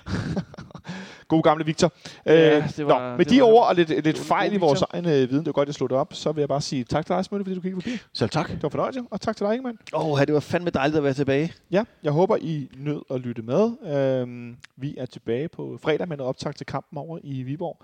[1.28, 1.92] God gamle Victor.
[2.26, 4.58] Ja, øh, det var- nå, med det de var- ord og lidt, lidt fejl i
[4.58, 4.90] vores Victor.
[4.94, 6.84] egen øh, viden, det var godt, jeg slog det op, så vil jeg bare sige
[6.84, 7.98] tak til dig, Smølle, fordi du kiggede forbi.
[8.14, 8.48] Selv tak.
[8.50, 9.78] Det var fornøjelse, og tak til dig, Ingemann.
[9.94, 11.54] Åh, oh, det var fandme dejligt at være tilbage.
[11.72, 13.72] Ja, jeg håber, I nød at lytte med.
[13.96, 17.78] Øhm, vi er tilbage på fredag med noget optag til kampen over i Viborg.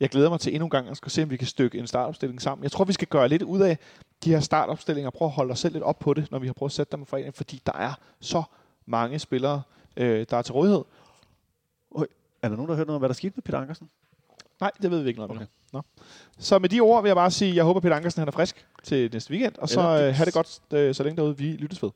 [0.00, 1.86] Jeg glæder mig til endnu en gang at skulle se, om vi kan stykke en
[1.86, 2.62] startopstilling sammen.
[2.62, 3.78] Jeg tror, vi skal gøre lidt ud af
[4.24, 6.52] de her startopstillinger, prøve at holde os selv lidt op på det, når vi har
[6.54, 8.42] prøvet at sætte dem på fredag, fordi der er så
[8.86, 9.62] mange spillere,
[9.96, 10.84] øh, der er til rådighed.
[12.42, 13.88] Er der nogen, der har hørt noget om, hvad der skete med Peter Ankersen?
[14.60, 15.46] Nej, det ved vi ikke noget Okay.
[15.72, 15.82] Nå.
[16.38, 18.32] Så med de ord vil jeg bare sige, at jeg håber, Peter Ankersen han er
[18.32, 21.16] frisk til næste weekend, og så Eller øh, det- have det godt, øh, så længe
[21.16, 21.38] derude.
[21.38, 21.90] Vi lyttes ved.